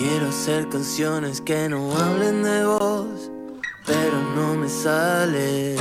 [0.00, 3.30] Quiero hacer canciones que no hablen de vos,
[3.84, 5.76] pero no me sale.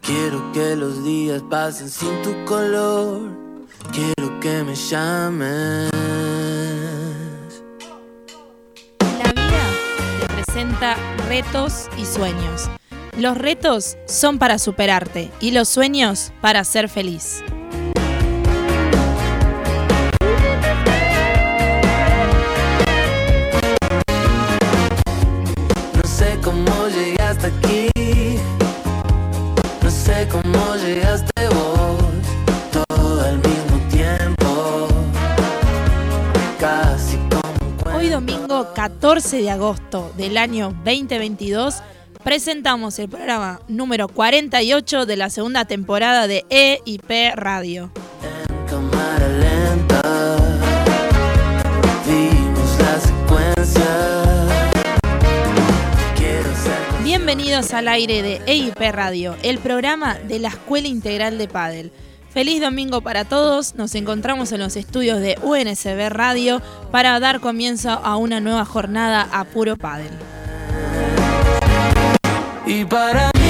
[0.00, 3.28] Quiero que los días pasen sin tu color.
[3.92, 5.90] Quiero que me llames.
[9.18, 9.64] La vida
[10.20, 10.96] te presenta
[11.28, 12.70] retos y sueños.
[13.18, 17.42] Los retos son para superarte y los sueños para ser feliz.
[38.82, 41.76] 14 de agosto del año 2022
[42.24, 47.92] presentamos el programa número 48 de la segunda temporada de EIP Radio.
[57.04, 61.92] Bienvenidos al aire de EIP Radio, el programa de la Escuela Integral de Padel.
[62.32, 67.90] Feliz domingo para todos, nos encontramos en los estudios de UNSB Radio para dar comienzo
[67.90, 70.12] a una nueva jornada a puro Padel.
[72.66, 73.42] Y para mí.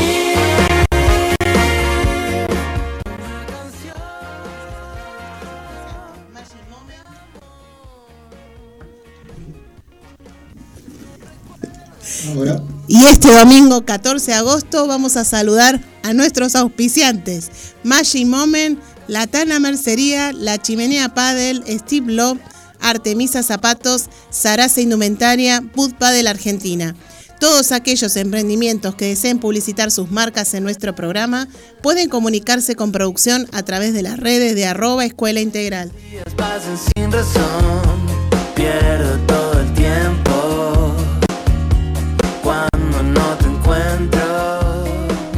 [12.89, 17.51] Y este domingo 14 de agosto vamos a saludar a nuestros auspiciantes:
[17.85, 22.39] Magic Moment, La Tana Mercería, La Chimenea Padel, Steve Love,
[22.81, 26.95] Artemisa Zapatos, Sarasa Indumentaria, Bud Padel Argentina.
[27.39, 31.49] Todos aquellos emprendimientos que deseen publicitar sus marcas en nuestro programa
[31.83, 35.91] pueden comunicarse con producción a través de las redes de arroba escuela integral.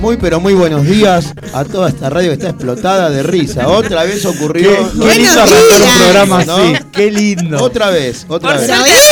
[0.04, 3.66] Muy pero muy buenos días a toda esta radio que está explotada de risa.
[3.66, 4.68] Otra vez ocurrió.
[4.92, 6.56] Qué, qué lindo arrancar un programa ¿No?
[6.56, 6.72] así.
[6.92, 7.64] Qué lindo.
[7.64, 8.68] Otra vez, otra vez.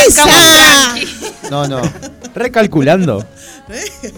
[0.07, 0.95] ¡Esa!
[1.49, 1.81] No, no.
[2.35, 3.25] Recalculando.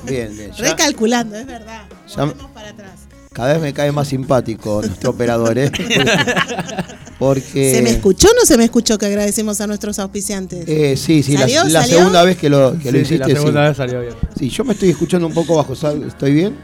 [0.04, 0.52] Bien, bien.
[0.52, 1.84] ya Recalculando, es verdad.
[2.14, 3.05] Ya- Volvemos para atrás.
[3.36, 5.70] Cada vez me cae más simpático nuestro operador, ¿eh?
[7.20, 7.74] Porque.
[7.76, 10.66] ¿Se me escuchó o no se me escuchó que agradecemos a nuestros auspiciantes?
[10.68, 11.64] Eh, sí, sí, la, ¿Salió?
[11.66, 11.98] la ¿Salió?
[11.98, 13.18] segunda vez que lo, que lo Sí, sí, hiciste.
[13.34, 13.68] la segunda sí.
[13.68, 14.14] vez salió bien.
[14.40, 15.76] Sí, yo me estoy escuchando un poco bajo.
[15.76, 16.56] ¿sal- ¿Estoy bien?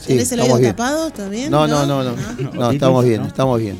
[0.00, 0.72] Sí, ¿Tenés el estamos oído bien.
[0.72, 1.06] tapado?
[1.08, 1.50] ¿Está bien?
[1.50, 2.14] No, no, no, no.
[2.54, 3.26] No, estamos bien, ¿no?
[3.28, 3.78] estamos bien.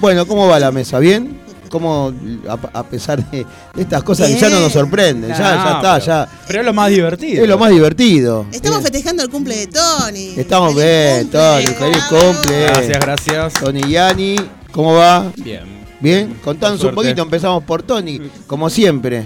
[0.00, 0.98] Bueno, ¿cómo va la mesa?
[0.98, 1.38] ¿Bien?
[1.74, 2.14] ¿Cómo,
[2.48, 3.38] a, a pesar de
[3.74, 5.28] de estas cosas que ya no nos sorprenden?
[5.30, 6.28] Ya, ya está, pero- ya.
[6.46, 7.42] Pero es lo más divertido.
[7.42, 8.46] Es lo más divertido.
[8.52, 8.92] Estamos Bien.
[8.92, 10.34] festejando el cumple de Tony.
[10.36, 11.40] Estamos Feliz bien, cumple.
[11.40, 12.60] Tony, feliz cumple.
[12.62, 13.52] Gracias, gracias.
[13.54, 14.36] Tony Yani,
[14.70, 15.32] ¿cómo va?
[15.36, 15.64] Bien.
[15.98, 16.38] ¿Bien?
[16.44, 19.24] Contanos un poquito, empezamos por Tony, como siempre.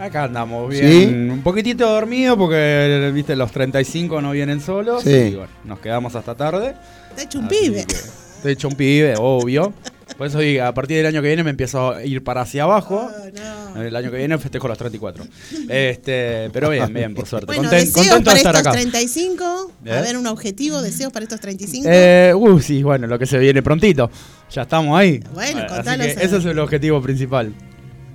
[0.00, 0.88] Acá andamos bien.
[0.88, 1.04] ¿Sí?
[1.32, 5.02] Un poquitito dormido porque, viste, los 35 no vienen solos.
[5.02, 5.10] Sí.
[5.10, 6.76] Y bueno, nos quedamos hasta tarde.
[7.10, 7.84] Está hecho un Así pibe.
[7.84, 9.72] que Estoy hecho un pibe, obvio.
[10.20, 12.64] Por eso digo, a partir del año que viene me empiezo a ir para hacia
[12.64, 13.10] abajo.
[13.10, 13.82] Oh, no.
[13.82, 15.24] El año que viene festejo los 34.
[15.66, 17.46] Este, pero bien, bien, por suerte.
[17.46, 18.72] Bueno, Conten- deseos contento para de estar estos acá.
[18.72, 19.72] 35.
[19.86, 19.92] ¿Eh?
[19.92, 21.88] A ver, un objetivo, deseos para estos 35.
[21.90, 24.10] Eh, uh, sí, bueno, lo que se viene prontito.
[24.50, 25.24] Ya estamos ahí.
[25.32, 26.18] Bueno, así contanos, ver.
[26.22, 27.54] ese es el objetivo principal.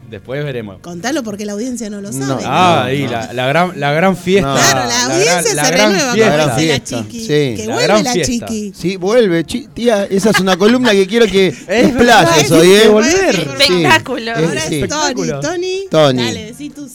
[0.09, 0.77] Después veremos.
[0.81, 2.27] Contalo porque la audiencia no lo No.
[2.27, 2.43] sabe.
[2.45, 3.11] Ah, No.
[3.11, 4.53] La, la gran, la gran fiesta.
[4.53, 4.55] No.
[4.59, 6.29] Claro, la gran- audiencia la se gran renueva fiesta.
[6.31, 7.19] con La la fiesta, chiqui.
[7.19, 7.27] sí.
[7.27, 8.45] Que La vuelve gran la fiesta.
[8.47, 8.73] chiqui.
[8.75, 12.88] Sí, vuelve, tía, esa es una columna que quiero que explayes es hoy, ¿eh?
[12.88, 13.35] volver.
[13.35, 13.41] Sí.
[13.73, 14.31] Espectáculo.
[14.31, 14.57] Es- Ahora sí.
[14.57, 14.75] es Tony.
[14.75, 15.39] Espectáculo.
[15.39, 16.23] Tony, Tony.
[16.23, 16.91] dale, decí tus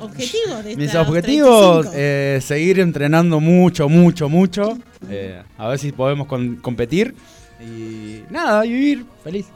[0.00, 1.92] objetivos de Mis objetivos, 35.
[1.94, 4.76] eh, seguir entrenando mucho, mucho, mucho.
[5.08, 7.14] eh, a ver si podemos con- competir.
[7.60, 9.46] Y nada, vivir feliz.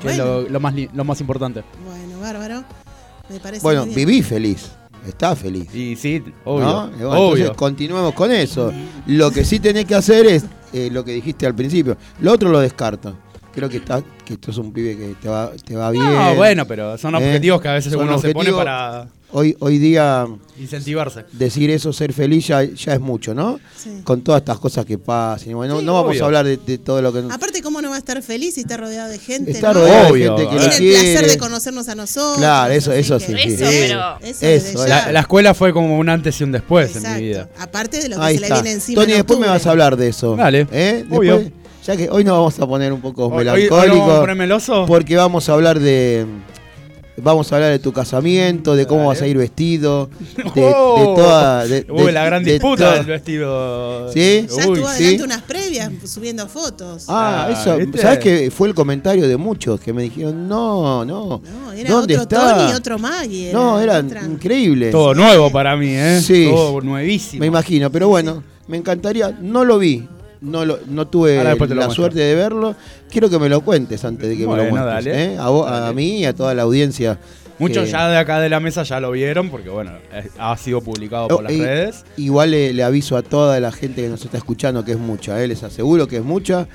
[0.00, 0.22] Que Bueno.
[0.40, 1.62] es lo, lo más, lo más importante.
[1.84, 2.64] Bueno, bárbaro.
[3.28, 4.08] Me parece Bueno, muy bien.
[4.08, 4.70] viví feliz,
[5.06, 5.72] está feliz.
[5.74, 6.64] Y sí, obvio.
[6.66, 6.86] ¿no?
[6.88, 7.36] Y bueno, obvio.
[7.36, 8.72] Entonces continuemos con eso.
[9.06, 11.96] Lo que sí tenés que hacer es eh, lo que dijiste al principio.
[12.20, 13.14] Lo otro lo descarto.
[13.54, 16.04] Creo que está, que esto es un pibe que te va, te va bien.
[16.04, 19.56] No, bueno, pero son Eh, objetivos que a veces son uno se pone para Hoy,
[19.60, 20.26] hoy día
[20.58, 21.24] incentivarse.
[21.32, 23.60] decir eso, ser feliz, ya, ya es mucho, ¿no?
[23.76, 24.00] Sí.
[24.02, 25.54] Con todas estas cosas que pasan.
[25.54, 26.22] Bueno, Sí, no vamos obvio.
[26.22, 27.20] a hablar de, de todo lo que...
[27.32, 29.52] Aparte, ¿cómo no va a estar feliz si está rodeado de gente?
[29.52, 29.80] Está ¿no?
[29.80, 32.38] rodeado Obvio, de gente que Tiene el placer de conocernos a nosotros.
[32.38, 33.76] Claro, eso- eso que- sí, Eso, sí.
[33.88, 35.06] pero- Eso, Eso, la-.
[35.06, 37.20] La, la escuela fue como un antes y un después en Exacto.
[37.20, 37.48] mi vida.
[37.58, 38.62] Aparte de lo que Ahí se le está.
[38.62, 39.00] viene encima.
[39.02, 40.34] Tony, en después me vas a hablar de eso.
[40.34, 41.04] Dale, ¿Eh?
[41.08, 41.38] obvio.
[41.38, 44.36] Después, ya que hoy nos vamos a poner un poco Hoy- hoy- hoy melancólicos.
[44.36, 44.84] meloso.
[44.86, 46.26] Porque vamos a hablar de.
[47.22, 49.08] Vamos a hablar de tu casamiento, de cómo Dale.
[49.10, 50.08] vas a ir vestido,
[50.54, 51.12] de, de Oh.
[51.16, 51.66] toda.
[51.66, 54.10] De, Uy, de- la gran de disputa toda- del vestido.
[54.10, 54.46] ¿Sí?
[54.48, 54.82] Ya Uy, estuvo sí.
[55.04, 57.04] adelante unas previas subiendo fotos.
[57.08, 57.76] Ah, Ah, eso.
[57.76, 57.98] ¿viste?
[57.98, 61.42] ¿Sabes que fue el comentario de muchos que me dijeron, no, no.
[61.44, 62.56] no, era ¿Dónde otro está?
[62.56, 63.52] Tony otro Maggie.
[63.52, 64.90] No, era otra- increíble.
[64.90, 66.20] Todo nuevo para mí, ¿eh?
[66.22, 66.48] Sí.
[66.50, 67.40] Todo nuevísimo.
[67.40, 69.36] Me imagino, pero bueno, me encantaría.
[69.42, 70.08] No lo vi.
[70.40, 71.90] No, lo, no tuve la muestro.
[71.90, 72.74] suerte de verlo.
[73.10, 75.04] Quiero que me lo cuentes antes de que me lo Bueno, muestres.
[75.04, 75.34] dale.
[75.34, 75.38] ¿eh?
[75.38, 75.94] A, vos- a Dale.
[75.94, 77.18] mí y a toda la audiencia.
[77.58, 79.92] Muchos que- ya de acá de la mesa ya lo vieron porque, bueno,
[80.38, 82.04] ha sido publicado por Oh, las y- redes.
[82.16, 85.42] Igual le, le aviso a toda la gente que nos está escuchando que es mucha,
[85.42, 85.46] ¿eh?
[85.46, 86.66] les aseguro que es mucha,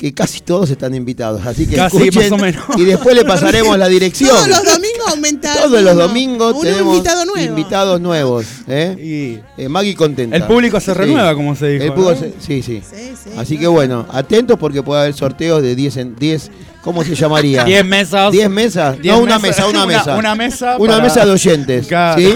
[0.00, 2.64] que casi todos están invitados, así que Casi, escuchen más o menos.
[2.78, 4.30] y después le pasaremos la dirección.
[4.30, 5.62] Todos los domingos aumentaron.
[5.62, 7.46] Todos los domingos tenemos invitado nuevo.
[7.46, 8.46] invitados nuevos.
[8.66, 8.96] ¿eh?
[8.98, 10.36] Y Eh, Maggie contenta.
[10.36, 10.98] el público se Sí.
[10.98, 11.84] renueva, como se dijo.
[11.84, 12.18] El público ¿no?
[12.18, 12.80] se- sí, sí.
[12.90, 13.72] Sí, sí, Así no, que no.
[13.72, 16.50] bueno, atentos porque puede haber sorteos de 10 en 10,
[16.82, 17.64] ¿cómo se llamaría?
[17.64, 18.32] 10 mesas.
[18.32, 18.98] 10 mesas.
[19.02, 20.16] Diez no, una mesa, una Una- mesa.
[20.16, 21.86] una mesa Una para- mesa de oyentes.
[21.86, 22.18] Claro.
[22.22, 22.34] ¿Sí?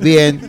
[0.00, 0.40] Bien,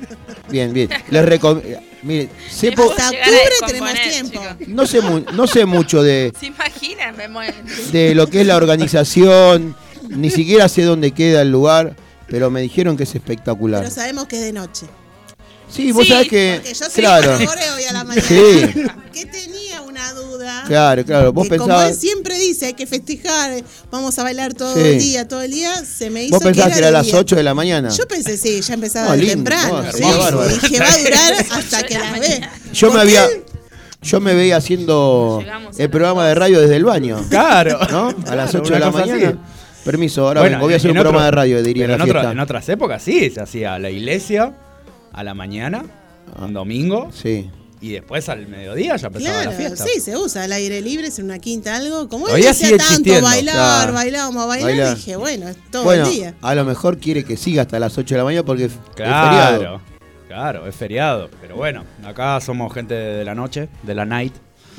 [0.51, 0.89] bien, bien.
[1.09, 1.80] Les recomiendo.
[2.06, 4.31] Mire, sé po- Hasta octubre tenemos tiempo.
[4.57, 4.68] chicos.
[4.68, 7.18] no, sé mu- no sé mucho de, ¿Se imaginan?
[7.18, 7.54] Me muero.
[7.92, 9.75] de lo que es la organización,
[10.10, 11.96] ni siquiera sé dónde queda el lugar,
[12.28, 13.81] pero me dijeron que es espectacular.
[13.81, 14.86] Pero sabemos que es de noche.
[15.68, 16.54] Sí, vos Sí, sabés que.
[16.62, 18.28] Porque yo sé Claro, que hoy a la mañana.
[18.28, 18.62] Sí.
[19.12, 19.25] Que
[20.60, 20.68] duda.
[20.68, 21.34] claro, claro.
[21.34, 21.92] Vos que como pensabas.
[21.92, 24.80] él siempre dice, hay que festejar, vamos a bailar todo Sí.
[24.81, 27.18] el día, todo el día, se me hizo Vos pensabas que era a las día.
[27.19, 27.90] 8 de la mañana.
[27.90, 29.84] Yo pensé, sí, ya empezaba No, de lindo, temprano.
[29.84, 30.50] no, sí, hermoso, bárbaro.
[30.50, 32.42] dije, va a durar hasta que las ve.
[32.74, 33.28] Yo me había.
[34.02, 37.25] Yo me veía haciendo Llegamos el programa de radio desde el baño.
[37.28, 37.80] Claro.
[37.90, 38.10] ¿No?
[38.28, 39.28] A las Claro, 8 de la mañana.
[39.30, 39.38] así.
[39.84, 42.04] Permiso, ahora Bueno, vengo, voy a hacer un programa de radio, diría en pero la
[42.12, 44.54] en, otro- en otras épocas sí, se hacía a la iglesia
[45.12, 45.84] a la mañana,
[46.40, 47.50] un domingo, Sí.
[47.81, 49.83] Y después al mediodía ya empezaba Claro, la fiesta.
[49.86, 52.07] sí, se usa al aire libre, es una quinta, algo.
[52.10, 53.89] Como él decía tanto, bailar, Claro.
[53.89, 54.95] a bailar, Bailar.
[54.95, 56.36] dije, bueno, es todo bueno, el día.
[56.42, 58.77] a lo mejor quiere que siga hasta las 8 de la mañana porque es es
[58.95, 59.81] Claro, feriado.
[60.27, 61.30] claro, es feriado.
[61.42, 64.33] Pero bueno, acá somos gente de la noche, de la night.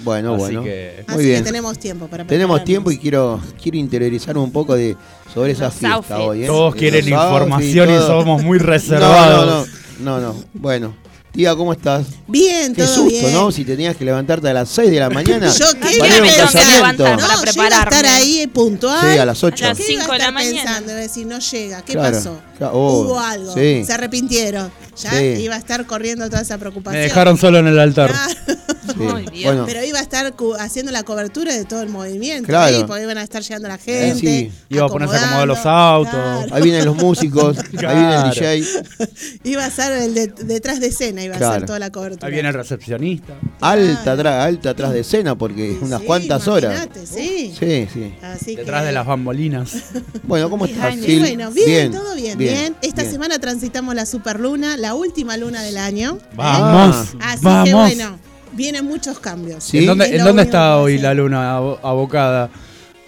[0.05, 0.63] Bueno, Así bueno.
[0.63, 1.39] que- Muy Así bien.
[1.39, 4.95] que tenemos tiempo para Tenemos tiempo y quiero quiero interiorizar un poco de
[5.33, 6.19] sobre esa Los fiesta outfits.
[6.21, 6.43] hoy.
[6.45, 6.47] ¿eh?
[6.47, 9.69] Todos quieren outfits, información y somos muy No, reservados.
[10.01, 10.45] no, no, no, no.
[10.53, 10.95] Bueno,
[11.37, 12.07] tía, ¿cómo estás?
[12.27, 13.33] Bien, Qué todo susto, bien.
[13.33, 13.53] ¿no?
[13.53, 15.53] Si tenías que levantarte a las 6 de la mañana.
[15.53, 17.97] Yo qué para ir a un me tengo que levantar No, para a prepararme.
[17.97, 19.13] estar ahí puntual.
[19.13, 19.65] Sí, a las 8.
[19.65, 20.63] A las ¿Qué iba a cinco de la mañana.
[20.65, 20.93] pensando?
[20.95, 21.83] Decir, no llega.
[21.83, 22.41] ¿Qué Claro, pasó?
[22.59, 23.55] claro, oh, Hubo algo.
[23.55, 23.85] sí.
[23.85, 24.73] Se arrepintieron.
[25.03, 25.25] Ya Sí.
[25.43, 27.01] iba a estar corriendo toda esa preocupación.
[27.01, 28.11] Me dejaron solo en el altar.
[28.11, 28.56] Claro.
[29.37, 29.45] Sí.
[29.45, 32.47] Bueno, Pero iba a estar haciendo la cobertura de todo el movimiento.
[32.47, 32.77] Claro.
[32.77, 34.15] ahí, porque iban a estar llegando la gente.
[34.21, 34.53] sí.
[34.69, 36.11] Iba a ponerse a acomodar los autos.
[36.13, 36.55] claro.
[36.55, 38.31] ahí vienen los músicos, ahí viene el.
[38.31, 38.65] DJ.
[39.45, 42.27] Iba a ser el de- detrás de escena, iba a ser toda la cobertura.
[42.27, 43.35] Ahí viene el recepcionista.
[43.61, 46.89] Alta atrás, alta atrás de escena porque unas Sí, cuantas horas.
[47.05, 47.55] Sí.
[47.59, 48.15] Sí, sí.
[48.23, 49.73] Así Detrás que- de las bambolinas.
[50.25, 52.77] Bueno, ¿cómo estás, bueno, bien, todo bien, bien.
[52.83, 53.13] Esta bien.
[53.13, 56.19] semana transitamos la superluna, la última luna del año.
[56.35, 57.69] Vamos, Así vamos.
[57.69, 58.19] que bueno,
[58.57, 59.63] vienen muchos cambios.
[59.65, 59.79] Sí.
[59.79, 62.51] ¿En dónde, Es en dónde está hoy la luna abo- abocada?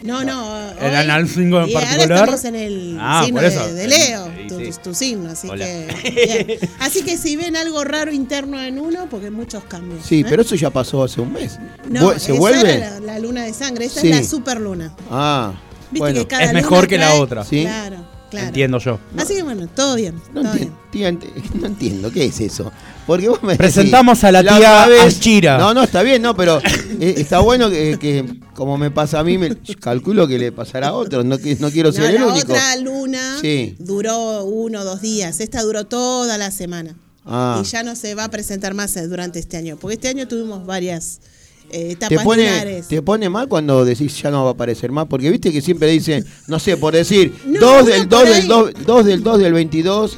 [0.00, 0.70] No, no.
[0.80, 2.18] ¿En signo en y ahora particular?
[2.20, 4.70] estamos en el Ah, signo de, de Leo, Sí, tu, sí.
[4.84, 5.64] tu signo, así Hola.
[5.66, 6.70] que bien.
[6.78, 10.04] Así que si ven algo raro interno en uno, porque hay muchos cambios.
[10.06, 10.26] Sí, ¿eh?
[10.28, 11.58] pero eso ya pasó hace un mes.
[11.90, 12.74] no, ¿Se esa vuelve?
[12.76, 14.10] era la, la luna de sangre, esta Sí.
[14.10, 14.94] es la superluna.
[15.10, 15.54] Ah,
[15.90, 16.20] Viste bueno.
[16.20, 17.44] que cada Es luna mejor que la trae- otra.
[17.44, 17.62] Sí.
[17.62, 17.96] Claro,
[18.30, 18.46] claro.
[18.48, 18.98] Entiendo yo.
[19.16, 20.14] Así que bueno, todo bien.
[20.34, 20.72] No, todo enti- bien.
[20.90, 22.70] tía, ent- no entiendo, ¿qué es eso?
[23.06, 25.58] Porque vos me decís, Presentamos a la tía Ashira.
[25.58, 26.60] No, no, está bien, no, pero
[27.00, 30.88] eh, está bueno que, que como me pasa a mí, me, calculo que le pasará
[30.88, 32.52] a otros, no, que- no quiero No, ser el la único.
[32.52, 33.76] otra luna Sí.
[33.78, 35.40] duró uno o dos días.
[35.40, 36.96] Esta duró toda la semana.
[37.24, 37.60] Ah.
[37.62, 39.76] Y ya no se va a presentar más eh, durante este año.
[39.80, 41.20] Porque este año tuvimos varias
[41.70, 42.88] eh, ¿Te pone, lunares.
[42.88, 45.06] ¿Te pone mal cuando decís ya no va a aparecer más?
[45.08, 48.24] Porque viste que siempre dicen, no sé, por decir, No, 2 uno del por 2
[48.24, 48.46] del ahí.
[48.48, 50.16] 2, 2 del 2 del 22,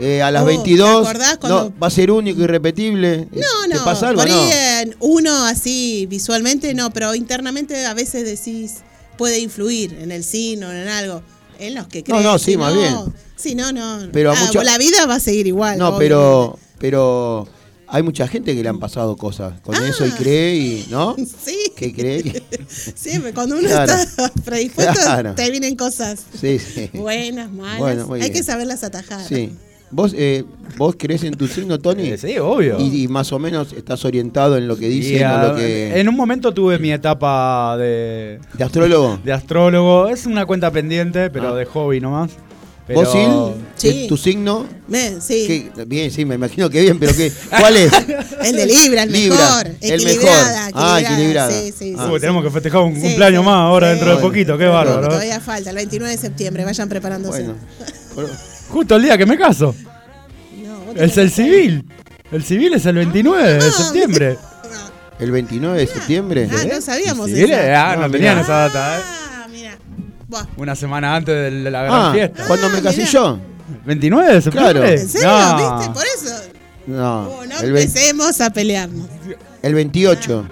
[0.00, 3.28] eh, a las Oh, ¿te 22, acordás no, cuando- va a ser único y repetible.
[3.32, 4.36] No, ¿Te no, pasa algo por no?
[4.36, 4.50] ahí
[4.82, 8.78] en uno así visualmente no, pero internamente a veces decís,
[9.16, 11.22] puede influir en el signo, en algo.
[11.60, 12.22] En los que No, creen.
[12.24, 12.94] no, sí, si más bien.
[13.36, 14.08] Sí, no, no.
[14.12, 15.78] Pero Ah, mucha- La vida va a seguir igual.
[15.78, 16.04] No, obviamente.
[16.08, 17.48] pero, pero
[17.88, 19.88] hay mucha gente que le han pasado cosas con Ah.
[19.88, 21.14] eso y cree y, ¿no?
[21.44, 21.56] Sí.
[21.76, 22.42] Que cree que...
[22.94, 23.92] Siempre, cuando uno Claro.
[23.92, 25.34] está predispuesto, Claro.
[25.34, 26.90] te vienen cosas Sí, sí.
[26.94, 27.78] buenas, malas.
[27.78, 28.32] Bueno, Hay bien.
[28.32, 29.26] que saberlas atajar.
[29.26, 29.52] Sí.
[29.90, 30.44] ¿Vos, eh,
[30.76, 32.08] ¿Vos crees en tu signo, Tony?
[32.08, 32.80] Eh, sí, obvio.
[32.80, 36.00] Y, y más o menos estás orientado en lo que dicen ah, o lo que...
[36.00, 39.20] En un momento tuve mi etapa de, ¿De astrólogo?
[39.22, 40.08] de astrólogo.
[40.08, 41.56] Es una cuenta pendiente, pero Ah.
[41.56, 42.32] de hobby nomás.
[42.86, 43.32] Pero- ¿Vos, Sil?
[43.76, 44.06] Sí.
[44.08, 44.66] ¿Tu signo?
[44.88, 45.70] Me- sí.
[45.74, 45.84] ¿Qué?
[45.86, 47.32] Bien, sí, me imagino que bien, pero ¿qué?
[47.58, 47.90] ¿cuál es?
[48.44, 49.66] El de Libra, el Libra, mejor.
[49.80, 50.82] el equilibrada, mejor.
[50.84, 51.50] Ah, equilibrada.
[51.50, 52.04] Sí, sí, Ah.
[52.04, 52.20] sí, Uy, sí.
[52.20, 53.46] tenemos que festejar un Sí, cumpleaños sí.
[53.46, 53.94] más ahora Sí.
[53.98, 55.08] dentro de poquito, qué bárbaro.
[55.08, 57.42] Todavía falta, el 29 de septiembre, vayan preparándose.
[58.14, 58.30] Bueno.
[58.68, 59.74] Justo el día que me caso.
[60.62, 61.84] No, Es el civil.
[62.32, 64.36] El civil es el 29 de Ah, septiembre.
[65.18, 66.48] ¿El 29 de septiembre?
[66.52, 67.92] Ah, no sabíamos El civil, esa.
[67.92, 69.02] ah, no Ah, tenían esa data, ¿eh?
[70.36, 70.46] Ah.
[70.56, 72.44] Una semana antes de la gran Ah, fiesta.
[72.46, 73.10] cuando me Ah, casé mirá.
[73.10, 73.38] yo.
[73.86, 74.72] ¿29 de septiembre?
[74.72, 74.84] Claro.
[74.88, 75.28] ¿En serio?
[75.28, 75.76] No.
[75.78, 75.92] ¿Viste?
[75.94, 76.34] Por eso.
[76.86, 79.06] No, Oh, no el, empecemos a pelearnos.
[79.62, 80.46] el 28.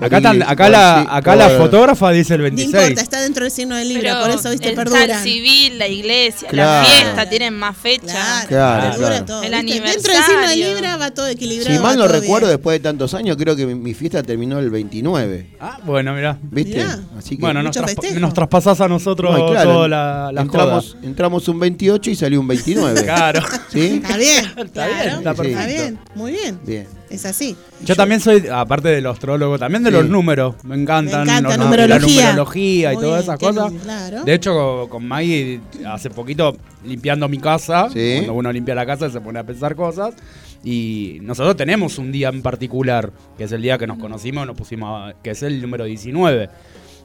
[0.00, 2.74] Acá, están- acá, la, acá la fotógrafa dice el No 26.
[2.74, 5.10] importa, está dentro del signo de Libra, Pero por eso, viste, está perduran.
[5.10, 6.88] el civil, la iglesia, Claro.
[6.88, 8.06] la fiesta, tienen más fecha.
[8.06, 9.24] Claro, Claro, perdura claro.
[9.24, 9.42] todo.
[9.42, 9.80] El ¿viste?
[9.80, 10.74] Dentro del signo de aniversario.
[10.74, 11.76] Libra va todo equilibrado.
[11.76, 12.56] Si mal no recuerdo, bien.
[12.58, 15.50] después de tantos años, creo que mi, mi fiesta terminó el 29.
[15.60, 16.38] Ah, bueno, mirá.
[16.42, 16.78] ¿Viste?
[16.78, 16.98] Mirá.
[17.18, 21.48] Así que Bueno, nos, traspa- nos traspasás a nosotros No, toda la, la entramos, entramos
[21.48, 23.00] un 28 y salió un 29.
[23.00, 23.02] joda.
[23.02, 23.40] Claro.
[23.72, 24.00] ¿Sí?
[24.02, 25.66] Está bien, Está claro, bien, está perfecto.
[25.66, 26.58] bien, muy bien.
[26.64, 26.99] Bien.
[27.10, 27.56] Es así.
[27.84, 29.96] Yo también soy, aparte del astrólogo, también de Sí.
[29.96, 30.54] los números.
[30.62, 31.96] Me encantan Me encanta, los- numerología.
[32.22, 33.70] la numerología y Muy todas bien, esas cosas.
[33.72, 34.24] lindo, claro.
[34.24, 38.12] De hecho, con Maggie, hace poquito limpiando mi casa, Sí.
[38.18, 40.14] cuando uno limpia la casa se pone a pensar cosas.
[40.62, 44.56] Y nosotros tenemos un día en particular, que es el día que nos conocimos, nos
[44.56, 46.48] pusimos, a- que es el número 19.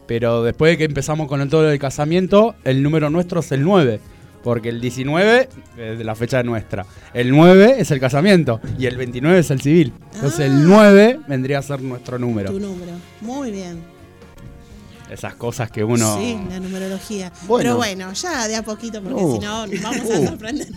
[0.07, 3.63] Pero después de que empezamos con el todo el casamiento, el número nuestro es el
[3.63, 3.99] 9.
[4.45, 6.85] Porque el 19 es de la fecha nuestra.
[7.15, 8.61] El 9 es el casamiento.
[8.77, 9.91] Y el 29 es el civil.
[10.13, 10.45] Entonces Ah.
[10.45, 12.51] el 9 vendría a ser nuestro número.
[12.51, 12.91] Tu número.
[13.21, 13.79] Muy bien.
[15.09, 16.17] Esas cosas que uno.
[16.17, 17.31] Sí, la numerología.
[17.43, 17.63] Bueno.
[17.63, 19.33] Pero bueno, ya de a poquito, porque Uh.
[19.35, 20.25] si no, nos vamos a Uh.
[20.27, 20.67] sorprender.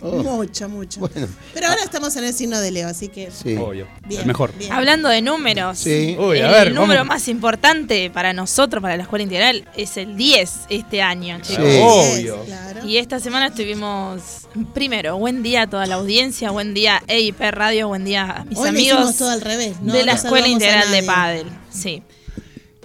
[0.00, 0.22] Oh.
[0.22, 1.00] Mucho, mucho.
[1.00, 3.30] Bueno, Pero ahora estamos en el signo de Leo, así que.
[3.30, 3.56] sí.
[3.56, 3.86] Obvio.
[4.06, 4.52] Bien, el mejor.
[4.56, 4.70] bien.
[4.72, 6.16] Hablando de números, Sí.
[6.18, 7.14] Uy, a el ver, número vamos.
[7.14, 11.64] más importante para nosotros, para la escuela integral, es el 10 este año, chicos.
[11.64, 11.80] Sí.
[11.82, 12.44] Obvio.
[12.44, 12.84] Claro.
[12.86, 14.20] Y esta semana estuvimos,
[14.74, 18.58] primero, buen día a toda la audiencia, buen día EIP Radio, buen día a mis
[18.58, 19.92] Hoy amigos todo al revés, ¿no?
[19.94, 21.02] de la No Escuela Integral de.
[21.04, 21.46] Padel.
[21.70, 22.02] Sí.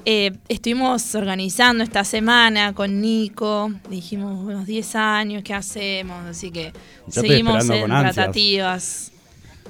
[0.06, 6.26] Eh, estuvimos organizando esta semana con Nico, dijimos unos 10 años, ¿qué hacemos?
[6.26, 6.74] Así que
[7.08, 9.12] seguimos en tratativas.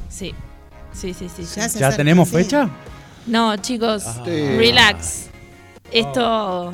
[0.09, 0.33] Sí,
[0.93, 1.41] sí, sí, sí.
[1.43, 2.35] Ya se ¿Ya acerca, tenemos sí.
[2.35, 2.69] fecha?
[3.27, 4.31] No, chicos, Sí.
[4.57, 5.27] relax.
[5.91, 6.73] Esto...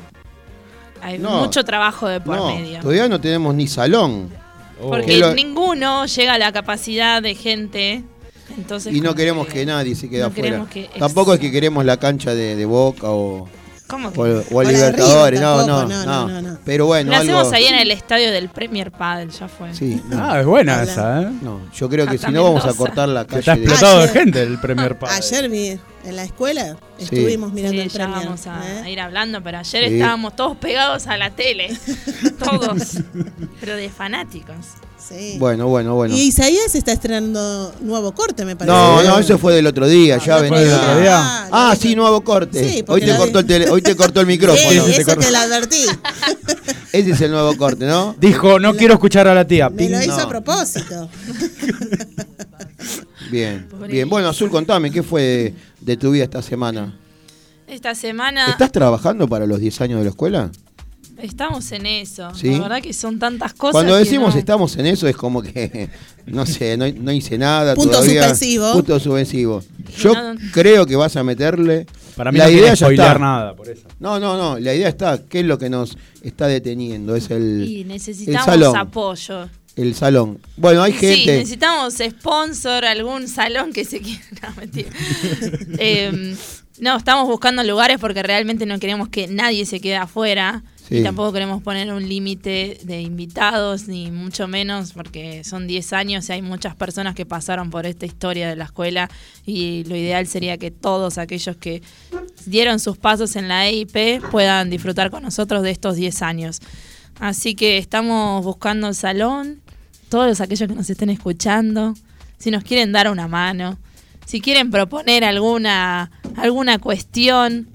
[1.02, 1.42] Hay No.
[1.42, 2.80] mucho trabajo de por No, medio.
[2.80, 4.32] todavía no tenemos ni salón.
[4.82, 4.90] Oh.
[4.90, 8.04] Porque ninguno llega a la capacidad de gente.
[8.56, 10.66] Entonces, Y no queremos que nadie se quede no afuera.
[10.72, 13.48] que- Tampoco es que queremos la cancha de, de Boca o,
[13.88, 14.20] ¿Cómo que?
[14.20, 15.40] o, o O la Libertadores.
[15.42, 16.60] No, tampoco, no, no, no, no, no, no.
[16.66, 17.54] Pero bueno, Lo hacemos algo.
[17.56, 19.74] ahí en el estadio del Premier Padel, ya fue.
[19.74, 20.18] Sí, no.
[20.24, 21.30] Ah, es buena esa, ¿eh?
[21.42, 23.40] No, yo creo que Hasta si no vamos a cortar la Que calle.
[23.42, 25.16] está de- explotado de Ayer- gente el primer padre.
[25.16, 27.04] Ayer vi en la escuela, Sí.
[27.04, 28.16] estuvimos mirando Sí, el ya premio.
[28.16, 28.82] vamos a, ¿eh?
[28.84, 29.96] a ir hablando, pero ayer Sí.
[29.96, 31.78] estábamos todos pegados a la tele.
[32.44, 32.98] todos.
[33.60, 34.56] pero de fanáticos.
[34.98, 35.36] Sí.
[35.40, 36.16] Bueno, bueno, bueno.
[36.16, 38.76] Y Isaías está estrenando nuevo corte, me parece.
[38.76, 41.02] No, no, eso fue del otro día, ya Ah, fue del otro venía.
[41.02, 41.48] día.
[41.52, 42.68] Ah, lo sí, nuevo corte.
[42.68, 44.70] Sí, hoy, porque te cortó el tele- hoy te cortó el micrófono.
[44.86, 45.26] Sí, te eso corta.
[45.26, 45.86] te lo advertí.
[46.92, 48.16] Ese es el nuevo corte, ¿no?
[48.20, 49.70] Dijo, no quiero escuchar a la tía.
[49.70, 50.24] Me lo hizo No.
[50.24, 51.10] a propósito.
[53.32, 53.68] Bien.
[53.88, 54.10] Bien.
[54.10, 56.98] Bueno, Azul, contame, ¿qué fue de, de tu vida esta semana?
[57.68, 60.50] Esta semana ¿Estás trabajando para los 10 años de la escuela?
[61.22, 62.34] Estamos en eso.
[62.36, 62.52] Sí.
[62.52, 63.74] La verdad que son tantas cosas.
[63.74, 65.90] Cuando decimos no- estamos en eso es como que,
[66.26, 68.24] no sé, no, no hice nada Punto todavía.
[68.30, 68.74] suspensivo.
[68.74, 69.64] Punto suspensivo.
[69.98, 70.40] Yo No, no.
[70.52, 71.86] creo que vas a meterle...
[72.16, 73.20] Para mí la no idea ya está.
[73.20, 73.84] nada, por eso.
[74.00, 75.22] No, no, no, la idea está.
[75.30, 77.16] ¿Qué es lo que nos está deteniendo?
[77.16, 78.76] Es el, Y el necesitamos salón.
[78.76, 79.48] apoyo.
[79.76, 80.40] El salón.
[80.56, 81.38] Bueno, hay Sí, gente...
[81.38, 84.24] necesitamos sponsor, algún salón que se quiera.
[84.42, 84.90] No, mentira.
[85.78, 86.36] Eh,
[86.80, 90.64] no, estamos buscando lugares porque realmente no queremos que nadie se quede afuera.
[90.88, 91.00] Sí.
[91.00, 96.30] Y tampoco queremos poner un límite de invitados, ni mucho menos, porque son 10 años
[96.30, 99.10] y hay muchas personas que pasaron por esta historia de la escuela.
[99.46, 101.82] Y lo ideal sería que todos aquellos que
[102.46, 106.62] dieron sus pasos en la EIP puedan disfrutar con nosotros de estos 10 años.
[107.20, 109.60] Así que estamos buscando el salón,
[110.10, 111.96] todos aquellos que nos estén escuchando,
[112.38, 113.78] si nos quieren dar una mano,
[114.28, 117.70] si quieren proponer alguna, alguna cuestión.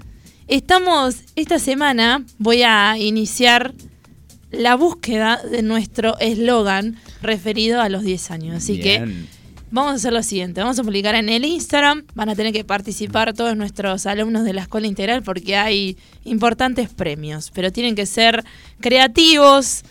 [0.47, 3.73] Estamos, esta semana voy a iniciar
[4.51, 8.55] la búsqueda de nuestro eslogan referido a los 10 años.
[8.55, 9.25] Así que.
[9.71, 12.63] Vamos a hacer lo siguiente, vamos a publicar en el Instagram, van a tener que
[12.63, 18.05] participar todos nuestros alumnos de la escuela integral porque hay importantes premios, pero tienen que
[18.05, 18.43] ser
[18.81, 19.81] creativos,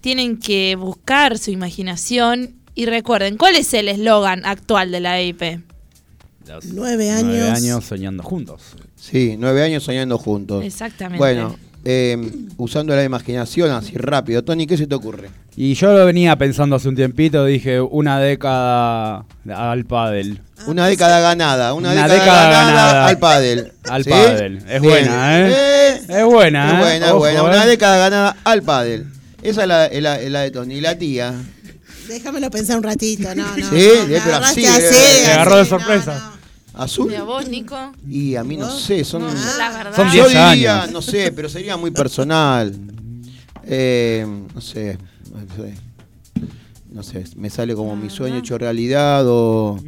[0.00, 5.62] tienen que buscar su imaginación y recuerden, ¿cuál es el eslogan actual de la EIP?
[6.46, 7.58] Los Nueve Nueve años.
[7.58, 8.60] años soñando juntos.
[8.96, 10.64] Sí, nueve años soñando juntos.
[10.64, 11.18] Exactamente.
[11.18, 14.42] Bueno, eh, usando la imaginación así rápido.
[14.44, 15.30] Tony, ¿qué se te ocurre?
[15.56, 20.40] Y yo lo venía pensando hace un tiempito, dije una década al pádel.
[20.66, 23.06] Una década ganada, una, Una década, década ganada, ganada.
[23.08, 23.72] al pádel.
[23.88, 24.10] Al ¿Sí?
[24.10, 24.56] pádel.
[24.58, 24.82] Es Bien.
[24.82, 25.52] buena, ¿eh?
[25.52, 26.78] Eh, Es buena, es ¿eh?
[26.78, 27.38] buena, es Ojo, buena.
[27.40, 27.42] ¿eh?
[27.42, 29.06] Una década ganada al pádel.
[29.42, 30.74] Esa es la, es la- es la de Tony.
[30.76, 31.34] ¿Y la tía?
[32.12, 33.54] Déjamelo pensar un ratito, no, no.
[33.56, 36.32] Sí, no, eh, pero así, así, eh, me agarró de no, sorpresa.
[36.74, 36.80] no.
[36.82, 37.12] ¿Azul?
[37.12, 37.76] ¿Y a vos, Nico?
[38.08, 39.22] Y a mí no sé, son...
[39.58, 39.94] La verdad.
[39.96, 40.92] Son Yo 10 diría, años.
[40.92, 42.74] no sé, pero sería muy personal.
[43.64, 44.98] Eh, no sé,
[45.30, 45.74] no sé.
[46.90, 49.78] No sé, me sale como mi sueño hecho realidad o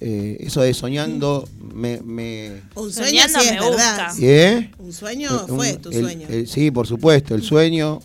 [0.00, 2.00] eh, eso de soñando me...
[2.02, 4.08] me Un sueño Soñando sí es me verdad.
[4.12, 4.14] gusta.
[4.26, 4.70] ¿Eh?
[4.78, 6.26] Un sueño Un- fue tu el- sueño.
[6.28, 8.00] el- sí, por supuesto, el sueño.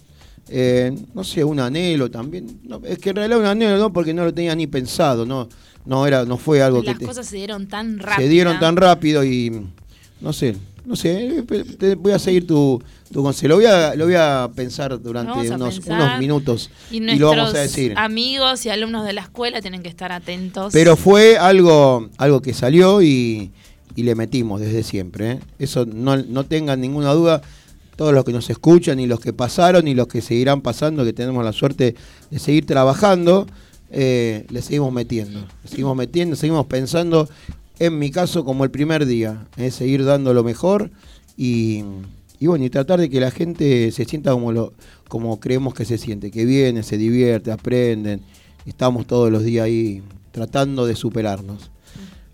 [0.50, 2.60] Eh, no sé, un anhelo también.
[2.64, 5.48] No, es que en realidad un anhelo no, porque no lo tenía ni pensado, no,
[5.86, 8.28] no era, no fue algo Las que te- cosas se dieron tan rápido.
[8.28, 9.52] se dieron tan rápido y
[10.22, 11.44] no sé, no sé, eh,
[11.80, 12.82] te voy a seguir tu,
[13.12, 13.48] tu consejo.
[13.50, 16.02] Lo voy a, lo voy a pensar durante a unos, pensar.
[16.02, 17.94] unos minutos Y lo vamos a decir.
[17.96, 20.74] amigos y alumnos de la escuela tienen que estar atentos.
[20.74, 23.52] Pero fue algo, algo que salió y,
[23.96, 25.32] y le metimos desde siempre.
[25.32, 25.40] ¿eh?
[25.58, 27.42] Eso no, no tengan ninguna duda.
[27.96, 31.14] Todos los que nos escuchan y los que pasaron y los que seguirán pasando, que
[31.14, 31.96] tenemos la suerte
[32.32, 33.48] de seguir trabajando,
[33.92, 35.40] eh, le seguimos metiendo.
[35.64, 37.30] Le seguimos metiendo, seguimos pensando,
[37.80, 40.92] en mi caso, como el primer día, es seguir dando lo mejor
[41.38, 41.84] y,
[42.40, 44.72] bueno, y tratar de que la gente se sienta como,
[45.08, 48.22] como creemos que se siente, que viene, se divierte, aprenden.
[48.66, 51.73] Estamos todos los días ahí tratando de superarnos.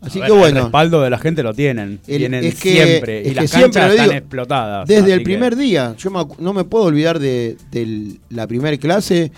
[0.02, 0.46] Así que bueno.
[0.60, 2.00] El respaldo de la gente lo tienen.
[2.08, 3.22] El- tienen es que- siempre.
[3.22, 4.88] es y que las siempre canchas están explotadas.
[4.88, 8.78] Desde el que- primer día, yo me no me puedo olvidar de, de la primera
[8.78, 9.32] clase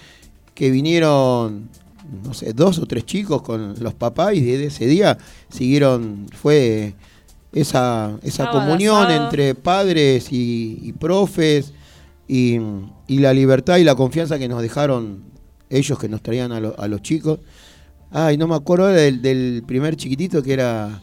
[0.54, 1.70] que vinieron,
[2.24, 5.18] no sé, dos o tres chicos con los papás y desde ese día
[5.50, 6.94] siguieron, fue
[7.54, 9.24] esa, esa Sábado comunión sábado.
[9.26, 11.74] entre padres y, y profes
[12.28, 12.60] y,
[13.08, 15.24] y la libertad y la confianza que nos dejaron
[15.70, 17.40] ellos que nos traían a, lo- a los chicos.
[18.12, 21.02] Ay, no me acuerdo ahora del, del primer chiquitito que era...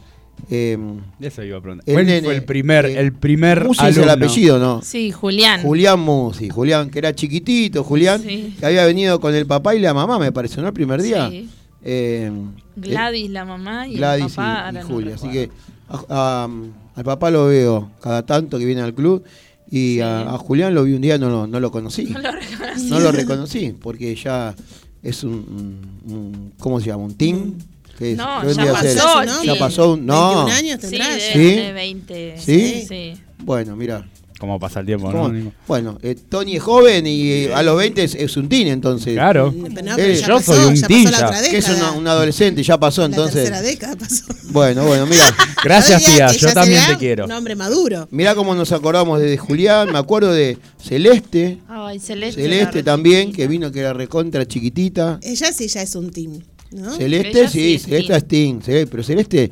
[0.49, 1.83] em, Eso iba a preguntar.
[1.87, 4.81] El ¿Cuál nene, fue el primer, eh, el primer Musi es el apellido, ¿no?
[4.81, 5.61] Sí, Julián.
[5.61, 8.55] Julián Musi, Julián, que era chiquitito, Julián, Sí.
[8.59, 10.67] que había venido con el papá y la mamá, me pareció, ¿no?
[10.69, 11.29] El primer día.
[11.29, 11.49] Sí.
[11.83, 12.31] Eh,
[12.75, 14.69] Gladys, la mamá, y Gladys el papá.
[14.71, 15.15] y- y, no Julia.
[15.15, 15.49] Así que
[15.87, 16.05] a-
[16.45, 16.49] a-
[16.95, 19.23] al papá lo veo cada tanto que viene al club
[19.71, 20.01] y Sí.
[20.01, 22.03] a, a Julián lo vi un día, no, lo- no lo conocí.
[22.05, 22.89] No lo reconocí.
[22.89, 24.53] No lo reconocí, porque ya
[25.03, 27.03] es un, ¿cómo se llama?
[27.03, 27.53] ¿Un team?
[27.97, 28.17] ¿Qué es?
[28.17, 29.43] No, ¿Qué ya pasó, ¿no?
[29.43, 29.59] Ya sí.
[29.59, 30.05] pasó un...
[30.05, 30.45] No.
[30.45, 30.97] 21 años Sí.
[30.97, 31.33] ¿Sí?
[31.33, 32.35] tener 20.
[32.37, 32.85] ¿Sí?
[32.87, 33.13] Sí.
[33.39, 34.07] Bueno, mira.
[34.39, 35.51] ¿Cómo pasa el tiempo, no?
[35.67, 39.13] Bueno, eh, Tony es joven y eh, a los 20 es, es un teen, entonces.
[39.13, 39.53] Claro.
[39.75, 42.79] Pero no, Eh, yo pasó, soy un teen la Que es una- un adolescente, ya
[42.79, 43.33] pasó, La entonces.
[43.35, 44.23] tercera década pasó.
[44.51, 45.25] Bueno, bueno, mira.
[45.63, 46.31] Gracias, tía.
[46.31, 47.25] Yo también te quiero.
[47.25, 48.07] Un hombre maduro.
[48.11, 51.57] Mirá cómo nos acordamos de Julián, me acuerdo de Celeste.
[51.67, 52.41] Ay, Celeste.
[52.41, 55.19] Celeste la también, que vino que era recontra chiquitita.
[55.21, 56.39] Ella sí ya es un team,
[56.71, 56.95] ¿no?
[56.95, 58.59] Celeste, sí sí, es Celeste teen.
[58.59, 59.51] es teen, pero Celeste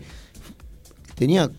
[1.16, 1.50] tenía,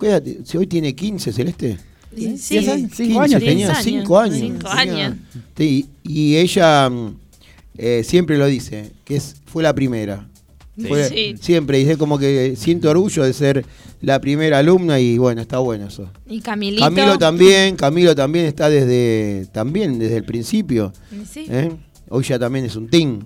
[0.45, 1.79] si hoy tiene 15, Celeste.
[2.15, 2.91] Sí, ¿Diez años?
[2.91, 4.39] 15, Cinco años tenía Diez 5 años.
[4.39, 5.17] Cinco tenía- años.
[5.57, 7.17] Sí, y ella mm,
[7.79, 10.27] eh, siempre lo dice, que es, fue la primera.
[10.77, 10.85] Sí.
[10.87, 11.35] Fue- Sí.
[11.41, 13.65] Siempre dice como que siento orgullo de ser
[14.01, 16.09] la primera alumna y bueno, está bueno eso.
[16.29, 16.83] Y Camilito.
[16.85, 20.93] Camilo también, Camilo también está desde también desde el principio.
[21.31, 21.73] Sí, ¿eh?
[22.09, 23.21] Hoy ya también es un team,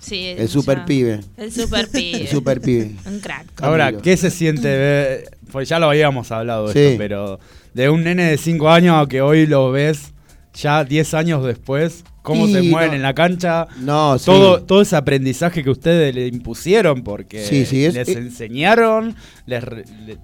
[0.00, 0.84] sí, el super ya.
[0.86, 1.20] pibe.
[1.36, 2.22] El super pibe.
[2.22, 2.96] El super pibe.
[3.06, 3.46] Un crack.
[3.62, 3.92] Ahora.
[3.98, 5.30] ¿qué se siente ver?
[5.54, 6.80] Pues ya lo habíamos hablado Sí.
[6.80, 7.38] esto, pero
[7.74, 10.12] de un nene de 5 años a que hoy lo ves
[10.52, 13.68] ya 10 años después, cómo Y se mueven no- en la cancha.
[13.80, 14.24] No, sí.
[14.26, 19.14] Todo, todo ese aprendizaje que ustedes le impusieron porque Sí, sí, es- les eh- enseñaron,
[19.46, 19.62] les,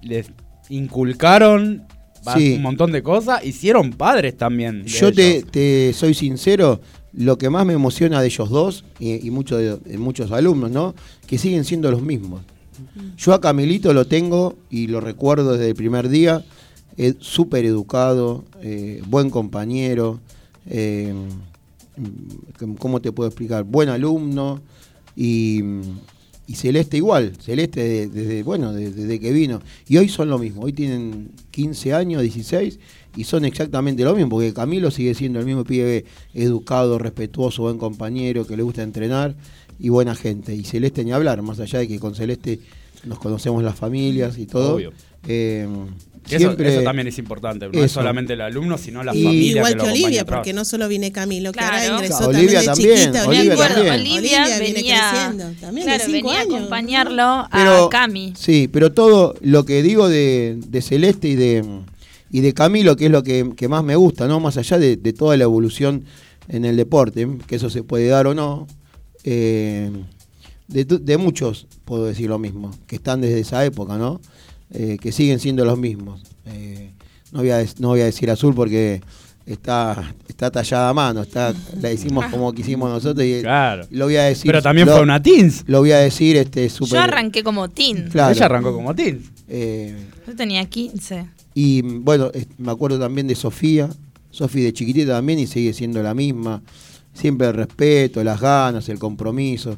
[0.01, 0.31] les
[0.69, 1.83] inculcaron
[2.55, 4.83] un montón de cosas, hicieron padres también.
[4.83, 6.81] Yo te, soy sincero,
[7.13, 10.71] lo que más me emociona de ellos dos y, y muchos de- de muchos alumnos,
[10.71, 10.93] ¿no?
[11.25, 12.41] Que siguen siendo los mismos.
[13.17, 16.43] Yo a Camilito lo tengo y lo recuerdo desde el primer día,
[16.97, 20.19] es súper educado, eh, buen compañero,
[20.69, 21.13] eh,
[22.77, 23.63] ¿cómo te puedo explicar?
[23.63, 24.61] Buen alumno
[25.15, 25.61] y,
[26.53, 29.61] Celeste igual, Celeste de- desde, bueno, de- desde que vino.
[29.87, 32.77] Y hoy son lo mismo, hoy tienen 15 años, 16
[33.15, 37.77] y son exactamente lo mismo, porque Camilo sigue siendo el mismo pibe educado, respetuoso, buen
[37.77, 39.33] compañero, que le gusta entrenar
[39.81, 40.53] y buena gente.
[40.55, 42.59] Y Celeste ni hablar, más allá de que con Celeste
[43.05, 44.75] nos conocemos las familias y todo.
[44.75, 44.93] Obvio.
[45.27, 45.67] Eh,
[46.27, 49.23] Que eso, siempre- eso también es importante, no es solamente el alumno, sino la Y-
[49.23, 50.37] familia Igual que que, lo Olivia, atrás.
[50.39, 51.73] porque no solo viene Camilo, que Claro.
[51.77, 53.27] ahora ingresó Claro, Olivia también de también, chiquita.
[53.27, 53.93] Olivia Me acuerdo, también.
[53.95, 56.53] Olivia, Olivia viene venía, creciendo, también claro, venía años.
[56.53, 58.33] a acompañarlo Pero- a Cami.
[58.37, 61.65] Sí, pero todo lo que digo de, de Celeste y de,
[62.31, 64.39] y de Camilo, que es lo que, que más me gusta, ¿no?
[64.39, 66.03] Más allá de, de toda la evolución
[66.49, 68.67] en el deporte, que eso se puede dar o no.
[69.23, 69.91] Eh,
[70.67, 74.19] de, tu- de muchos, puedo decir lo mismo, que están desde esa época, ¿no?
[74.71, 76.23] Eh, que siguen siendo los mismos.
[76.45, 76.91] Eh,
[77.31, 79.01] no, voy a, no voy a decir azul porque
[79.45, 83.85] está, está tallada a mano, está, la hicimos como quisimos nosotros y Claro.
[83.91, 84.45] lo voy a decir.
[84.49, 85.63] Pero también lo- fue una teens.
[85.67, 86.93] Lo voy a decir este súper.
[86.93, 88.09] Yo arranqué como teen.
[88.09, 88.33] Claro.
[88.33, 89.29] Ella arrancó como teens.
[89.49, 91.25] Eh, Yo tenía 15.
[91.53, 93.89] y bueno, me acuerdo también de Sofía,
[94.29, 96.61] Sofía de chiquitita también y sigue siendo la misma.
[97.13, 99.77] Siempre el respeto, las ganas, el compromiso.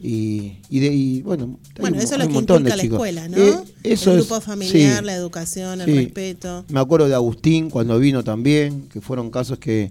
[0.00, 2.70] Y, y, de- y, bueno, hay Bueno, un- eso es hay lo que montón de
[2.70, 2.96] inculca la chicos.
[2.98, 3.36] escuela, ¿no?
[3.36, 5.94] Eh, eso el es- grupo familiar, sí, la educación, el sí.
[6.04, 6.64] respeto.
[6.68, 9.90] Me acuerdo de Agustín cuando vino también, que fueron casos que...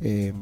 [0.00, 0.32] eh,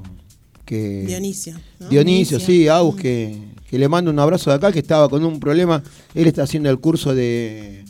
[0.64, 1.54] que Dionisio.
[1.80, 1.88] ¿no?
[1.88, 2.98] Dionisio, sí, Agus, Mm.
[2.98, 5.82] que, que le mando un abrazo de acá, que estaba con un problema.
[6.14, 7.84] Él está haciendo el curso de,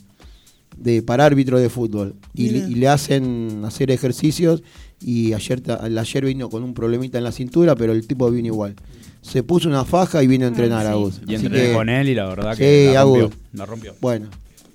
[0.76, 4.62] de para árbitro de fútbol y, y le hacen hacer ejercicios.
[5.04, 5.62] Y ayer,
[5.98, 8.74] ayer vino con un problemita en la cintura, pero el tipo vino igual.
[9.20, 10.94] Se puso una faja y vino a entrenar Ah, sí.
[10.94, 11.20] Agus.
[11.26, 13.24] Y Así entrené que, con él y la verdad Sí, que la rompió.
[13.24, 13.34] Agus.
[13.52, 13.94] La rompió.
[14.00, 14.26] Bueno,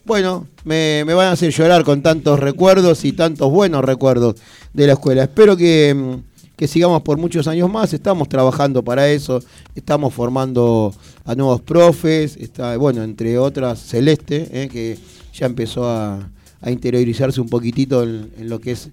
[0.06, 4.36] bueno, me, me van a hacer llorar con tantos recuerdos y tantos buenos recuerdos
[4.74, 5.24] de la escuela.
[5.24, 7.94] Espero que, mm, que sigamos por muchos años más.
[7.94, 9.42] Estamos trabajando para eso.
[9.76, 10.94] Estamos formando
[11.26, 12.38] a nuevos profes.
[12.38, 14.98] Está, bueno, entre otras, Celeste, eh, que
[15.34, 16.30] ya empezó a,
[16.62, 18.90] a interiorizarse un poquitito en, en lo que es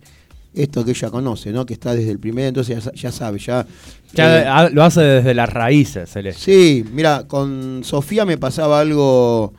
[0.54, 1.66] esto que ella conoce, ¿no?
[1.66, 3.66] Que está desde el primer, entonces ya, ya sabe, ya...
[4.12, 6.40] Ya eh, lo hace desde las raíces, Celeste.
[6.40, 9.52] Sí, mira, con Sofía me pasaba algo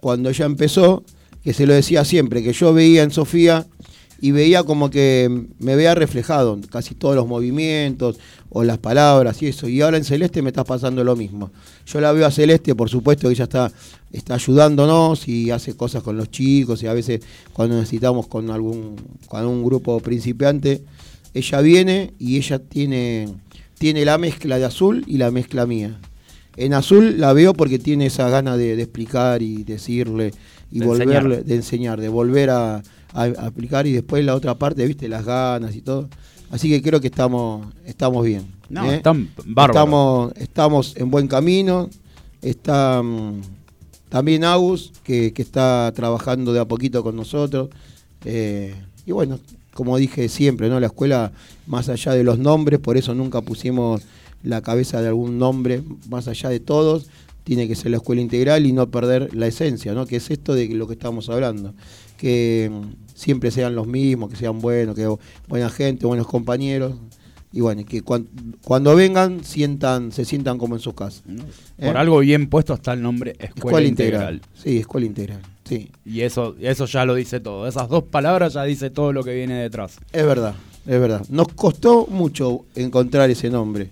[0.00, 1.04] cuando ella empezó,
[1.44, 3.66] que se lo decía siempre, que yo veía en Sofía
[4.20, 8.18] y veía como que me veía reflejado en casi todos los movimientos
[8.50, 9.68] o las palabras y eso.
[9.68, 11.50] Y ahora en Celeste me está pasando lo mismo.
[11.86, 13.70] Yo la veo a Celeste, por supuesto que ella está,
[14.12, 17.20] está ayudándonos y hace cosas con los chicos y a veces
[17.52, 18.96] cuando necesitamos con algún,
[19.28, 20.82] con algún grupo principiante,
[21.34, 23.28] ella viene y ella tiene,
[23.78, 26.00] tiene la mezcla de azul y la mezcla mía.
[26.56, 30.32] En azul la veo porque tiene esa gana de, de explicar y decirle
[30.72, 31.44] y De volverle, enseñar.
[31.44, 35.24] de enseñar, de volver a, a- a aplicar y después la otra parte, viste, las
[35.24, 36.08] ganas y todo.
[36.50, 38.46] Así que creo que estamos, estamos bien.
[38.70, 38.96] No, ¿eh?
[38.96, 39.28] están.
[39.72, 41.88] Estamos, estamos en buen camino.
[42.42, 43.40] Está mm,
[44.08, 47.68] también Agus, que, que está trabajando de a poquito con nosotros.
[48.24, 48.74] Eh,
[49.06, 49.38] y bueno,
[49.74, 50.80] como dije siempre, ¿no?
[50.80, 51.32] La escuela,
[51.66, 54.02] más allá de los nombres, por eso nunca pusimos
[54.42, 57.08] la cabeza de algún nombre, más allá de todos,
[57.44, 60.06] tiene que ser la escuela integral y no perder la esencia, ¿no?
[60.06, 61.74] Que es esto de lo que estamos hablando.
[62.18, 65.08] Que mm, siempre sean los mismos, que sean buenos, que
[65.48, 66.92] buena gente, buenos compañeros.
[67.50, 68.28] Y bueno, que cuan-
[68.62, 71.22] cuando vengan sientan, se sientan como en sus casas.
[71.78, 71.98] Por ¿Eh?
[71.98, 74.42] algo bien puesto está el nombre Escuela, Integral.
[74.54, 75.40] Sí, escuela integral.
[75.64, 77.66] Sí, Y eso, eso ya lo dice todo.
[77.66, 79.98] Esas dos palabras ya dice todo lo que viene detrás.
[80.12, 80.54] es verdad,
[80.86, 81.24] es verdad.
[81.30, 83.90] Nos costó mucho encontrar ese nombre,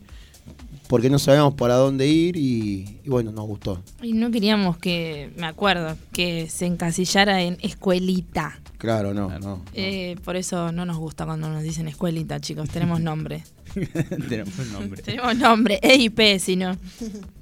[0.88, 3.82] porque no sabíamos para dónde ir y, y bueno, nos gustó.
[4.02, 8.58] Y no queríamos que, me acuerdo, que se encasillara en escuelita.
[8.78, 9.62] Claro, no, no.
[9.72, 12.68] Eh, por eso no nos gusta cuando nos dicen escuelita, chicos.
[12.68, 13.42] Tenemos nombre.
[14.28, 15.02] Tenemos nombre.
[15.02, 15.80] Tenemos nombre.
[15.82, 16.76] EIP, si no.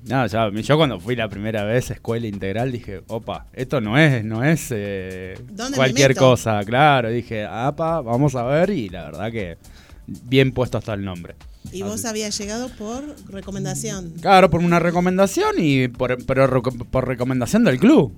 [0.05, 3.99] No, ya, yo cuando fui la primera vez a escuela integral dije, opa, esto no
[3.99, 6.21] es, no es eh, ¿Dónde me cualquier meto?
[6.21, 7.11] cosa, claro.
[7.11, 9.59] Dije, apa, vamos a ver y la verdad que
[10.07, 11.35] bien puesto está el nombre.
[11.73, 14.13] Y vos habías llegado por recomendación.
[14.21, 18.13] Claro, por una recomendación y por, pero por recomendación del club.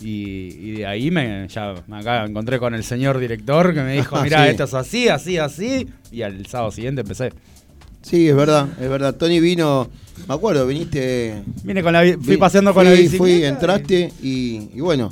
[0.00, 3.94] Y, y de ahí me, ya me acá encontré con el señor director que me
[3.94, 4.50] dijo, mira, sí.
[4.50, 5.86] esto es así, así, así.
[6.10, 7.32] Y al sábado siguiente empecé.
[8.02, 9.14] Sí, es verdad, es verdad.
[9.14, 9.88] Tony vino,
[10.28, 11.42] me acuerdo, viniste...
[11.62, 13.18] Vine con la, fui vi- paseando con fui- la bicicleta.
[13.24, 15.10] Fui, entraste y, y bueno,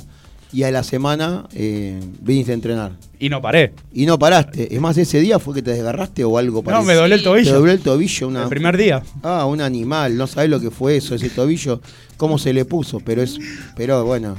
[0.51, 2.91] y a la semana eh, viniste a entrenar.
[3.21, 3.73] Y no paré.
[3.93, 4.73] Y no paraste.
[4.73, 6.87] Es más, ese día fue que te desgarraste o algo No, parecido.
[6.87, 7.21] me doblé el.
[7.21, 7.53] Te tobillo.
[7.53, 9.03] doblé el tobillo una, El primer día.
[9.21, 11.81] Ah, un animal, no sabés lo que fue eso, ese tobillo,
[12.17, 13.37] cómo se le puso, pero es,
[13.77, 14.35] pero bueno,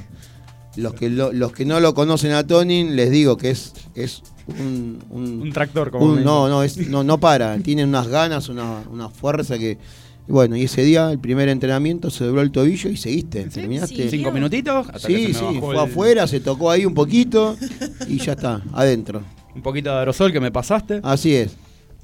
[0.76, 4.22] los que lo- los que no lo conocen a Tony, les digo que es, es
[4.48, 8.08] un, un- Un tractor, como un- me no, no, es, no, no para, tiene unas
[8.08, 9.78] ganas, una, una fuerza que,
[10.28, 14.08] bueno, y ese día, el primer entrenamiento, se dobló el tobillo y seguiste, terminaste.
[14.10, 14.88] Cinco minutitos.
[14.92, 17.56] Hasta que Sí, se sí, me fue el- afuera, se tocó ahí un poquito
[18.08, 19.22] y ya está, adentro.
[19.54, 21.00] Un poquito de aerosol que me pasaste.
[21.02, 21.56] Así es.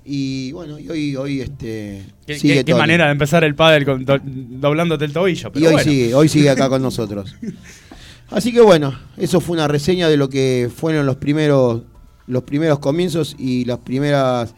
[0.05, 2.81] Y bueno, y hoy, hoy este, ¿Qué, sigue qué- qué Tony.
[2.81, 5.49] manera de empezar el pádel con do- doblándote el tobillo.
[5.49, 5.91] Y Pero hoy bueno.
[5.91, 7.35] sigue, hoy sigue acá con nosotros.
[8.31, 11.83] Así que bueno, eso fue una reseña de lo que fueron los primeros,
[12.27, 14.51] los primeros comienzos y los primeros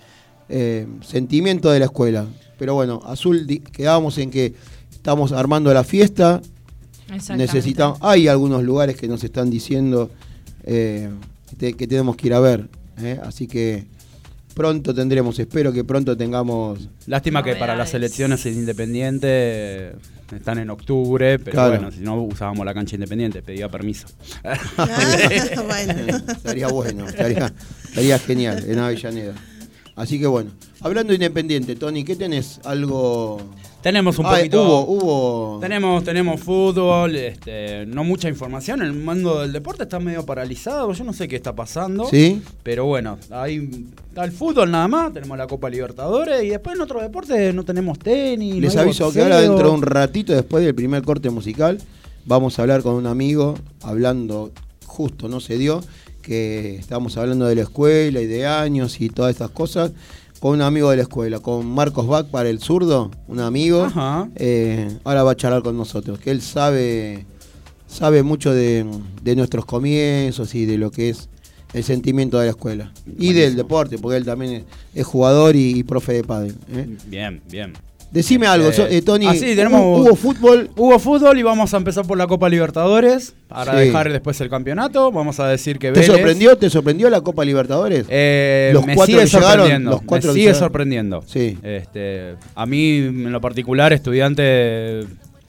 [0.48, 2.26] eh, sentimientos de la escuela.
[2.60, 4.52] Pero bueno, Azul quedábamos en que
[4.92, 6.42] estamos armando la fiesta.
[7.08, 7.36] Exactamente.
[7.54, 10.10] Necesitamos, hay algunos lugares que nos están diciendo
[10.64, 11.08] eh,
[11.58, 12.68] te- que tenemos que ir a ver.
[13.02, 13.18] ¿eh?
[13.24, 13.86] Así que
[14.54, 16.86] pronto tendremos, espero que pronto tengamos.
[17.06, 19.94] Lástima que para las elecciones independientes
[20.36, 21.70] están en octubre, pero Claro.
[21.76, 24.06] bueno, si no usábamos la cancha independiente, pedía permiso.
[24.44, 24.58] Ah,
[25.66, 26.16] bueno.
[26.28, 27.52] estaría bueno, estaría,
[27.88, 29.32] estaría genial en Avellaneda.
[29.96, 30.50] Así que bueno,
[30.80, 32.60] hablando de Independiente, Tony, ¿qué tenés?
[32.64, 33.38] Algo.
[33.82, 34.62] Tenemos un Ay, poquito.
[34.62, 35.60] hubo, hubo.
[35.60, 38.82] Tenemos, tenemos fútbol, este, no mucha información.
[38.82, 40.92] El mundo del deporte está medio paralizado.
[40.92, 42.04] Yo no sé qué está pasando.
[42.06, 42.42] ¿Sí?
[42.62, 45.12] Pero bueno, ahí está el fútbol nada más.
[45.14, 46.42] Tenemos la Copa Libertadores.
[46.44, 48.56] Y después en otros deportes no tenemos tenis.
[48.56, 51.78] Les aviso que ahora dentro de un ratito, después del primer corte musical,
[52.26, 54.52] vamos a hablar con un amigo, hablando,
[54.84, 55.82] justo no se dio,
[56.30, 59.90] que estábamos hablando de la escuela y de años y todas estas cosas,
[60.38, 63.88] con un amigo de la escuela, con Marcos Bach para el zurdo, un amigo.
[64.36, 67.26] Eh, ahora va a charlar con nosotros, que él sabe,
[67.88, 68.86] sabe mucho de,
[69.24, 71.28] de nuestros comienzos y de lo que es
[71.72, 72.92] el sentimiento de la escuela.
[73.18, 74.64] Y del deporte, porque él también es,
[74.94, 76.54] es jugador y, y profe de pádel.
[76.72, 76.96] ¿eh?
[77.08, 77.72] Bien, bien.
[78.10, 79.26] Decime algo, Eh, so- eh, Tony.
[79.28, 80.68] ah, sí, tenemos- ¿hu- ¿Hubo fútbol?
[80.76, 83.34] Hubo fútbol y vamos a empezar por la Copa Libertadores.
[83.46, 83.86] Para Sí.
[83.86, 85.12] dejar después el campeonato.
[85.12, 86.56] Vamos a decir que ¿Te Vélez- sorprendió?
[86.58, 88.06] ¿Te sorprendió la Copa Libertadores?
[88.08, 89.90] Eh, Los me cuatro sigue llegaron, sorprendiendo.
[89.92, 91.22] los cuatro me que sigue sorprendiendo.
[91.26, 91.56] Sí.
[91.62, 95.04] Este, a mí, en lo particular, estudiante,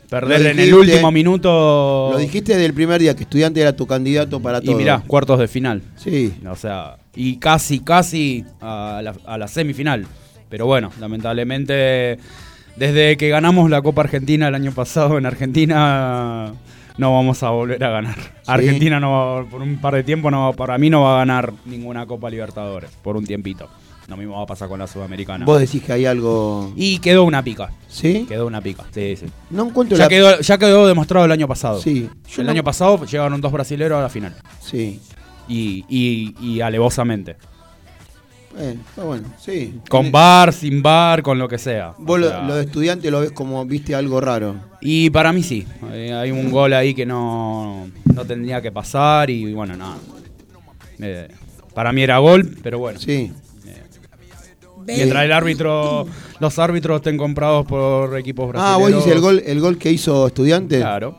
[0.10, 2.10] perder en el último minuto.
[2.12, 4.78] Lo dijiste desde el primer día que estudiante era tu candidato para Y todo.
[4.78, 5.82] mirá, cuartos de final.
[5.96, 6.34] Sí.
[6.48, 10.06] O sea, y casi, casi a la, a la semifinal.
[10.50, 12.18] Pero bueno, lamentablemente,
[12.82, 16.52] desde que ganamos la Copa Argentina el año pasado en Argentina,
[16.98, 18.16] no vamos a volver a ganar.
[18.48, 21.54] Argentina no va- por un par de tiempo, no, para mí no va a ganar
[21.66, 23.70] ninguna Copa Libertadores, por un tiempito.
[24.08, 25.46] Lo mismo va a pasar con la Sudamericana.
[25.46, 26.74] Vos decís que hay algo.
[26.76, 27.70] Y quedó una pica.
[27.88, 28.26] ¿Sí?
[28.28, 28.84] Quedó una pica.
[28.92, 29.26] Sí, sí.
[29.52, 30.10] No encuentro Ya la.
[30.10, 31.80] quedó, ya quedó demostrado el año pasado.
[31.80, 32.10] Sí.
[32.28, 34.36] Yo el no- año pasado llegaron dos brasileros a la final.
[34.60, 35.00] Sí.
[35.48, 37.38] Y, y, y alevosamente.
[38.58, 39.80] Eh, está bueno, sí.
[39.90, 41.94] Con bar, sin bar, con lo que sea.
[41.98, 44.56] Vos O lo, sea, lo de estudiante lo ves como, viste, algo raro.
[44.82, 45.66] Y para mí sí.
[45.92, 49.98] Eh, hay un gol ahí que no, no tendría que pasar y bueno, nada.
[51.00, 51.30] Eh,
[51.74, 53.00] para mí era gol, pero bueno.
[53.00, 53.32] Sí.
[54.86, 56.08] Mientras el árbitro,
[56.40, 58.76] los árbitros estén comprados por equipos brasileños.
[58.76, 60.80] Ah, vos dices el gol, el gol que hizo estudiante.
[60.80, 61.16] Claro.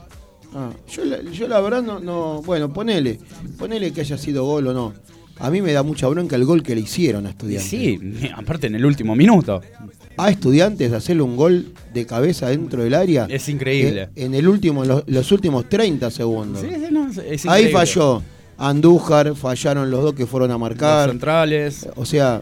[0.55, 2.43] Ah, yo, la, yo la verdad no, no.
[2.43, 3.19] Bueno, ponele.
[3.59, 4.93] Ponele que haya sido gol o no.
[5.39, 7.69] A mí me da mucha bronca el gol que le hicieron a estudiantes.
[7.69, 7.99] sí,
[8.37, 9.61] aparte en el último minuto.
[10.17, 13.27] A estudiantes hacerle un gol de cabeza dentro del área.
[13.31, 14.11] Es increíble.
[14.15, 16.61] en el último, los, los últimos 30 segundos.
[16.63, 18.23] Sí, sí, no, es- es Ahí falló
[18.59, 21.09] Andújar, fallaron los dos que fueron a Los marcar.
[21.11, 21.89] centrales.
[21.97, 22.41] O sea,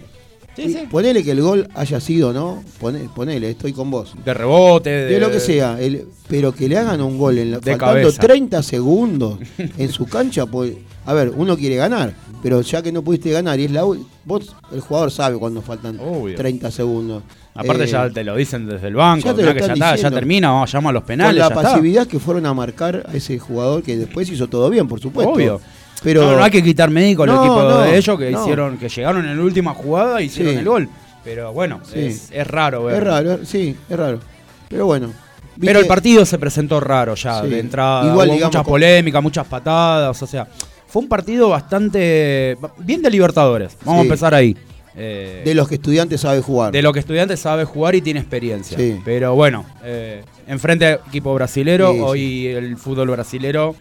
[0.56, 0.78] Sí, sí.
[0.90, 2.62] ponele que el gol haya sido, ¿no?
[2.80, 4.14] Pone- Ponele, estoy con vos.
[4.24, 7.52] De rebote, de, De lo que sea, el- pero que le hagan un gol en
[7.52, 8.20] la, De faltando cabeza.
[8.20, 9.38] 30 segundos
[9.78, 10.72] en su cancha, pues,
[11.06, 14.06] a ver, uno quiere ganar, pero ya que no pudiste ganar y es la u-
[14.24, 16.36] vos el jugador sabe cuando faltan Obvio.
[16.36, 17.22] 30 segundos.
[17.54, 19.96] Aparte Eh, ya te lo dicen desde el banco, ya te lo que ya, está,
[19.96, 21.62] ya termina, vamos, llama a los con penales, la ya está.
[21.62, 25.32] pasividad que fueron a marcar a ese jugador que después hizo todo bien, por supuesto.
[25.32, 25.60] Obvio.
[26.02, 28.78] Pero no, no hay que quitar médico al No, equipo no, de ellos que hicieron,
[28.78, 30.58] que llegaron en la última jugada y hicieron Sí.
[30.60, 30.88] el gol.
[31.22, 31.98] Pero bueno, Sí.
[32.00, 32.96] es, es raro ver.
[32.96, 34.20] es raro, sí, es raro.
[34.68, 35.12] Pero bueno.
[35.60, 37.48] Pero el partido se presentó raro ya, Sí.
[37.48, 38.10] de entrada.
[38.10, 40.48] Igual, Hubo digamos, muchas polémicas, muchas patadas, o sea,
[40.86, 43.76] fue un partido bastante bien de Libertadores.
[43.84, 44.56] Vamos a empezar ahí.
[44.96, 46.72] Eh, de los que estudiantes sabe jugar.
[46.72, 48.76] de lo que estudiante sabe jugar y tiene experiencia.
[48.76, 48.98] Sí.
[49.04, 53.76] Pero bueno, eh, enfrente equipo brasilero, hoy el fútbol brasilero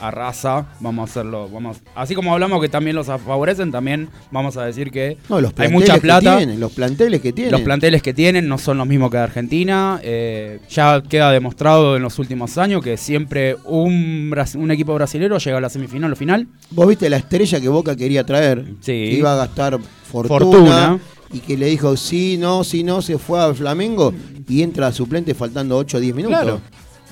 [0.00, 4.56] eh, arrasa, vamos a hacerlo, vamos, así como hablamos que también los favorecen, también vamos
[4.56, 6.36] a decir que no, los hay mucha que plata.
[6.38, 7.52] tienen, los planteles que tienen.
[7.52, 10.00] Los planteles que tienen no son los mismos que de Argentina.
[10.02, 15.58] eh, ya queda demostrado en los últimos años que siempre un, un equipo brasilero llega
[15.58, 16.46] a la semifinal o final.
[16.70, 18.92] Vos viste la estrella que Boca quería traer, Sí.
[18.92, 19.78] que iba a gastar
[20.10, 20.98] fortuna, Fortuna.
[21.32, 24.12] y que le dijo sí, no, sí, no, se fue a Flamengo
[24.48, 26.40] y entra a suplente faltando 8 o 10 minutos.
[26.40, 26.60] Claro.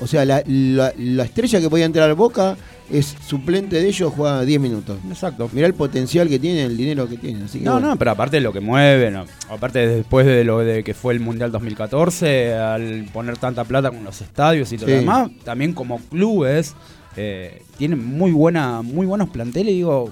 [0.01, 2.57] O sea, la, la- la estrella que podía entrar a Boca
[2.91, 4.99] es suplente de ellos, juega 10 minutos.
[5.09, 5.51] Exacto.
[5.53, 7.45] Mirá el potencial que tiene, el dinero que tiene.
[7.45, 7.89] Así que No, bueno.
[7.89, 11.13] no, pero aparte de lo que mueve, no, aparte después de lo de que fue
[11.15, 14.93] el Mundial 2014, al poner tanta plata con los estadios y todo Sí.
[14.93, 16.75] lo demás, también como clubes
[17.17, 19.73] eh, tienen muy buena, muy buenos planteles.
[19.73, 20.11] Y digo,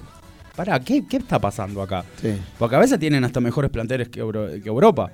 [0.55, 2.03] pará, ¿qué, ¿qué está pasando acá?
[2.21, 2.33] Sí.
[2.59, 5.11] Porque a veces tienen hasta mejores planteles que, Euro- que Europa.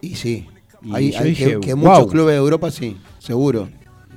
[0.00, 0.46] Y sí.
[0.82, 3.68] Y Hay, yo hay dije, que, muchos clubes de Europa sí, seguro.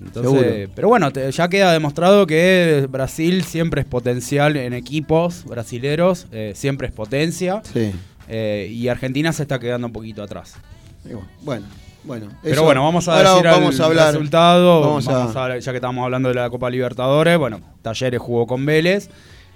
[0.04, 0.72] Entonces, Seguro.
[0.76, 6.54] pero bueno, te- ya queda demostrado que Brasil siempre es potencial en equipos brasileros, eh,
[6.56, 7.62] siempre es potencia.
[7.72, 7.92] Sí.
[8.34, 10.56] eh, y Argentina se está quedando un poquito atrás.
[11.42, 11.66] Bueno,
[12.04, 12.28] bueno.
[12.42, 14.14] Pero eso- bueno, vamos a decir vamos el a hablar.
[14.14, 14.82] resultado.
[14.82, 18.48] Vamos Vamos a- a- ya que estamos hablando de la Copa Libertadores, bueno, Talleres jugó
[18.48, 19.10] con Vélez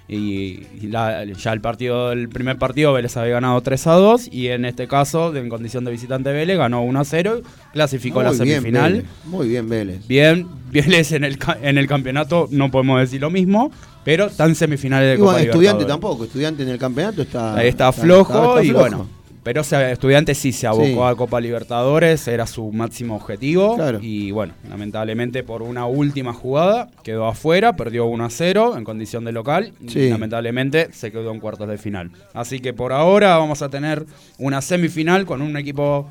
[0.08, 4.48] Y la- ya el partido, el primer partido Vélez había ganado 3 a 2 y
[4.48, 7.40] en este caso, en condición de visitante Vélez, ganó 1 a 0,
[7.72, 9.04] clasificó a la Muy bien, semifinal.
[9.24, 10.06] Muy bien, Vélez.
[10.06, 13.72] Bien, Vélez en el, en el campeonato no podemos decir lo mismo,
[14.04, 17.56] pero está en semifinales de Y Copa bueno, estudiante tampoco, estudiante en el campeonato está.
[17.56, 18.80] Ahí está flojo está y flojo.
[18.80, 19.15] bueno.
[19.46, 20.98] Pero se- estudiante sí se abocó Sí.
[21.00, 23.76] a Copa Libertadores, era su máximo objetivo.
[23.76, 24.00] Claro.
[24.02, 29.24] Y bueno, lamentablemente por una última jugada quedó afuera, perdió 1 a 0 en condición
[29.24, 29.72] de local.
[29.86, 30.00] Sí.
[30.00, 32.10] Y lamentablemente se quedó en cuartos de final.
[32.34, 34.04] Así que por ahora vamos a tener
[34.38, 36.08] una semifinal con un equipo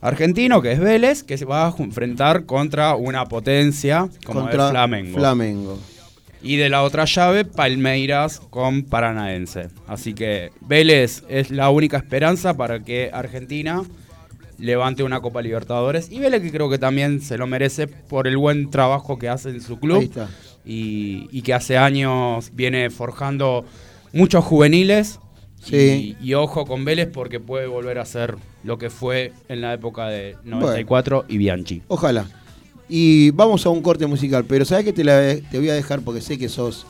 [0.00, 5.18] argentino que es Vélez, que se va a enfrentar contra una potencia como Contra Flamengo.
[5.18, 5.78] Flamengo.
[6.42, 9.68] Y de la otra llave, Palmeiras con Paranaense.
[9.86, 13.82] Así que Vélez es la única esperanza para que Argentina
[14.58, 16.10] levante una Copa Libertadores.
[16.10, 19.50] Y Vélez que creo que también se lo merece por el buen trabajo que hace
[19.50, 20.10] en su club.
[20.64, 23.64] Y, y que hace años viene forjando
[24.12, 25.18] muchos juveniles.
[25.60, 26.16] Sí.
[26.20, 29.72] Y, y ojo con Vélez porque puede volver a ser lo que fue en la
[29.72, 31.82] época de 94 y Bianchi.
[31.88, 32.26] Ojalá.
[32.88, 36.00] Y vamos a un corte musical, pero ¿sabes que te, la- te voy a dejar?
[36.00, 36.86] Porque sé que sos,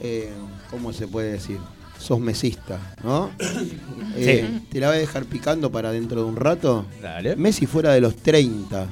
[0.00, 0.30] eh,
[0.70, 1.58] ¿cómo se puede decir?
[1.98, 3.30] Sos mesista, ¿no?
[4.18, 6.86] Eh, Te la voy a dejar picando para dentro de un rato.
[7.02, 7.36] Dale.
[7.36, 8.86] Messi fuera de los 30,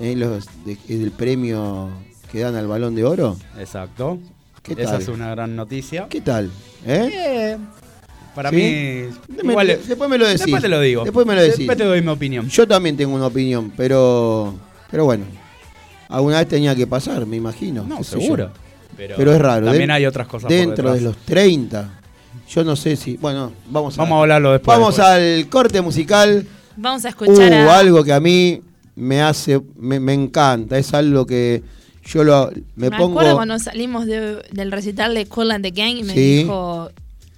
[0.00, 1.88] eh, los de- del premio
[2.30, 3.36] que dan al balón de oro.
[3.58, 4.18] Exacto.
[4.62, 5.02] ¿Qué Esa tal?
[5.02, 6.06] es una gran noticia.
[6.08, 6.52] ¿Qué tal?
[6.86, 7.56] ¿Eh?
[8.32, 8.56] Para ¿Sí?
[8.56, 8.62] mí.
[9.28, 10.40] Después me lo decís.
[10.42, 11.02] Después te lo digo.
[11.02, 11.58] Después me lo decís.
[11.58, 12.48] Después te doy mi opinión.
[12.48, 14.54] Yo también tengo una opinión, pero
[14.88, 15.24] pero bueno.
[16.16, 17.84] Alguna vez tenía que pasar, me imagino.
[17.84, 18.50] No, seguro.
[18.96, 19.66] Pero, Pero es raro.
[19.66, 20.42] También de- hay otras cosas.
[20.48, 22.00] por Dentro de los 30.
[22.48, 23.16] Yo no sé si.
[23.16, 24.78] Bueno, vamos a, Vamos a hablarlo después.
[24.78, 25.14] Vamos después.
[25.42, 26.46] al corte musical.
[26.76, 27.78] Vamos a Uh, escuchar a...
[27.78, 28.60] algo que a mí
[28.96, 29.60] me hace.
[29.76, 30.78] Me, me encanta.
[30.78, 31.62] Es algo que
[32.04, 33.18] yo lo, me, Me, pongo.
[33.18, 36.36] acuerdo cuando salimos de- del recital de Cool and the Gang y me Sí.
[36.42, 36.90] dijo,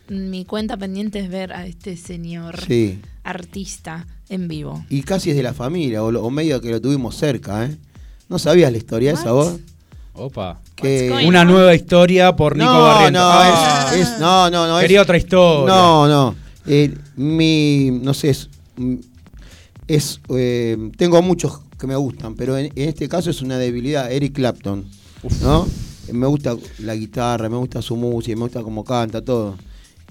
[0.09, 2.99] mi cuenta pendiente es ver a este señor Sí.
[3.25, 4.85] artista en vivo.
[4.91, 7.77] Y casi es de la familia, o, lo- o medio que lo tuvimos cerca, ¿eh?
[8.29, 9.55] ¿No sabías la historia esa vos?
[10.15, 10.61] Opa.
[10.75, 11.11] Que...
[11.27, 11.49] Una on?
[11.49, 13.23] nueva historia por Nico no, Barrientos.
[13.23, 14.79] no, Ah, es, es- no, no, no.
[14.79, 15.75] es- Quería otra historia.
[15.75, 16.35] No, no.
[16.67, 18.95] Eh, mi, no sé, es, mm,
[19.87, 24.11] es, eh, tengo muchos que me gustan, pero en, en este caso es una debilidad.
[24.11, 24.85] Eric Clapton,
[25.43, 25.67] ¿no?
[26.13, 29.57] Me gusta la guitarra, me gusta su música, me gusta cómo canta, todo.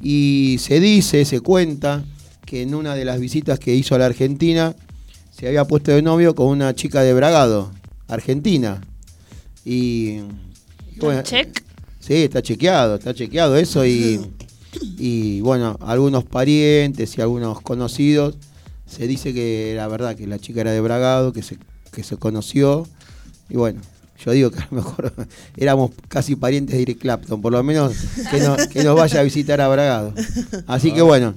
[0.01, 2.04] Y se dice, se cuenta,
[2.45, 4.75] que en una de las visitas que hizo a la Argentina
[5.32, 7.71] se había puesto de novio con una chica de Bragado,
[8.08, 8.82] argentina.
[9.63, 10.20] Y,
[10.94, 11.63] y bueno, Check.
[12.00, 14.22] Sí, está chequeado, está chequeado eso y,
[15.00, 18.38] y bueno, algunos parientes y algunos conocidos
[18.86, 21.58] se dice que era verdad que la chica era de Bragado, que se,
[21.91, 22.88] que se conoció
[23.50, 23.82] y bueno,
[24.23, 25.13] yo digo que a lo mejor
[25.58, 27.93] éramos casi parientes de Eric Clapton, por lo menos
[28.32, 30.13] que, no- que nos vaya a visitar a Bragado.
[30.67, 31.34] Así que bueno,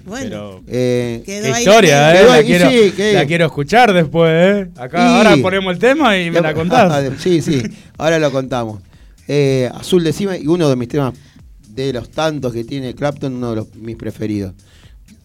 [0.67, 2.27] eh, Qué historia, la- ¿eh?
[2.27, 4.71] La quiero, sí, que- la quiero escuchar después, ¿eh?
[4.77, 7.05] Acá Y- ahora ponemos el tema y me la contás.
[7.21, 7.63] Sí, sí,
[7.97, 8.81] ahora lo contamos.
[9.27, 11.15] Eh, Azul decime, y uno de mis temas
[11.69, 14.53] de los tantos que tiene Clapton, uno de los, mis preferidos.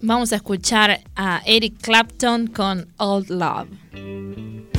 [0.02, 4.73] Vamos a escuchar a Eric Clapton con Old Love.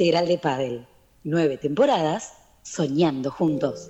[0.00, 0.86] De.
[1.24, 2.32] Nueve temporadas
[2.62, 3.86] soñando juntos.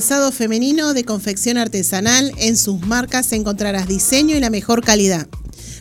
[0.00, 2.32] Calzado femenino de confección artesanal.
[2.38, 5.28] En sus marcas encontrarás diseño y la mejor calidad.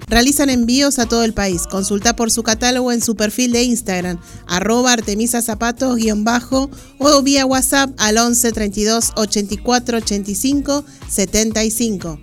[0.10, 1.62] Realizan envíos a todo el país.
[1.68, 7.22] Consulta por su catálogo en su perfil de Instagram, arroba Artemisa Zapatos guion bajo o
[7.22, 12.20] vía WhatsApp al 11 32 84 85 75.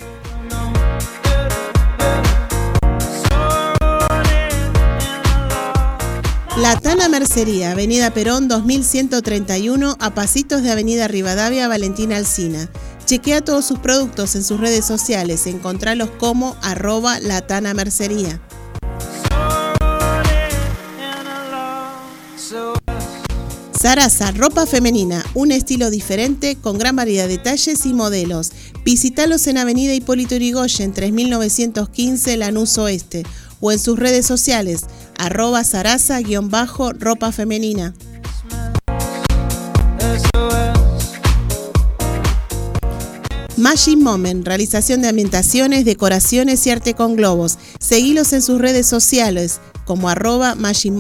[6.62, 12.68] La Tana Mercería, Avenida Perón 2131, a pasitos de Avenida Rivadavia Valentina Alsina.
[13.06, 18.42] Chequea todos sus productos en sus redes sociales, encontralos como arroba La Tana Mercería.
[23.80, 28.52] Sarasa, ropa femenina, un estilo diferente con gran variedad de talles y modelos.
[28.84, 33.24] Visítalos en Avenida Hipólito Yrigoyen, 3915 Lanús Oeste
[33.60, 34.82] o en sus redes sociales,
[35.18, 37.94] arroba sarasa-ropa femenina.
[43.58, 47.58] Magic Moment, realización de ambientaciones, decoraciones y arte con globos.
[47.80, 50.92] Seguilos en sus redes sociales como arroba Magic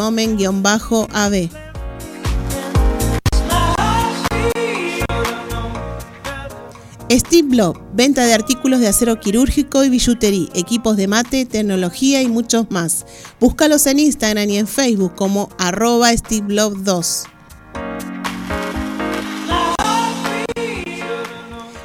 [7.20, 12.28] Steve Block, venta de artículos de acero quirúrgico y billutería, equipos de mate, tecnología y
[12.28, 13.06] muchos más.
[13.40, 17.24] Búscalos en Instagram y en Facebook como arroba Steve Block 2.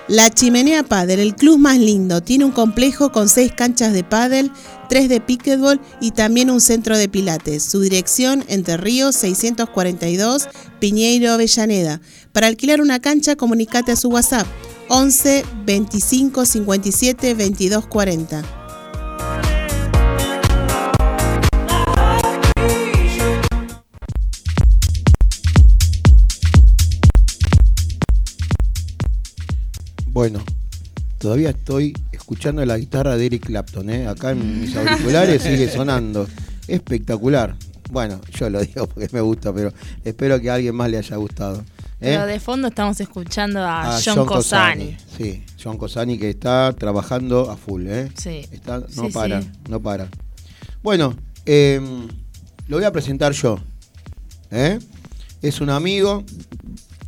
[0.09, 4.53] La Chimenea Padel, el club más lindo, tiene un complejo con seis canchas de pádel,
[4.91, 7.63] tres de pickleball y también un centro de pilates.
[7.63, 10.49] Su dirección, Entre Ríos 642,
[10.81, 12.03] Piñeiro, Avellaneda.
[12.33, 14.47] Para alquilar una cancha, comunicate a su WhatsApp
[14.95, 18.43] 11 25 57 22 40.
[30.09, 30.45] Bueno,
[31.17, 34.07] todavía estoy escuchando la guitarra de Eric Clapton, ¿eh?
[34.07, 36.29] acá en mis auriculares sigue sonando.
[36.69, 37.57] Espectacular.
[37.91, 39.73] Bueno, yo lo digo porque me gusta, pero
[40.05, 41.65] espero que a alguien más le haya gustado.
[42.03, 42.15] ¿Eh?
[42.15, 44.97] Pero de fondo estamos escuchando a, A John, Cosani.
[45.17, 48.11] Sí, John Cosani que está trabajando a full, ¿eh?
[48.17, 48.47] Sí.
[48.53, 49.49] Está, no Sí, para, sí.
[49.69, 50.09] no para.
[50.83, 51.15] Bueno,
[51.47, 51.81] eh,
[52.69, 53.59] lo voy a presentar yo.
[54.51, 54.79] ¿eh?
[55.41, 56.25] Es un amigo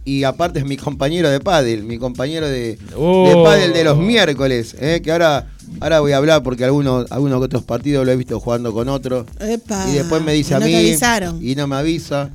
[0.04, 3.28] y aparte es mi compañero de pádel, mi compañero de, Oh.
[3.28, 5.00] de pádel de los miércoles, ¿eh?
[5.02, 5.48] que ahora,
[5.80, 9.26] ahora voy a hablar porque algunos, algunos otros partidos lo he visto jugando con otros.
[9.40, 11.38] Epa, Y después me dice y a mí te avisaron.
[11.42, 12.30] y no me avisa.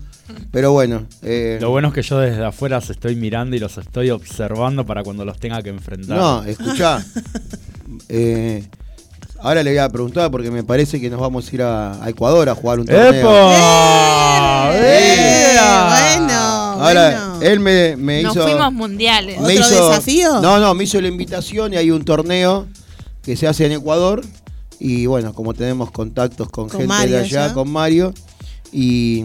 [0.52, 3.78] Pero bueno, eh, Lo bueno es que yo desde afuera los estoy mirando y los
[3.78, 6.18] estoy observando para cuando los tenga que enfrentar.
[6.18, 7.04] No, escuchá.
[8.08, 8.64] Eh,
[9.40, 12.10] ahora le voy a preguntar porque me parece que nos vamos a ir a, a
[12.10, 13.12] Ecuador a jugar un torneo.
[13.14, 14.72] ¡Epa!
[14.76, 17.42] Eh, bueno, Ahora, bueno.
[17.42, 18.44] él me, me Nos hizo.
[18.48, 19.40] fuimos mundiales.
[19.42, 20.40] me ¿Otro hizo- desafío?
[20.42, 22.68] No, no, me hizo la invitación y hay un torneo
[23.24, 24.22] que se hace en Ecuador.
[24.80, 27.54] Y bueno, como tenemos contactos con, Con gente Mario de allá, ya.
[27.54, 28.14] con Mario.
[28.72, 29.20] Y,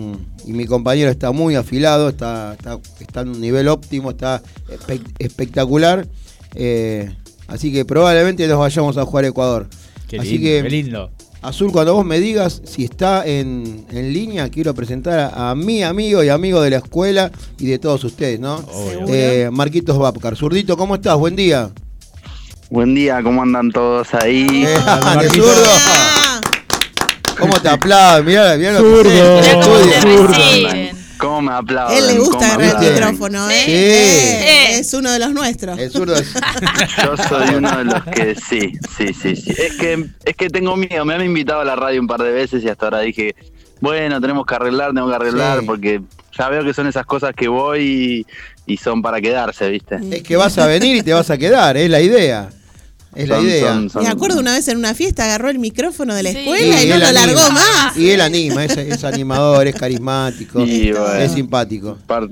[0.47, 5.03] y mi compañero está muy afilado, está, está, está en un nivel óptimo, está espe-
[5.19, 6.07] espectacular.
[6.55, 7.15] Eh,
[7.49, 9.67] así que probablemente nos vayamos a jugar a Ecuador.
[10.09, 11.11] Qué así lindo, que, qué lindo.
[11.43, 15.83] Azul, cuando vos me digas si está en, en línea, quiero presentar a, a mi
[15.83, 18.65] amigo y amigo de la escuela y de todos ustedes, ¿no?
[19.09, 20.37] Eh, Marquitos Vapcar.
[20.37, 21.19] Zurdito, ¿cómo estás?
[21.19, 21.71] Buen día.
[22.71, 24.65] Buen día, ¿cómo andan todos ahí?
[24.67, 26.24] Eh, Marquitos.
[27.39, 28.25] ¿Cómo te aplauden?
[28.27, 30.27] Mirá, mirá lo que Mirá cómo te estudio.
[30.27, 31.05] reciben.
[31.19, 31.97] ¿Cómo me aplauden?
[31.99, 33.63] él le ¿Cómo gusta agarrar el micrófono, ¿eh?
[33.65, 33.73] Sí.
[33.73, 34.79] Eh.
[34.79, 35.79] Es uno de los nuestros.
[35.79, 36.33] El zurdo es...
[37.05, 39.51] Yo soy uno de los que sí, sí, sí, sí.
[39.57, 42.31] Es que, es que tengo miedo, me han invitado a la radio un par de
[42.33, 43.35] veces y hasta ahora dije,
[43.81, 45.67] bueno, tenemos que arreglar, tenemos que arreglar, Sí.
[45.67, 46.01] porque
[46.37, 48.25] ya veo que son esas cosas que voy
[48.67, 49.99] y, y son para quedarse, ¿viste?
[50.11, 52.49] es que vas a venir y te vas a quedar, es la idea.
[53.15, 53.69] Es la Son- idea.
[53.73, 56.39] son- son- Me acuerdo una vez en una fiesta agarró el micrófono de la Sí.
[56.39, 57.55] escuela y, Y no lo largó anima.
[57.55, 57.97] más.
[57.97, 61.15] Y él anima, es, es animador, es carismático, Y bueno.
[61.15, 61.97] es simpático.
[62.07, 62.29] par-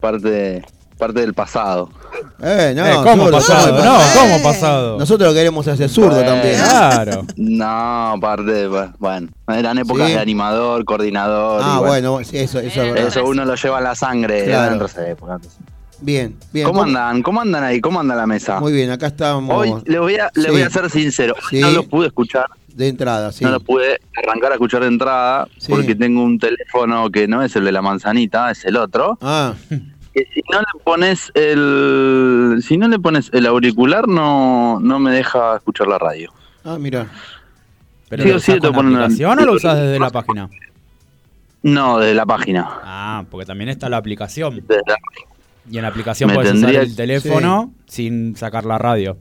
[0.00, 0.62] parte,
[0.98, 1.90] parte del pasado.
[2.42, 3.76] Eh, no, Eh, ¿Cómo pasado?
[3.76, 3.98] ¿cómo No?
[4.14, 4.98] ¿cómo pasado?
[4.98, 6.30] Nosotros queremos hacer zurdo Bueno.
[6.32, 6.54] también.
[6.56, 7.26] Claro.
[7.36, 8.66] No, parte de,
[8.98, 10.14] bueno, eran épocas Sí.
[10.14, 11.60] de animador, coordinador.
[11.64, 13.08] Ah, y bueno, sí, eso, eso es verdad.
[13.08, 14.44] Eso uno lo lleva en la sangre.
[14.44, 14.64] Claro.
[14.64, 15.40] eran otras épocas.
[16.02, 16.66] Bien, bien.
[16.66, 17.22] ¿Cómo andan?
[17.22, 17.80] ¿Cómo andan ahí?
[17.80, 18.58] ¿Cómo anda la mesa?
[18.60, 19.54] Muy bien, acá estamos.
[19.54, 20.50] Hoy le voy a, le Sí.
[20.50, 21.60] voy a ser sincero, Sí.
[21.60, 23.44] no lo pude escuchar, De entrada, sí.
[23.44, 25.66] No lo pude arrancar a escuchar de entrada Sí.
[25.70, 29.18] porque tengo un teléfono que no es el de la manzanita, es el otro.
[29.20, 29.54] Ah,
[30.14, 35.10] Que si no le pones el si no le pones el auricular no no me
[35.12, 36.32] deja escuchar la radio.
[36.64, 37.06] ah, mira.
[38.08, 40.10] ¿Pero Sí lo o sí usás te con la- aplicación o lo usás desde la
[40.10, 40.48] página?
[41.62, 42.66] No, desde la página.
[42.82, 44.56] Ah, porque también está la aplicación.
[44.66, 44.96] Desde la-
[45.68, 49.16] Y en la aplicación Me puedes usar tendría- el teléfono sin sacar la radio.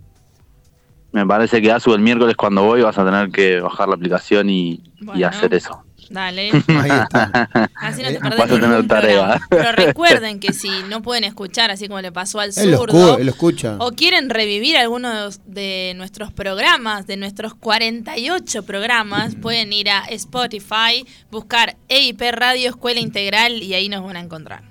[1.12, 4.50] me parece que Asu el miércoles cuando voy vas a tener que bajar la aplicación
[4.50, 4.84] y,
[5.26, 5.84] hacer eso.
[6.12, 6.50] Dale.
[6.68, 7.70] Ahí está.
[7.76, 9.42] Así no te perdés vas a tener ningún tarea.
[9.50, 13.30] Pero recuerden que si no pueden escuchar, así como le pasó al Él zurdo, lo
[13.30, 13.76] escucha.
[13.80, 21.06] o quieren revivir algunos de nuestros programas, de nuestros 48 programas, pueden ir a Spotify,
[21.32, 24.64] buscar EIP Radio Escuela Integral y ahí nos van a encontrar.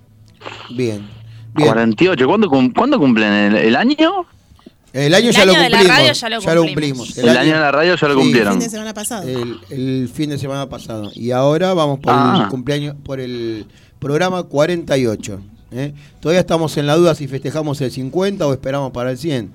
[0.70, 1.08] Bien.
[1.58, 1.68] Bien.
[1.72, 4.26] 48, ¿cuándo, cum- ¿cuándo cumplen el, el año?
[4.92, 5.98] El año El ya lo año de la cumplimos.
[5.98, 7.06] radio ya lo cumplimos.
[7.08, 7.18] cumplimos.
[7.18, 8.20] El, año de la radio ya lo Sí.
[8.20, 8.52] cumplieron.
[8.54, 9.28] Fin de semana pasado.
[9.28, 11.10] el, el fin de semana pasado.
[11.14, 12.40] Y ahora vamos por Ah.
[12.44, 13.66] el cumpleaños, por el
[13.98, 15.40] programa 48.
[15.72, 15.92] ¿eh?
[16.20, 19.52] Todavía estamos en la duda si festejamos el 50 o esperamos para el 100.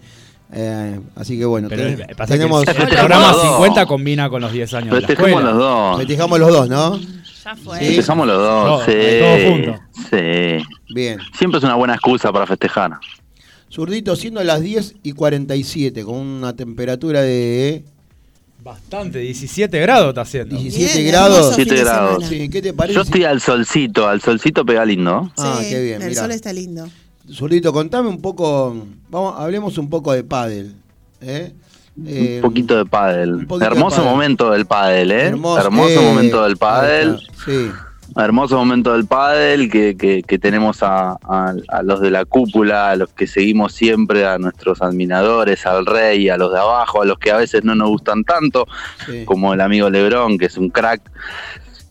[0.56, 3.52] Eh, así que bueno, Pero ten- pasa tenemos, que el, programa los dos.
[3.56, 5.50] 50 combina con los 10 años de la Festejemos escuela.
[5.50, 5.98] los dos.
[5.98, 7.00] festejamos los dos, ¿no?
[7.44, 7.80] Ya fue.
[7.80, 7.86] Sí.
[7.88, 8.92] Festejamos los dos, Todo, sí.
[9.20, 9.80] todo junto.
[10.12, 10.64] Sí.
[10.94, 11.20] Bien.
[11.38, 12.92] Siempre es una buena excusa para festejar.
[13.72, 17.84] Zurdito, siendo las 10 y 47, con una temperatura de
[18.64, 20.56] Bastante, 17 grados está haciendo.
[20.56, 21.38] 17 Bien, grados.
[21.38, 22.26] hermoso fin de 17 grados.
[22.28, 22.96] Sí, ¿Qué te parece?
[22.96, 25.30] Yo estoy al solcito, al solcito pega lindo.
[25.38, 26.22] Ah, Sí, qué bien, El mirá.
[26.22, 26.88] sol está lindo.
[27.30, 30.76] Zurdito, contame un poco, vamos, hablemos un poco de pádel.
[31.20, 31.52] ¿eh?
[32.06, 33.46] Eh, Un poquito de pádel.
[33.48, 34.12] de Hermoso pádel.
[34.12, 35.22] momento del pádel, ¿eh?
[35.26, 37.20] Hermoso, eh, momento del pádel.
[37.46, 37.70] Sí,
[38.16, 42.92] Hermoso momento del pádel que, que, que tenemos a, a- a los de la cúpula,
[42.92, 47.06] a los que seguimos siempre, a nuestros admiradores, al rey, a los de abajo, a
[47.06, 48.68] los que a veces no nos gustan tanto,
[49.06, 49.26] sí.
[49.26, 51.02] como el amigo Lebrón, que es un crack,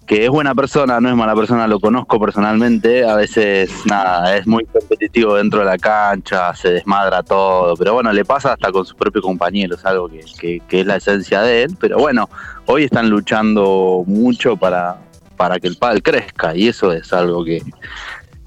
[0.07, 4.47] que es buena persona, no es mala persona, lo conozco personalmente, a veces nada, es
[4.47, 8.85] muy competitivo dentro de la cancha, se desmadra todo, pero bueno, le pasa hasta con
[8.85, 12.29] sus propios compañeros, algo que, que- que es la esencia de él, pero bueno,
[12.67, 14.97] hoy están luchando mucho para,
[15.37, 17.63] para que el pádel crezca y eso es algo que,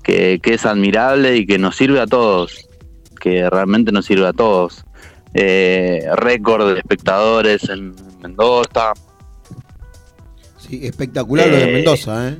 [0.03, 2.67] que, que es admirable y que nos sirve a todos,
[3.19, 4.83] que realmente nos sirve a todos.
[5.33, 8.93] Eh, récord de espectadores en Mendoza,
[10.57, 12.37] Sí, espectacular lo de Eh, Mendoza, ¿eh?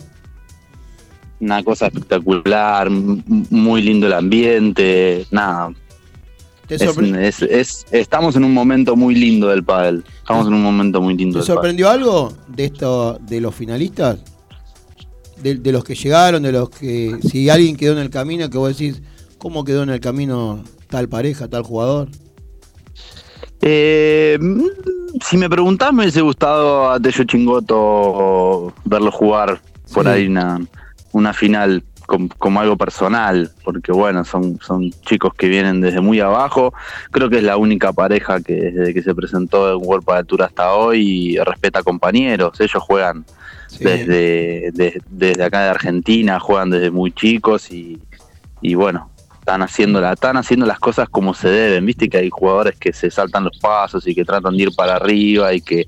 [1.40, 5.72] una cosa espectacular, muy lindo el ambiente, nada.
[6.66, 10.04] ¿Te, Es, sorpre- es- es- estamos en un momento muy lindo del pádel.
[10.18, 11.56] Estamos en un momento muy lindo ¿te del pádel.
[11.56, 14.18] sorprendió algo de esto, de los finalistas?
[15.42, 17.18] De, de los que llegaron, de los que.
[17.22, 19.02] Si alguien quedó en el camino, que vos decís,
[19.38, 22.08] ¿cómo quedó en el camino tal pareja, tal jugador?
[23.62, 24.62] Eh, mm,
[25.26, 29.60] si me preguntás, me hubiese gustado a Tello Chingoto verlo jugar
[29.94, 30.10] por Sí.
[30.10, 30.60] ahí una,
[31.14, 36.20] una final com- como algo personal, porque bueno, son, son chicos que vienen desde muy
[36.20, 36.74] abajo.
[37.12, 40.44] Creo que es la única pareja que desde que se presentó en World de Tour
[40.44, 42.60] hasta hoy respeta compañeros.
[42.60, 43.26] Ellos juegan
[43.80, 48.00] Desde, de- desde acá de Argentina, juegan desde muy chicos y,
[48.62, 49.10] y bueno,
[49.40, 51.86] están haciendo, la, están haciendo las cosas como se deben.
[51.86, 54.96] Viste que hay jugadores que se saltan los pasos y que tratan de ir para
[54.96, 55.86] arriba y que,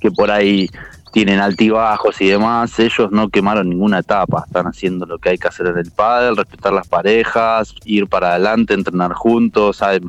[0.00, 0.68] que por ahí
[1.12, 2.78] tienen altibajos y demás.
[2.80, 6.36] Ellos no quemaron ninguna etapa, están haciendo lo que hay que hacer en el pádel,
[6.36, 10.06] respetar las parejas, ir para adelante, entrenar juntos, saben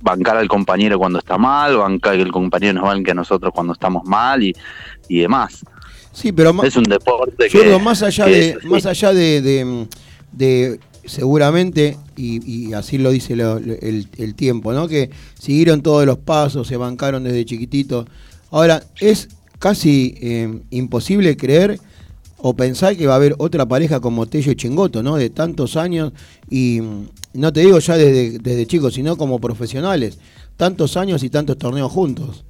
[0.00, 3.74] bancar al compañero cuando está mal, bancar que el compañero nos banque a nosotros cuando
[3.74, 4.54] estamos mal y,
[5.08, 5.64] y demás.
[6.20, 9.40] Sí, pero Es un deporte que, Zurdo, más allá que de, es más allá de,
[9.42, 9.86] de-
[10.32, 14.86] de seguramente, y, y así lo dice lo- lo- el, el tiempo, ¿no?
[14.88, 18.06] Que siguieron todos los pasos, se bancaron desde chiquitito.
[18.50, 21.78] Ahora, es casi eh, imposible creer
[22.38, 25.16] o pensar que va a haber otra pareja como Tello y Chengoto, ¿no?
[25.16, 26.12] De tantos años,
[26.48, 30.18] y mm, no te digo ya desde, desde chicos, sino como profesionales.
[30.56, 32.44] Tantos años y tantos torneos juntos.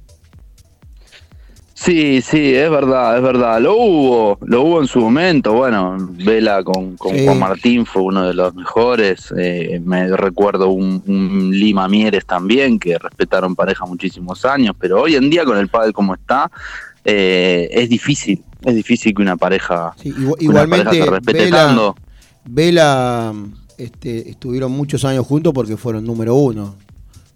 [1.83, 3.59] Sí, sí, es verdad, es verdad.
[3.59, 5.53] Lo hubo, lo hubo en su momento.
[5.53, 7.25] Bueno, Vela con, con Sí.
[7.25, 9.33] Juan Martín fue uno de los mejores.
[9.35, 14.75] Eh, me recuerdo un, un Lima Mieres también, que respetaron pareja muchísimos años.
[14.79, 16.51] Pero hoy en día, con el pádel como está,
[17.03, 18.43] eh, es difícil.
[18.63, 21.95] Es difícil que una pareja, Sí, igu- que una pareja se respete Vela- tanto.
[22.45, 23.33] Vela
[23.79, 26.75] este, estuvieron muchos años juntos porque fueron número uno.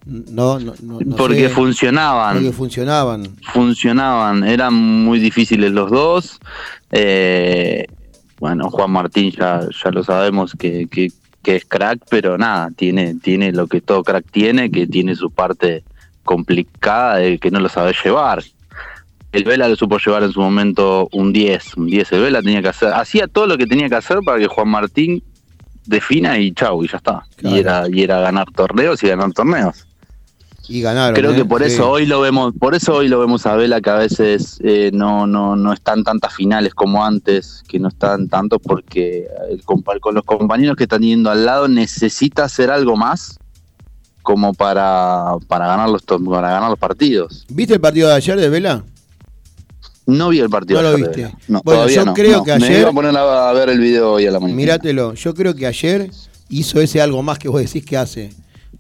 [0.06, 2.36] No, no, no, no porque sé, funcionaban.
[2.36, 3.36] porque funcionaban.
[3.51, 6.39] funcionaban, eran muy difíciles los dos.
[6.91, 7.88] Eh,
[8.39, 13.16] bueno, Juan Martín ya, ya lo sabemos que, que, que es crack, pero nada, tiene,
[13.16, 15.84] tiene lo que todo crack tiene, que tiene su parte
[16.24, 18.43] complicada de que no lo sabe llevar.
[19.32, 22.62] el Vela lo supo llevar en su momento un 10, un 10 el Vela tenía
[22.62, 25.24] que hacer, hacía todo lo que tenía que hacer para que Juan Martín
[25.86, 27.26] defina y chau, y ya está.
[27.38, 27.56] Claro.
[27.56, 29.88] Y era y era ganar torneos y ganar torneos.
[30.68, 31.16] Y ganaron.
[31.16, 31.36] Creo ¿eh?
[31.36, 31.74] que por Sí.
[31.74, 34.91] eso hoy lo vemos, por eso hoy lo vemos a Vela que a veces eh,
[34.93, 40.16] no, no, no están tantas finales como antes, que no están tanto porque el con
[40.16, 43.38] los compañeros que están yendo al lado necesita hacer algo más
[44.24, 47.45] como para, para ganar los para ganar los partidos.
[47.49, 48.84] ¿Viste el partido de ayer de Vela?
[50.07, 50.82] No vi el partido.
[50.82, 51.36] No lo de viste.
[51.47, 52.43] No, Bueno, yo no, creo no.
[52.43, 54.55] que Me ayer- iba a poner a ver el video hoy a la mañana.
[54.55, 55.13] Míratelo.
[55.16, 56.11] Yo creo que ayer
[56.49, 58.32] hizo ese algo más que vos decís que hace.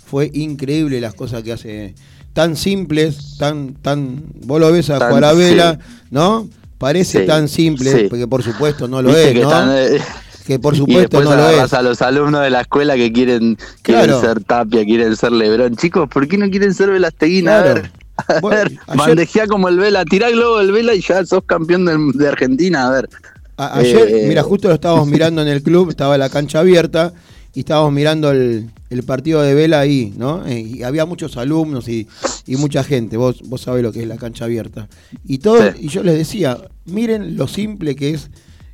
[0.05, 1.95] Fue increíble las cosas que hace.
[2.33, 4.23] Tan simples, tan, tan.
[4.45, 6.05] Vos lo ves a Tan- jugar a Vela, sí.
[6.11, 6.47] ¿no?
[6.77, 8.07] Parece Sí, tan simple, sí.
[8.09, 9.49] porque por supuesto no lo Viste es, que ¿no?
[9.49, 9.99] están, eh,
[10.45, 11.73] que por supuesto no lo es.
[11.73, 15.75] a los alumnos de la escuela que quieren, ser Tapia, quieren ser Lebrón.
[15.77, 17.61] Chicos, ¿por qué no quieren ser Velasteguina?
[17.63, 17.69] Claro.
[17.71, 17.91] A ver,
[18.27, 21.25] a Bueno, ver, ayer- bandejea como el Vela, tirá el globo del Vela y ya
[21.25, 22.87] sos campeón de, Argentina.
[22.87, 23.09] A ver,
[23.57, 27.13] A- ayer, Eh, mira, justo lo estábamos mirando en el club, estaba la cancha abierta
[27.55, 30.45] y estábamos mirando el, el partido de Vela ahí, ¿no?
[30.45, 32.07] Eh, y había muchos alumnos y,
[32.45, 34.87] y mucha gente, vos, vos sabés lo que es la cancha abierta.
[35.25, 35.79] Y todo, Sí.
[35.85, 38.29] y yo les decía, miren lo simple que es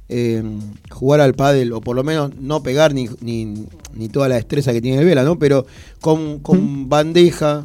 [0.10, 0.44] eh,
[0.90, 4.74] jugar al pádel, o por lo menos no pegar ni, ni, ni toda la destreza
[4.74, 5.40] que tiene el Vela, ¿no?
[5.40, 5.66] Pero
[6.02, 7.64] con, con bandeja,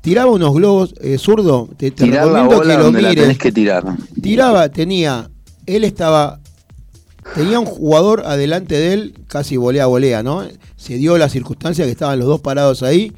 [0.00, 3.52] tiraba unos globos, eh, zurdo, te, te la bola que lo la mires tenés que
[3.52, 3.84] tirar.
[4.20, 5.30] tiraba, tenía,
[5.66, 6.40] él estaba,
[7.34, 10.42] tenía un jugador adelante de él, casi volea volea, ¿no?
[10.76, 13.12] Se dio la circunstancia que estaban los dos parados ahí.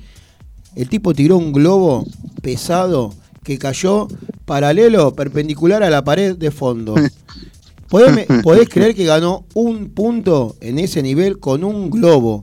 [0.75, 2.07] El tipo tiró un globo
[2.41, 4.09] pesado que cayó
[4.45, 6.95] paralelo, perpendicular a la pared de fondo.
[7.89, 12.43] ¿Podés, podés creer que ganó un punto en ese nivel con un globo?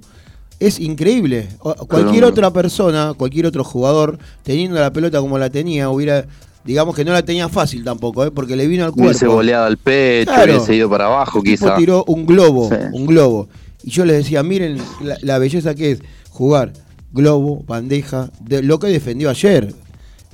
[0.60, 1.48] Es increíble.
[1.58, 6.28] Cualquier otra persona, cualquier otro jugador, teniendo la pelota como la tenía, hubiera,
[6.70, 8.30] digamos que no la tenía fácil tampoco, ¿eh?
[8.32, 9.36] porque le vino al Hubiese cuerpo.
[9.38, 10.54] boleado al pecho, Claro.
[10.58, 11.76] hubiese ido para abajo quizá.
[11.76, 12.76] tiró un globo, Sí.
[12.94, 13.50] un globo.
[13.84, 16.00] Y yo les decía, miren la, la belleza que es
[16.30, 16.74] jugar
[17.12, 19.74] globo, bandeja, de lo que defendió ayer.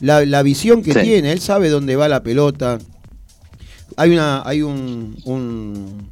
[0.02, 1.00] La, la visión que Sí.
[1.04, 2.80] tiene, él sabe dónde va la pelota.
[3.96, 6.10] Hay una, hay un, un,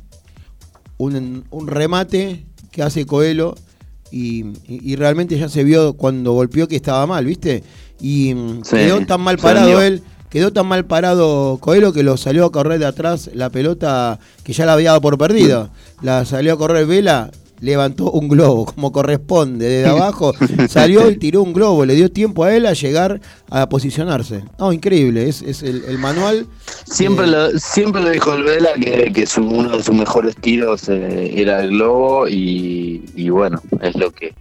[0.97, 3.55] un, un remate que hace Coelho
[4.09, 7.61] y, y- y realmente ya se vio cuando golpeó que estaba mal, ¿viste?
[7.99, 10.01] Y mm, Sí, quedó tan mal parado él,
[10.34, 14.51] quedó tan mal parado Coelho que lo salió a correr de atrás la pelota que
[14.51, 15.69] ya la había dado por perdida.
[16.01, 17.29] La salió a correr Vela,
[17.61, 20.34] levantó un globo como corresponde desde abajo,
[20.69, 23.21] salió y tiró un globo, le dio tiempo a él a llegar
[23.51, 24.43] a posicionarse.
[24.57, 26.47] No, increíble, es, es el, el manual.
[26.86, 30.36] Siempre, Eh, lo, siempre lo dijo el Vela que, que su- uno de sus mejores
[30.36, 34.34] tiros eh, era el globo y, y bueno, es lo que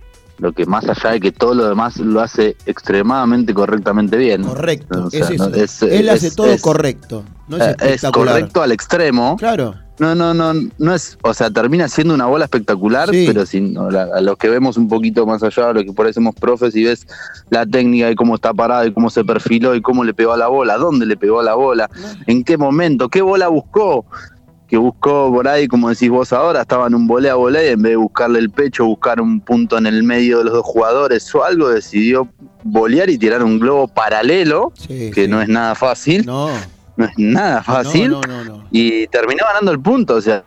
[0.42, 4.42] lo que más allá de que todo lo demás lo hace extremadamente correctamente bien.
[4.42, 5.48] Correcto, O sea, es eso.
[5.48, 8.34] no, es- él hace es- todo es- correcto, no es eh, espectacular.
[8.34, 9.36] correcto al extremo.
[9.38, 13.24] Claro, No, no, no, no es, o sea, termina siendo una bola espectacular, Sí.
[13.26, 15.92] pero sin, no, la- a los que vemos un poquito más allá, a los que
[15.92, 17.06] por ahí somos profes y ves
[17.50, 20.36] la técnica y cómo está parado y cómo se perfiló y cómo le pegó a
[20.36, 21.88] la bola, dónde le pegó a la bola,
[22.26, 24.06] en qué momento, qué bola buscó,
[24.72, 27.82] que buscó por ahí, como decís vos ahora, estaba en un volea volea y en
[27.82, 31.34] vez de buscarle el pecho, buscar un punto en el medio de los dos jugadores
[31.34, 32.26] o algo, decidió
[32.64, 35.28] volear y tirar un globo paralelo, sí, que sí.
[35.30, 36.48] no es nada fácil, no,
[36.96, 38.64] No, es nada fácil no, no, no, no.
[38.70, 40.14] y terminó ganando el punto.
[40.14, 40.42] O sea,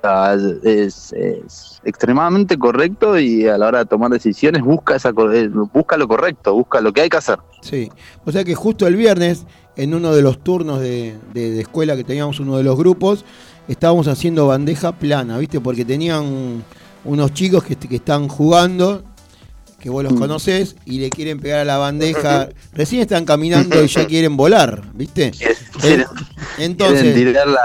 [0.63, 5.97] es, es extremadamente correcto y a la hora de tomar decisiones busca esa eh, busca
[5.97, 7.38] lo correcto, busca lo que hay que hacer.
[7.61, 7.91] Sí,
[8.26, 9.45] o sea que justo el viernes,
[9.76, 13.23] en uno de los turnos de, de- de escuela que teníamos, uno de los grupos,
[13.68, 15.59] estábamos haciendo bandeja plana, ¿viste?
[15.59, 16.63] Porque tenían
[17.03, 19.03] unos chicos que, que están jugando,
[19.80, 20.18] que vos los Mm.
[20.20, 22.49] conocés, y le quieren pegar a la bandeja.
[22.74, 25.32] Recién están caminando y ya quieren volar, ¿viste?
[25.80, 26.05] Quieren,
[26.57, 27.61] Entonces, quieren tirar la,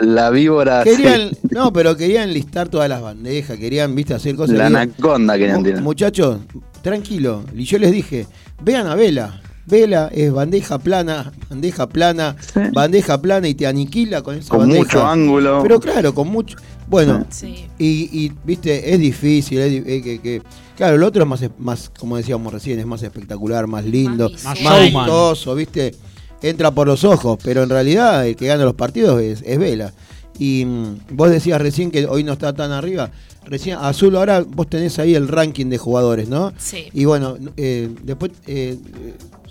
[0.00, 4.14] la, la víbora, querían, sí, no, pero querían listar todas las bandejas, querían, ¿viste?
[4.14, 4.56] Hacer cosas.
[4.56, 5.82] la anaconda querían tirar.
[5.82, 6.38] Muchachos,
[6.82, 7.44] tranquilo.
[7.54, 8.26] Y yo les dije,
[8.62, 9.42] vean a Vela.
[9.68, 12.60] Vela es bandeja plana, bandeja plana, Sí.
[12.72, 14.82] bandeja plana y te aniquila con esa Con bandeja.
[14.82, 15.60] mucho ángulo.
[15.62, 16.56] Pero claro, con mucho.
[16.88, 17.66] Bueno, Sí.
[17.78, 19.58] y, y, viste, es difícil.
[19.58, 20.42] es que, que-
[20.76, 24.60] claro, lo otro es más, más, como decíamos recién, es más espectacular, más lindo, Más
[24.62, 25.94] más, vistoso, viste.
[26.40, 29.92] Entra por los ojos, pero en realidad el que gana los partidos es, es Vela.
[30.38, 33.10] Y mm, vos decías recién que hoy no está tan arriba.
[33.44, 36.52] Recién, Azul, ahora vos tenés ahí el ranking de jugadores, ¿no?
[36.58, 36.84] Sí.
[36.92, 38.78] Y bueno, eh, después, eh,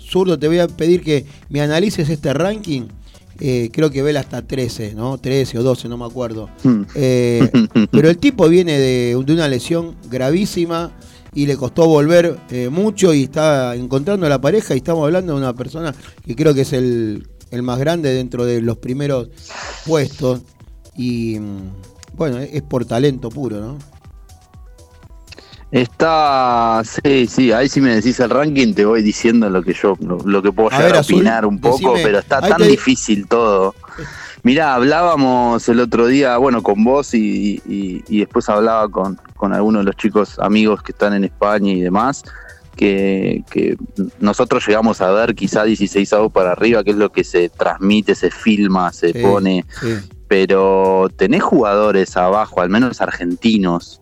[0.08, 2.82] Zurdo, te voy a pedir que me analices este ranking.
[3.40, 5.18] Eh, creo que Vela hasta 13, ¿no?
[5.18, 6.48] 13 o 12, no me acuerdo.
[6.64, 6.82] Mm.
[6.94, 7.50] Eh,
[7.90, 10.92] pero el tipo viene de, de una lesión gravísima
[11.34, 15.34] y le costó volver eh, mucho y está encontrando a la pareja y estamos hablando
[15.34, 15.94] de una persona
[16.26, 19.28] que creo que es el el más grande dentro de los primeros
[19.86, 20.40] puestos.
[20.96, 23.78] Y mm, bueno, es por talento puro, ¿no?
[25.70, 29.96] Está, sí, sí, ahí si me decís el ranking te voy diciendo lo que yo,
[30.00, 32.40] lo, lo que puedo A llegar ver, a Azul, opinar un poco, decime, pero está
[32.40, 33.74] tan te- difícil todo.
[34.44, 39.52] Mirá, hablábamos el otro día, bueno, con vos y, y- y después hablaba con, con
[39.52, 42.22] algunos de los chicos amigos que están en España y demás,
[42.74, 43.76] que, que
[44.20, 48.14] nosotros llegamos a ver quizá 16 avos para arriba, que es lo que se transmite,
[48.14, 49.98] se filma, se Sí, pone sí.
[50.28, 54.00] pero tenés jugadores abajo, al menos argentinos,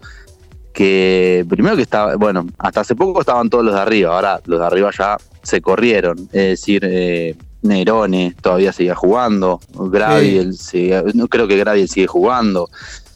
[0.77, 4.61] que primero que estaba, bueno, hasta hace poco estaban todos los de arriba, ahora los
[4.61, 11.29] de arriba ya se corrieron, es decir, eh, Nerone todavía seguía jugando, Graviel, seguía- no
[11.29, 12.68] creo que Graviel sigue jugando,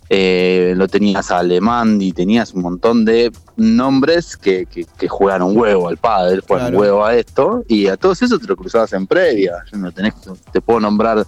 [0.09, 5.43] eh, lo tenías a Alemán y tenías un montón de nombres que, que, que juegan
[5.43, 6.77] un huevo al padre, juegan Claro.
[6.79, 10.15] un huevo a esto, y a todos esos te lo cruzabas en previa, no tenés,
[10.51, 11.27] te puedo nombrar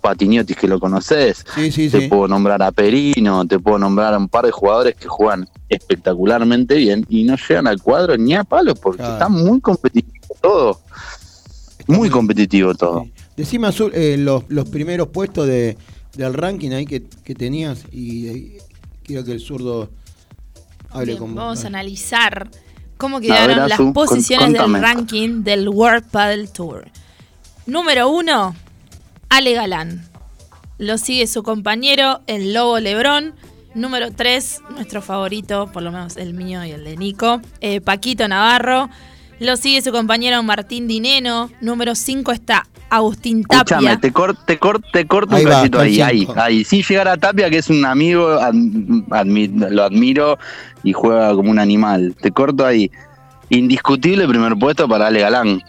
[0.00, 2.08] Patiñotis que lo conoces, Sí, sí, te sí.
[2.08, 6.74] puedo nombrar a Perino, te puedo nombrar a un par de jugadores que juegan espectacularmente
[6.76, 9.12] bien y no llegan al cuadro ni a palo porque Claro.
[9.14, 10.80] está muy competitivo todo.
[11.78, 13.02] Está Muy competitivo todo.
[13.04, 13.12] Sí.
[13.36, 15.76] Decime, Azul, eh, los, los primeros puestos de,
[16.16, 18.58] del ranking ahí que, que tenías y, y
[19.02, 19.90] quiero que el zurdo
[20.90, 22.50] hable Bien, con vamos a analizar
[22.96, 26.86] cómo quedaron ver, las posiciones del ranking del World Paddle Tour.
[27.66, 28.54] Número uno,
[29.30, 30.02] Ale Galán.
[30.78, 33.34] Lo sigue su compañero, el Lobo Lebrón.
[33.74, 38.26] Número 3, nuestro favorito, por lo menos el mío y el de Nico, eh, Paquito
[38.26, 38.90] Navarro.
[39.38, 41.50] Lo sigue su compañero Martín Dineno.
[41.60, 44.00] Número 5 está Agustín Escúchame, Tapia.
[44.00, 46.34] te, cor- te, cor- te corto Ahí un va, cachito ahí, ahí, cinco.
[46.36, 46.64] ahí.
[46.64, 50.36] Sin llegar a Tapia, que es un amigo, admi- lo admiro
[50.82, 52.16] y juega como un animal.
[52.20, 52.90] Te corto ahí.
[53.50, 55.62] Indiscutible primer puesto para Ale Galán.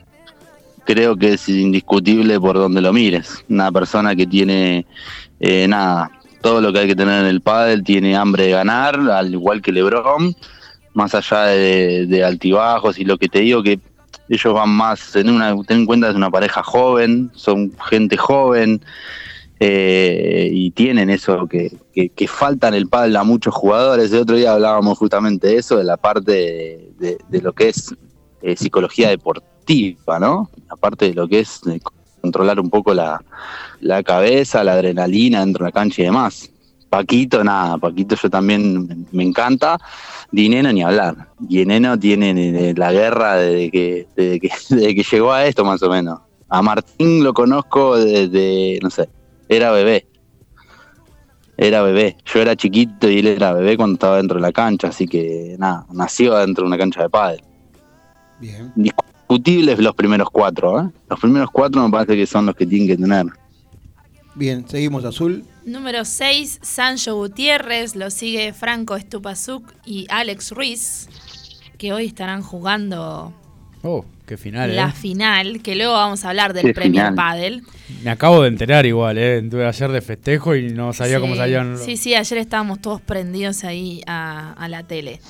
[0.85, 3.43] Creo que es indiscutible por donde lo mires.
[3.49, 4.85] Una persona que tiene,
[5.39, 6.11] eh, nada,
[6.41, 9.61] todo lo que hay que tener en el pádel, tiene hambre de ganar, al igual
[9.61, 10.35] que Lebron.
[10.93, 13.79] Más allá de, altibajos y lo que te digo, que
[14.27, 18.81] ellos van más, en una, ten en cuenta es una pareja joven, son gente joven
[19.59, 24.11] eh, y tienen eso que, que, que falta en el pádel a muchos jugadores.
[24.11, 27.95] El otro día hablábamos justamente de eso, de la parte de lo que es
[28.43, 29.50] eh, psicología deportiva,
[30.19, 30.49] ¿no?
[30.69, 31.79] Aparte de lo que es eh,
[32.21, 33.21] controlar un poco la,
[33.79, 36.49] la cabeza, la adrenalina dentro de la cancha y demás.
[36.89, 39.77] Paquito, nada, Paquito yo también me- encanta.
[40.31, 41.29] Dineno ni hablar.
[41.39, 42.31] Dineno tiene
[42.69, 46.19] eh, la guerra desde que, desde que, desde que llegó a esto más o menos.
[46.49, 49.07] A Martín lo conozco desde, no sé,
[49.47, 50.05] era bebé.
[51.57, 52.17] Era bebé.
[52.25, 55.55] Yo era chiquito y él era bebé cuando estaba dentro de la cancha, así que
[55.59, 57.41] nada, nació dentro de una cancha de pádel.
[58.39, 58.93] Bien.
[59.31, 60.89] Discutibles los primeros cuatro, ¿eh?
[61.09, 63.25] Los primeros cuatro me parece que son los que tienen que tener.
[64.35, 65.45] Bien, seguimos, Azul.
[65.65, 67.95] Número 6, Sancho Gutiérrez.
[67.95, 71.07] Lo sigue Franco Estupazuk y Alex Ruiz.
[71.77, 73.33] Que hoy estarán jugando
[73.83, 74.91] Oh, qué final, la eh.
[74.91, 75.61] final.
[75.61, 77.15] Que luego vamos a hablar del Qué Premier final.
[77.15, 77.63] Padel.
[78.03, 79.37] Me acabo de enterar igual, eh.
[79.37, 81.77] Estuve ayer de festejo y no sabía Sí, cómo salían.
[81.77, 85.21] Sí, sí, ayer estábamos todos prendidos ahí a, a la tele.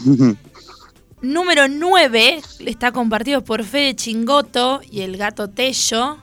[1.22, 6.18] Número 9 está compartido por Fede Chingoto y el gato Tello.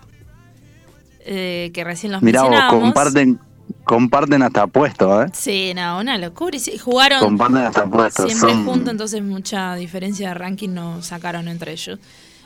[1.30, 3.38] eh, que recién los Mirá vos, comparten,
[3.84, 5.30] comparten hasta puestos, ¿eh?
[5.34, 6.56] Sí, no, una locura.
[6.56, 8.26] Y jugaron Comparten hasta puestos.
[8.32, 11.98] siempre son- juntos, entonces mucha diferencia de ranking no sacaron entre ellos.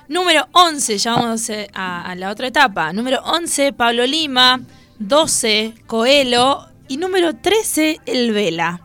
[0.09, 2.92] Número 11, ya vamos a, a la otra etapa.
[2.92, 4.61] Número 11, Pablo Lima.
[4.98, 6.66] 12, Coelho.
[6.88, 8.80] Y número 13, El Vela.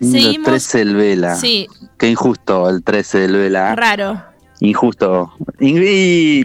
[0.00, 1.34] Seguimos- 13 el Vela.
[1.36, 1.68] Sí,
[1.98, 3.74] Qué injusto el 13 del Vela.
[3.76, 4.22] raro.
[4.60, 5.32] Injusto.
[5.60, 6.44] Y,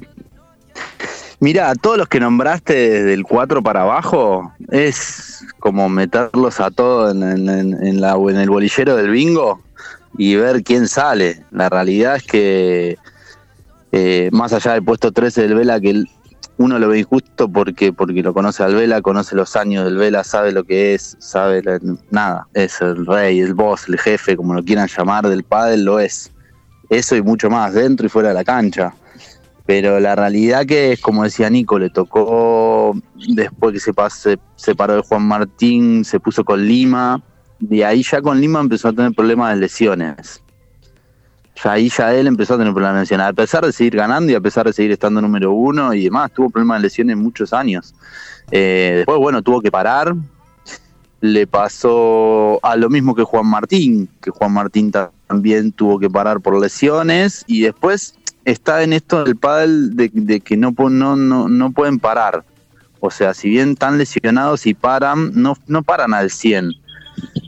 [1.40, 7.14] mira, todos los que nombraste desde el 4 para abajo es como meterlos a todos
[7.16, 9.62] en, en- en- en la, en el bolillero del bingo
[10.18, 11.44] y ver quién sale.
[11.52, 12.98] La realidad es que
[13.92, 16.10] eh, más allá del puesto 13 del Vela, que el-
[16.60, 20.26] uno lo ve injusto porque, porque lo conoce al Vela, conoce los años del Vela,
[20.26, 21.64] sabe lo que es, sabe
[22.12, 26.02] nada, es el rey, el boss, el jefe, como lo quieran llamar del pádel, lo
[26.02, 26.32] es
[26.90, 28.94] eso y mucho más, dentro y fuera de la cancha.
[29.66, 32.94] Pero la realidad que es, como decía Nico, le tocó
[33.36, 37.24] después que se pas- se separó de Juan Martín, se puso con Lima,
[37.70, 40.42] y ahí ya con Lima empezó a tener problemas de lesiones.
[41.64, 44.36] Ahí ya él empezó a tener problemas de lesiones, a pesar de seguir ganando y
[44.36, 47.94] a pesar de seguir estando número uno y demás, tuvo problemas de lesiones muchos años.
[48.52, 50.16] Eh, después, bueno, tuvo que parar,
[51.22, 56.10] le pasó a lo mismo que Juan Martín, que Juan Martín ta- también tuvo que
[56.10, 61.16] parar por lesiones y después está en esto del pádel de, que no, no,
[61.50, 62.44] no pueden parar.
[63.02, 66.72] O sea, si bien están lesionados y paran, no, no paran al 100.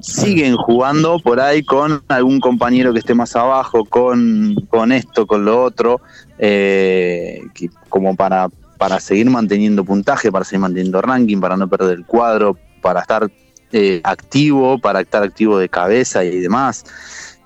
[0.02, 5.46] Siguen jugando por ahí con algún compañero que esté más abajo, con, con esto, con
[5.46, 6.02] lo otro,
[6.40, 7.42] eh,
[7.90, 12.58] como para, para seguir manteniendo puntaje, para seguir manteniendo ranking, para no perder el cuadro,
[12.82, 13.30] para estar
[13.72, 16.84] eh, activo, para estar activo de cabeza y demás.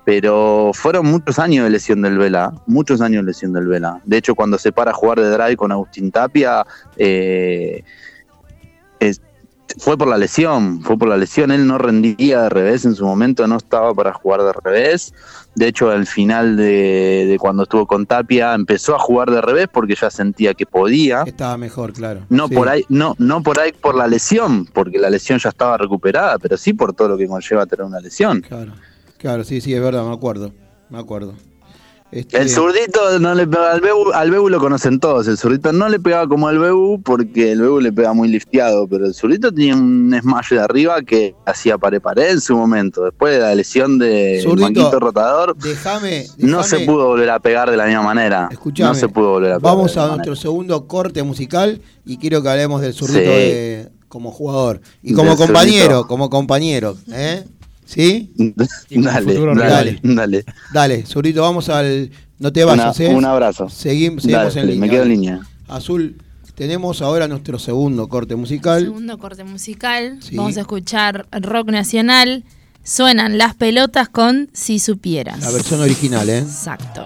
[0.04, 4.00] Pero fueron muchos años de lesión del Vela, muchos años de lesión del Vela.
[4.04, 6.64] De hecho, cuando se para a jugar de drive con Agustín Tapia,
[6.96, 7.82] eh,
[9.00, 9.20] es-
[9.78, 11.50] fue por la lesión, fue por la lesión.
[11.50, 15.12] Él no rendía de revés en su momento, no estaba para jugar de revés.
[15.54, 19.68] De hecho, al final de, de cuando estuvo con Tapia, empezó a jugar de revés
[19.72, 21.22] porque ya sentía que podía.
[21.22, 22.20] Estaba mejor, claro.
[22.28, 22.54] No Sí.
[22.54, 26.38] por ahí, no, no por ahí por la lesión, porque la lesión ya estaba recuperada,
[26.38, 28.42] pero sí por todo lo que conlleva tener una lesión.
[28.42, 28.72] Claro,
[29.18, 30.52] claro, sí, sí, es verdad, me acuerdo.
[30.90, 31.34] Me acuerdo.
[32.12, 35.88] Este, El zurdito no le al Bebu, al Bebu lo conocen todos, el zurdito no
[35.88, 39.52] le pegaba como el Bebu porque el Bebu le pega muy lifteado, pero el zurdito
[39.52, 43.54] tenía un smash de arriba que hacía pared pared en su momento, después de la
[43.56, 45.56] lesión de Zurdito, manguito rotador,
[46.38, 48.48] no se pudo volver a pegar de la misma manera.
[48.78, 49.74] No se pudo volver a pegar.
[49.74, 53.26] Vamos a nuestro segundo corte musical y quiero que hablemos del zurdito Sí.
[53.26, 56.06] de- como jugador y Del como compañero, zurdito.
[56.06, 57.44] como compañero, ¿eh?
[57.86, 58.32] ¿Sí?
[58.90, 60.44] dale, dale, dale.
[60.74, 63.14] Dale, zurdito, vamos al no te vayas, Una- ¿eh?
[63.14, 63.66] un abrazo.
[63.66, 64.80] Seguim- seguimos Dale, en línea.
[64.80, 65.40] me quedo en línea.
[65.68, 66.16] Azul,
[66.54, 68.82] tenemos ahora nuestro segundo corte musical.
[68.84, 70.18] Segundo corte musical.
[70.20, 70.36] Sí.
[70.36, 72.44] Vamos a escuchar rock nacional.
[72.82, 75.40] Suenan las pelotas con Si supieras.
[75.40, 76.38] La versión original, ¿eh?
[76.38, 77.04] Exacto.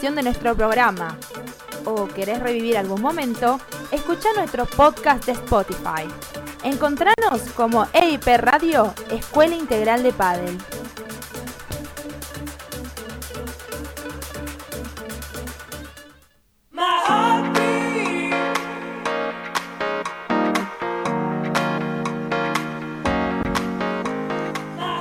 [0.00, 1.18] De nuestro programa
[1.84, 6.08] o querés revivir algún momento, escucha nuestro podcast de Spotify.
[6.64, 10.58] Encontranos como EIP Radio, Escuela Integral de Padel.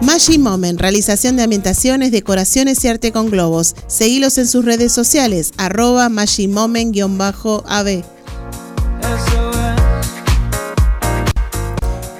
[0.00, 3.74] Magic Moment, realización de ambientaciones, decoraciones y arte con globos.
[3.86, 8.02] Seguilos en sus redes sociales, arroba Magic Moment-AB.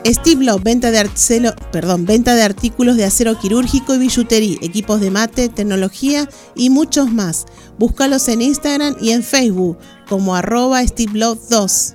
[0.07, 5.11] Steve Love, venta de, perdón, venta de artículos de acero quirúrgico y billutería, equipos de
[5.11, 7.47] mate, tecnología y muchos más.
[7.79, 11.95] Búscalos en Instagram y en Facebook como arroba Steve Love 2.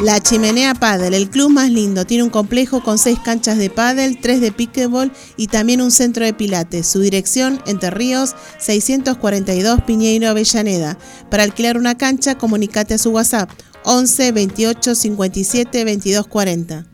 [0.00, 4.18] La Chimenea Paddle, el club más lindo, tiene un complejo con seis canchas de paddle,
[4.20, 6.86] tres de pickleball y también un centro de pilates.
[6.86, 10.98] Su dirección, Entre Ríos, 642 Piñeiro Avellaneda.
[11.30, 13.50] Para alquilar una cancha, comunicate a su WhatsApp
[13.84, 16.86] 11 28 57 22 40.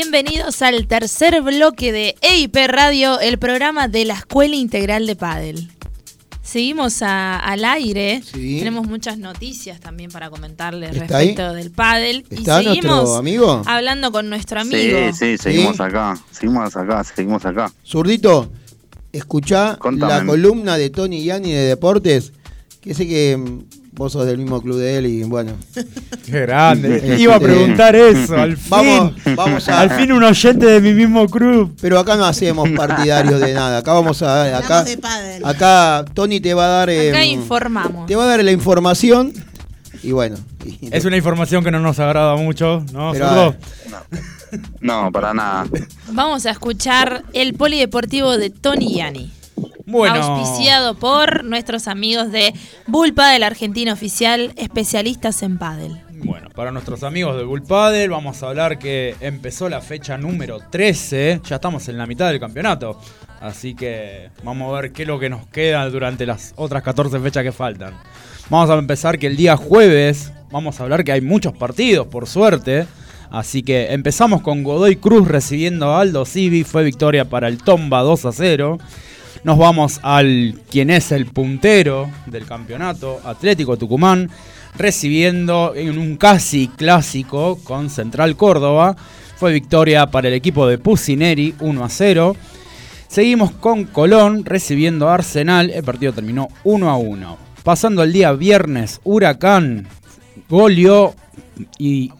[0.00, 5.70] Bienvenidos al tercer bloque de EIP Radio, el programa de la Escuela Integral de Padel.
[6.42, 8.58] Seguimos a- al aire, Sí.
[8.58, 13.62] tenemos muchas noticias también para comentarles ¿Está respecto del pádel y ¿Está nuestro seguimos amigo?
[13.64, 14.98] hablando con nuestro amigo.
[15.14, 15.82] Sí, sí, seguimos ¿Sí?
[15.82, 17.72] acá, seguimos acá, seguimos acá.
[17.82, 18.52] Zurdito,
[19.14, 20.12] escuchá Contame.
[20.12, 22.34] la columna de Tony Yanni de Deportes,
[22.82, 23.60] que sé que mm,
[23.96, 25.52] vos sos del mismo club de él y bueno.
[26.24, 26.96] Qué grande.
[26.96, 28.70] Este, Iba a preguntar eso, al fin.
[28.70, 29.80] Vamos, vamos a.
[29.80, 31.74] Al fin un oyente de mi mismo club.
[31.80, 33.78] Pero acá no hacemos partidarios de nada.
[33.78, 34.56] Acá vamos a.
[34.58, 34.98] Acá, de
[35.42, 36.90] acá Tony te va a dar.
[36.90, 38.06] Acá em, informamos.
[38.06, 39.32] te va a dar la información.
[40.02, 40.36] Y bueno.
[40.64, 43.54] y- Es una información que no nos agrada mucho, ¿no, Pero?
[44.80, 45.66] No, para nada.
[46.12, 49.32] Vamos a escuchar el polideportivo de Tony Yani.
[49.86, 50.16] Bueno.
[50.16, 52.52] Auspiciado por nuestros amigos de
[52.88, 56.00] Bull Padel Argentina Oficial, especialistas en pádel.
[56.24, 60.58] Bueno, para nuestros amigos de Bull Paddle vamos a hablar que empezó la fecha número
[60.70, 62.98] 13, ya estamos en la mitad del campeonato,
[63.40, 67.20] así que vamos a ver qué es lo que nos queda durante las otras 14
[67.20, 67.94] fechas que faltan.
[68.48, 72.26] Vamos a empezar que el día jueves vamos a hablar que hay muchos partidos, por
[72.26, 72.86] suerte,
[73.30, 78.00] así que empezamos con Godoy Cruz recibiendo a Aldo Civi, fue victoria para el Tomba
[78.00, 78.78] 2 a 0.
[79.46, 84.28] Nos vamos al quien es el puntero del campeonato, Atlético Tucumán,
[84.76, 88.96] recibiendo en un casi clásico con Central Córdoba.
[89.36, 92.36] Fue victoria para el equipo de Pusineri 1 a 0.
[93.06, 95.70] Seguimos con Colón recibiendo a Arsenal.
[95.70, 97.38] El partido terminó 1 a 1.
[97.62, 99.86] Pasando el día viernes, Huracán
[100.48, 101.14] goleó
[101.78, 102.10] y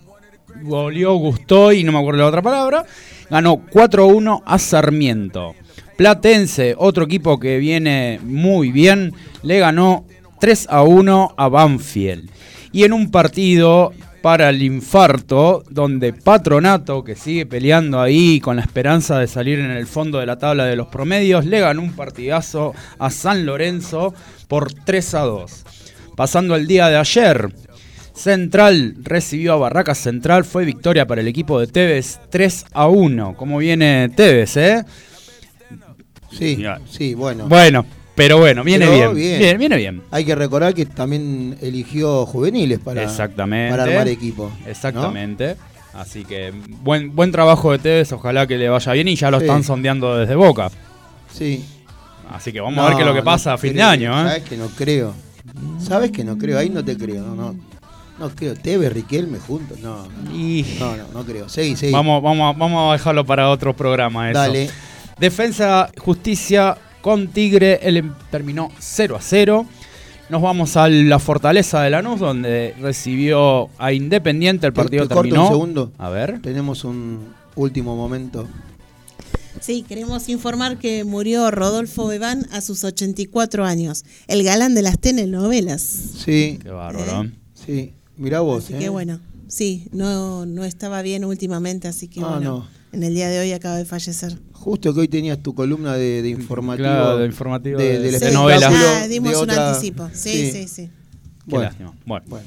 [0.62, 2.84] goleó, gustó y no me acuerdo la otra palabra.
[3.28, 5.56] Ganó 4-1 a Sarmiento.
[5.96, 10.04] Platense, otro equipo que viene muy bien, le ganó
[10.40, 12.30] 3 a 1 a Banfield.
[12.72, 18.62] Y en un partido para el infarto, donde Patronato, que sigue peleando ahí con la
[18.62, 21.92] esperanza de salir en el fondo de la tabla de los promedios, le ganó un
[21.92, 24.12] partidazo a San Lorenzo
[24.48, 25.64] por 3 a 2.
[26.16, 27.50] Pasando el día de ayer,
[28.12, 33.34] Central recibió a Barracas Central, fue victoria para el equipo de Tevez 3 a 1.
[33.36, 34.84] ¿Cómo viene Tevez, eh?
[36.38, 37.46] Sí, sí, bueno.
[37.48, 37.84] Bueno,
[38.14, 39.38] pero bueno, viene Pero bien.
[39.40, 40.02] Bien, Viene bien.
[40.10, 43.70] Hay que recordar que también eligió juveniles para, Exactamente.
[43.70, 44.50] para armar equipo.
[44.64, 44.70] ¿no?
[44.70, 45.56] Exactamente.
[45.94, 46.52] Así que
[46.82, 49.44] buen, buen trabajo de Tevez, ojalá que le vaya bien y ya lo Sí.
[49.46, 50.70] están sondeando desde Boca.
[51.32, 51.64] Sí.
[52.30, 54.10] Así que vamos a ver qué es lo que pasa no a fin de año.
[54.12, 54.28] ¿eh?
[54.28, 55.14] Sabes que no creo.
[55.78, 57.54] Sabes que no creo, ahí no te creo, no, no.
[58.18, 60.08] No creo, Tevez, Riquelme juntos, no.
[60.08, 61.48] No, no, no creo.
[61.48, 61.92] Seguí, seguí.
[61.92, 64.38] Vamos, vamos, a- vamos a dejarlo para otro programa eso.
[64.40, 64.70] Dale.
[65.18, 69.66] Defensa Justicia con Tigre, él em- terminó 0 a 0.
[70.28, 74.66] Nos vamos a la Fortaleza de Lanús, donde recibió a Independiente.
[74.66, 75.44] El partido te terminó.
[75.44, 75.92] un segundo.
[75.98, 76.40] A ver.
[76.42, 78.46] Tenemos un último momento.
[79.60, 84.98] Sí, queremos informar que murió Rodolfo Bebán a sus 84 años, el galán de las
[84.98, 85.80] telenovelas.
[85.82, 86.58] Sí.
[86.62, 87.30] Qué bárbaro.
[87.54, 88.78] Sí, mirá vos, Así ¿eh?
[88.78, 89.18] que bueno,
[89.48, 92.68] sí, no, no estaba bien últimamente, así que Ah, bueno, no.
[92.96, 94.38] En el día de hoy acaba de fallecer.
[94.52, 96.88] Justo que hoy tenías tu columna de, de informativo.
[96.88, 98.72] Claro, de informativo de- novelas.
[98.74, 100.08] Ah, dimos de un otra- anticipo.
[100.12, 100.86] Sí, sí, sí.
[100.86, 100.90] Qué
[101.46, 101.64] Bueno.
[101.66, 101.94] lástima.
[102.04, 102.46] Bueno.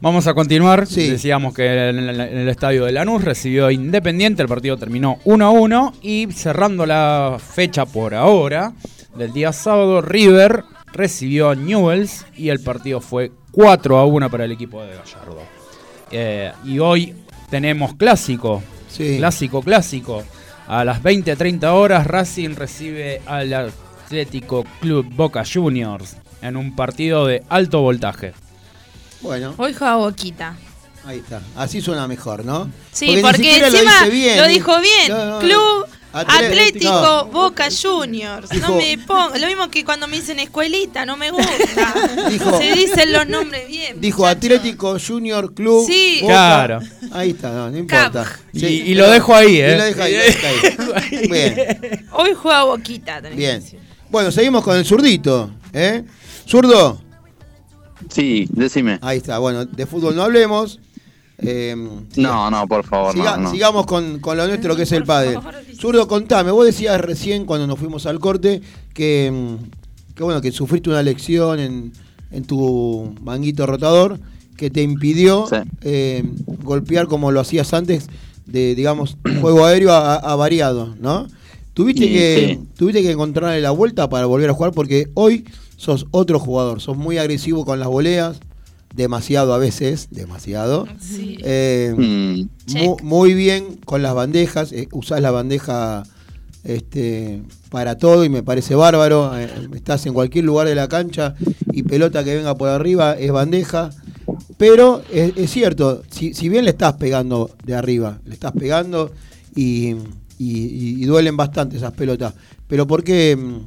[0.00, 0.86] Vamos a continuar.
[0.88, 4.42] Decíamos que en el, en el estadio de Lanús recibió a Independiente.
[4.42, 5.94] El partido terminó 1 a 1.
[6.02, 8.72] Y cerrando la fecha por ahora,
[9.16, 12.26] del día sábado, River recibió a Newells.
[12.36, 15.38] Y el partido fue 4 a 1 para el equipo de Gallardo.
[16.10, 17.14] Eh, y hoy
[17.48, 18.60] tenemos clásico.
[18.96, 20.24] Clásico, clásico.
[20.66, 27.42] A las 20-30 horas, Racing recibe al Atlético Club Boca Juniors en un partido de
[27.48, 28.32] alto voltaje.
[29.20, 30.56] Bueno, Hoy juega Boquita.
[31.04, 31.40] ahí está.
[31.56, 32.70] Así suena mejor, ¿no?
[32.92, 35.08] Sí, porque, siquiera encima lo, dice bien, lo dijo bien.
[35.08, 37.24] No, no, Club Atlético, no.
[37.26, 38.48] Boca Juniors.
[38.50, 39.36] Dijo- no me pongo.
[39.38, 41.94] Lo mismo que cuando me dicen escuelita, no me gusta.
[42.30, 44.00] Dijo- Se dicen los nombres bien.
[44.00, 45.86] Dijo Atlético Junior Club.
[45.86, 46.18] Sí.
[46.22, 46.32] Boca.
[46.34, 46.80] Claro.
[47.12, 48.26] Ahí está, no, no importa.
[48.52, 49.72] Y- y lo dejo ahí, ¿eh?
[49.74, 50.48] Y lo deja ahí, lo deja
[50.98, 51.28] ahí.
[51.28, 53.16] Bien, Hoy juega Boquita.
[53.22, 53.64] tenés que bien.
[54.10, 55.50] Bueno, seguimos con el zurdito.
[55.72, 56.04] ¿eh?
[56.46, 57.00] Zurdo.
[58.10, 58.98] Sí, decime.
[59.00, 60.78] Ahí está, bueno, de fútbol no hablemos.
[61.42, 61.74] Eh,
[62.16, 63.50] No, no, por favor, siga- no, no.
[63.50, 65.38] Sigamos con, con lo nuestro que es el padre.
[65.78, 68.60] Zurdo, contame, vos decías recién cuando nos fuimos al corte
[68.94, 69.56] que,
[70.14, 71.92] que bueno, que sufriste una lección en,
[72.30, 74.20] en tu manguito rotador
[74.56, 75.46] que te impidió
[75.80, 76.22] eh,
[76.62, 78.06] golpear como lo hacías antes
[78.46, 81.26] de, digamos, juego aéreo a, a variado, ¿no?
[81.74, 82.68] Tuviste Y que, sí.
[82.76, 85.44] tuviste que encontrarle la vuelta para volver a jugar porque hoy
[85.76, 88.38] sos otro jugador, sos muy agresivo con las voleas,
[88.94, 90.86] demasiado a veces, demasiado.
[91.44, 92.74] Eh, Mm.
[92.74, 96.02] mu- muy bien con las bandejas, eh, usás la bandeja
[96.64, 99.36] este, para todo y me parece bárbaro.
[99.36, 101.34] eh, estás en cualquier lugar de la cancha
[101.72, 103.90] y pelota que venga por arriba es bandeja.
[104.58, 109.10] Pero es, es cierto, si, si bien le estás pegando de arriba, le estás pegando
[109.56, 109.96] y, y-
[110.38, 112.34] y- y duelen bastante esas pelotas.
[112.68, 113.66] Pero ¿por qué mm,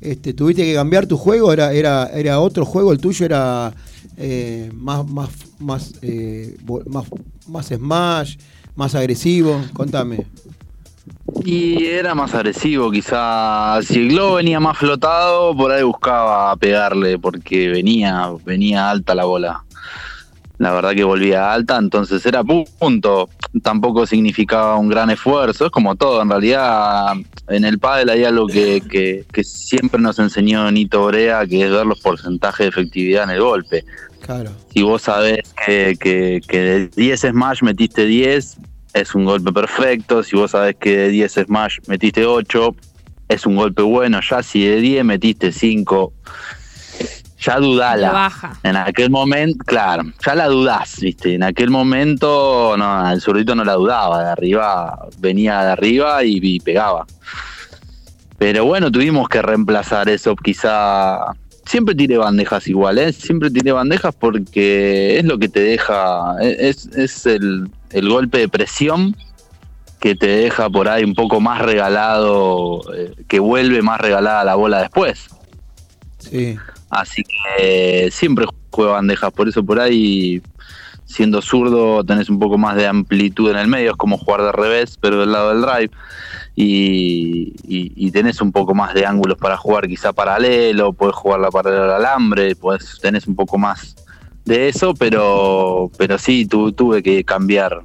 [0.00, 1.52] este, tuviste que cambiar tu juego?
[1.52, 2.90] ¿Era, era, era otro juego?
[2.92, 3.72] ¿El tuyo era
[4.16, 6.56] eh, más, más, más, eh,
[6.86, 7.06] más,
[7.46, 8.36] más smash,
[8.74, 9.60] más agresivo?
[9.72, 10.26] Contame.
[11.44, 13.80] Y era más agresivo, quizá.
[13.82, 19.24] Si el globo venía más flotado, por ahí buscaba pegarle, porque venía, venía alta la
[19.24, 19.64] bola.
[20.62, 23.28] La verdad que volvía alta, entonces era pu- punto.
[23.62, 26.22] Tampoco significaba un gran esfuerzo, es como todo.
[26.22, 27.14] En realidad,
[27.48, 31.70] en el pádel hay algo que, que, que siempre nos enseñó Nito Brea, que es
[31.70, 33.84] ver los porcentajes de efectividad en el golpe.
[34.20, 34.50] Claro.
[34.72, 38.56] Si vos sabés que, que, que de 10 smash metiste 10,
[38.94, 40.22] es un golpe perfecto.
[40.22, 42.76] Si vos sabés que de 10 smash metiste 8,
[43.28, 44.20] es un golpe bueno.
[44.30, 46.12] Ya si de 10 metiste 5,
[47.42, 48.12] ya dudala.
[48.12, 48.56] Baja.
[48.62, 51.34] En aquel momento, claro, ya la dudás, ¿viste?
[51.34, 54.24] En aquel momento, no, el zurdito no la dudaba.
[54.24, 57.04] De arriba, venía de arriba y, y pegaba.
[58.38, 61.18] Pero bueno, tuvimos que reemplazar eso, quizá.
[61.64, 63.12] Siempre tiré bandejas igual, ¿eh?
[63.12, 66.34] Siempre tiré bandejas porque es lo que te deja.
[66.40, 69.16] Es, es el, el golpe de presión
[70.00, 74.56] que te deja por ahí un poco más regalado, eh, que vuelve más regalada la
[74.56, 75.28] bola después.
[76.18, 76.58] Sí.
[76.92, 80.42] Así que siempre juego bandejas, por eso por ahí,
[81.06, 84.52] siendo zurdo, tenés un poco más de amplitud en el medio, es como jugar de
[84.52, 85.90] revés, pero del lado del drive.
[86.54, 91.84] Y, tenés un poco más de ángulos para jugar quizá paralelo, podés jugar la paralela
[91.84, 93.96] al alambre, podés, tenés un poco más
[94.44, 97.80] de eso, pero, pero sí, tu- tuve que cambiar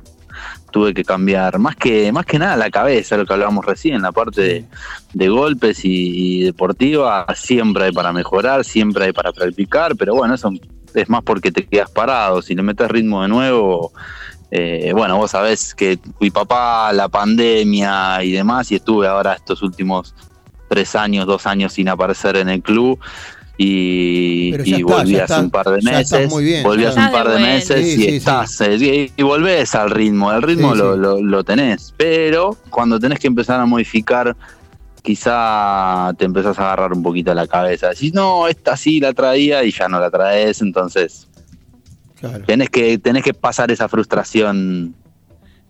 [0.72, 4.12] tuve que cambiar más que más que nada la cabeza lo que hablábamos recién la
[4.12, 4.66] parte
[5.14, 10.52] de, golpes y, deportiva siempre hay para mejorar siempre hay para practicar pero bueno eso
[10.94, 12.42] es más porque te quedas parado.
[12.42, 13.92] Si le metes ritmo de nuevo,
[14.52, 19.62] eh, bueno, vos sabés que mi papá, la pandemia y demás, y estuve ahora estos
[19.62, 20.16] últimos
[20.70, 23.00] tres años, dos años sin aparecer en el club.
[23.60, 26.30] Y, Pero ya y está, volví ya hace estás- un par de meses.
[26.30, 26.90] muy bien, volví ya.
[26.90, 28.62] hace un par de meses Sí, y sí, estás.
[28.62, 28.76] eh,
[29.16, 30.32] Y, y volvés al ritmo.
[30.32, 31.00] El ritmo Sí, lo, sí.
[31.02, 31.94] Lo, lo tenés.
[31.98, 34.36] Pero cuando tenés que empezar a modificar,
[35.02, 37.90] quizá te empezás a agarrar un poquito la cabeza.
[37.90, 40.62] Decís, no, esta sí la traía y ya no la traes.
[40.62, 41.28] Entonces
[42.20, 42.44] Claro.
[42.46, 44.94] tenés que, tenés que pasar esa frustración.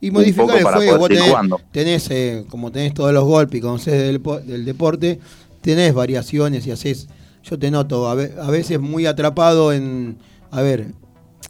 [0.01, 1.61] Y un modificar poco el para juego, poder vos seguir tenés, jugando.
[1.71, 5.19] tenés, eh, como tenés todos los golpes y conocés del, po- del deporte,
[5.61, 7.07] tenés variaciones y haces,
[7.43, 10.17] yo te noto, a, ve- a veces muy atrapado en,
[10.51, 10.93] a ver,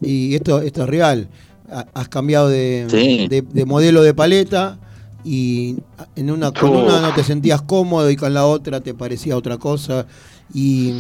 [0.01, 1.29] y esto, esto es real,
[1.71, 3.27] ha- has cambiado de, Sí.
[3.27, 4.79] de- de modelo de paleta
[5.23, 5.77] y
[6.15, 9.57] en una, con una no te sentías cómodo y con la otra te parecía otra
[9.57, 10.05] cosa.
[10.53, 10.93] Y,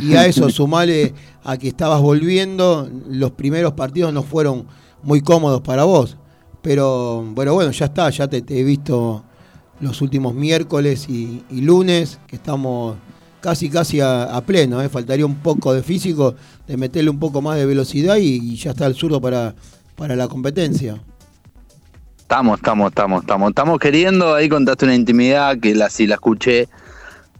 [0.00, 4.64] y a eso sumale a que estabas volviendo, los primeros partidos no fueron
[5.04, 6.16] muy cómodos para vos.
[6.62, 9.22] Pero bueno, bueno, ya está, ya te, te he visto
[9.80, 12.96] los últimos miércoles y, y lunes, que estamos
[13.42, 14.88] casi casi a, a pleno, ¿eh?
[14.88, 16.34] faltaría un poco de físico,
[16.66, 19.54] de meterle un poco más de velocidad y, y ya está el zurdo para,
[19.96, 21.02] para la competencia.
[22.18, 23.50] Estamos, estamos, estamos, estamos.
[23.50, 26.68] Estamos queriendo, ahí contaste una intimidad que la, sí la escuché,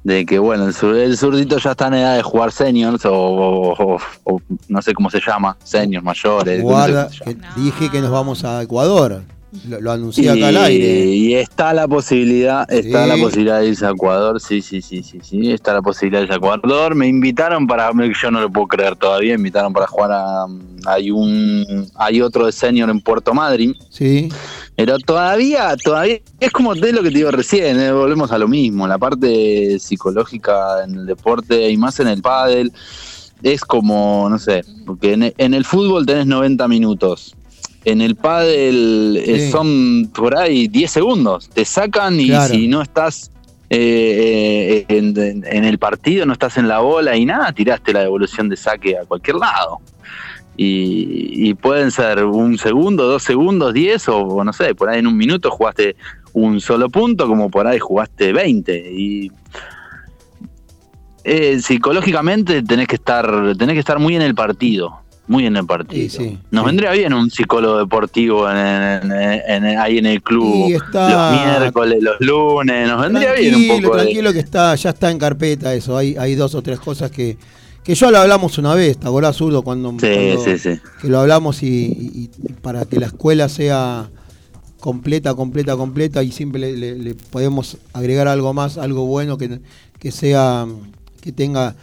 [0.04, 3.12] de que bueno, el, sur- el zurdito ya está en edad de jugar seniors o,
[3.14, 6.56] o- o- o no sé cómo se llama, seniors mayores.
[6.62, 9.22] no sé Guarda, que dije que nos vamos a Ecuador,
[9.68, 11.04] lo, lo anuncié acá al aire.
[11.06, 13.08] y está la posibilidad, está Sí.
[13.08, 16.24] la posibilidad de irse a Ecuador, sí, sí, sí, sí, sí, está la posibilidad de
[16.24, 16.94] irse a Ecuador.
[16.94, 17.90] Me invitaron para,
[18.22, 20.46] yo no lo puedo creer todavía, me invitaron para jugar a,
[20.86, 24.28] hay un, hay otro de senior en Puerto Madryn, Sí,
[24.74, 28.48] pero todavía, todavía, es como de lo que te digo recién, eh, volvemos a lo
[28.48, 32.72] mismo, la parte psicológica en el deporte y más en el pádel,
[33.42, 37.34] es como, no sé, porque en, en el fútbol tenés 90 minutos,
[37.84, 39.50] en el pádel eh, Sí.
[39.50, 42.54] son por ahí 10 segundos, te sacan y Claro.
[42.54, 43.30] si no estás
[43.70, 47.92] eh, eh, en, en- en el partido, no estás en la bola y nada, tiraste
[47.94, 49.78] la devolución de saque a cualquier lado.
[50.58, 54.98] Y, y pueden ser un segundo, dos segundos, diez o, o no sé, por ahí
[54.98, 55.96] en un minuto jugaste
[56.34, 59.32] un solo punto como por ahí jugaste 20 y
[61.24, 65.64] eh, psicológicamente tenés que estar tenés que estar muy en el partido muy en el
[65.64, 66.66] partido Sí, sí, nos sí.
[66.66, 71.60] vendría bien un psicólogo deportivo en, en- en- en- ahí en el club está- los
[71.60, 75.10] miércoles los lunes nos vendría bien un tranquilo, poco de- tranquilo que está, ya está
[75.10, 75.96] en carpeta eso.
[75.96, 77.36] Hay, hay dos o tres cosas que,
[77.84, 79.62] que ya lo hablamos una vez, ¿te acordás, Zurdo?
[79.62, 83.48] Cuando, sí cuando- sí sí que lo hablamos y, y- y para que la escuela
[83.48, 84.08] sea
[84.80, 89.60] completa, completa, completa y siempre le, le- le podemos agregar algo más, algo bueno que,
[90.00, 90.66] que sea,
[91.20, 91.76] que tenga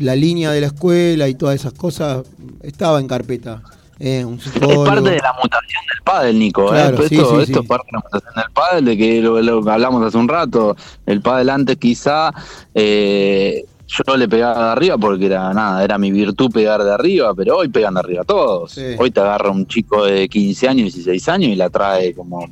[0.00, 2.26] la línea de la escuela y todas esas cosas,
[2.62, 3.62] estaba en carpeta.
[3.98, 6.66] eh, un Es parte de la mutación del pádel, Nico.
[6.66, 6.70] ¿eh?
[6.70, 7.60] Claro, sí, esto, sí, esto sí.
[7.62, 10.28] es parte de la mutación del pádel, de que lo, lo que hablamos hace un
[10.28, 10.76] rato.
[11.06, 12.32] El pádel antes quizá
[12.74, 17.34] eh, yo le pegaba de arriba porque era nada, era mi virtud pegar de arriba,
[17.34, 18.76] pero hoy pegan de arriba todos.
[18.98, 22.48] Hoy te agarra un chico de 15 años, 16 años y la trae como,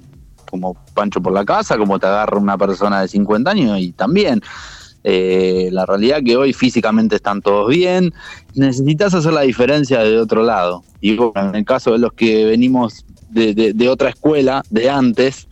[0.48, 4.42] como pancho por la casa, como te agarra una persona de 50 años y también.
[5.04, 8.12] Eh, la realidad que hoy físicamente están todos bien,
[8.54, 10.84] necesitas hacer la diferencia de otro lado.
[11.00, 14.88] Y bueno, en el caso de los que venimos de, de- de otra escuela, de
[14.90, 15.48] antes,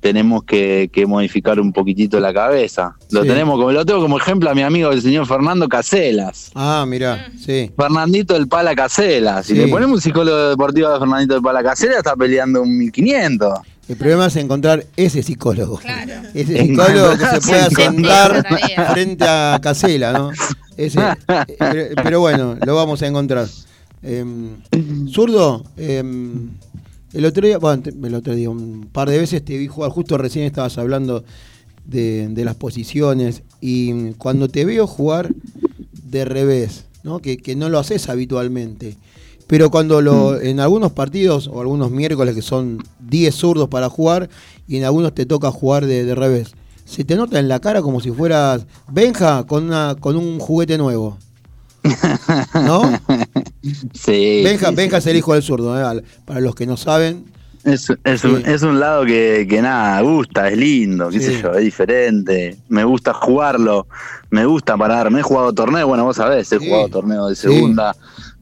[0.00, 2.94] tenemos que, que modificar un poquitito la cabeza.
[3.10, 3.28] Lo Sí.
[3.28, 6.52] tenemos como, lo tengo como ejemplo a mi amigo el señor Fernando Caselas.
[6.54, 7.72] Ah, mira, sí.
[7.76, 9.46] Fernandito del Pala Caselas.
[9.46, 9.58] Si Sí.
[9.60, 13.58] le ponemos un psicólogo deportivo de Fernandito del Pala Caselas, está peleando un 1500.
[13.88, 15.78] El problema es encontrar ese psicólogo.
[15.78, 16.12] Claro.
[16.34, 18.44] Ese Es psicólogo que se pueda sentar
[18.92, 20.30] frente a Casela, ¿no?
[20.76, 23.46] Ese, eh, pero, pero bueno, lo vamos a encontrar.
[24.02, 24.56] Em,
[25.08, 26.50] Zurdo, em,
[27.12, 30.18] el otro día, bueno, el otro día, un par de veces te vi jugar, justo
[30.18, 31.24] recién estabas hablando
[31.84, 35.32] de, de las posiciones, y cuando te veo jugar
[35.92, 37.20] de revés, ¿no?
[37.20, 38.96] Que, que no lo haces habitualmente.
[39.46, 44.28] Pero cuando lo, en algunos partidos o algunos miércoles que son 10 zurdos para jugar
[44.66, 46.54] y en algunos te toca jugar de, de revés,
[46.84, 50.78] se te nota en la cara como si fueras Benja con, una, con un juguete
[50.78, 51.18] nuevo.
[52.54, 52.82] ¿No?
[53.92, 54.42] Sí.
[54.44, 55.08] Benja, sí, Benja sí.
[55.08, 56.02] es el hijo del zurdo, ¿eh?
[56.24, 57.24] Para los que no saben.
[57.64, 61.52] Es, es, un, es un lado que, que nada, gusta, es lindo, qué sé yo,
[61.52, 62.56] es diferente.
[62.68, 63.88] Me gusta jugarlo,
[64.30, 65.18] me gusta pararme.
[65.18, 67.96] He jugado torneos, bueno, vos sabés, he jugado torneos de segunda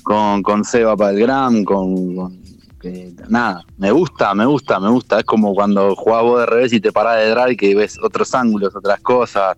[0.05, 2.15] con, con Seba para el Gram, con.
[2.15, 2.45] con-
[2.81, 5.19] que, nada, me gusta, me gusta, me gusta.
[5.19, 8.35] Es como cuando jugás vos de revés y te parás de drive que ves otros
[8.35, 9.57] ángulos, otras cosas.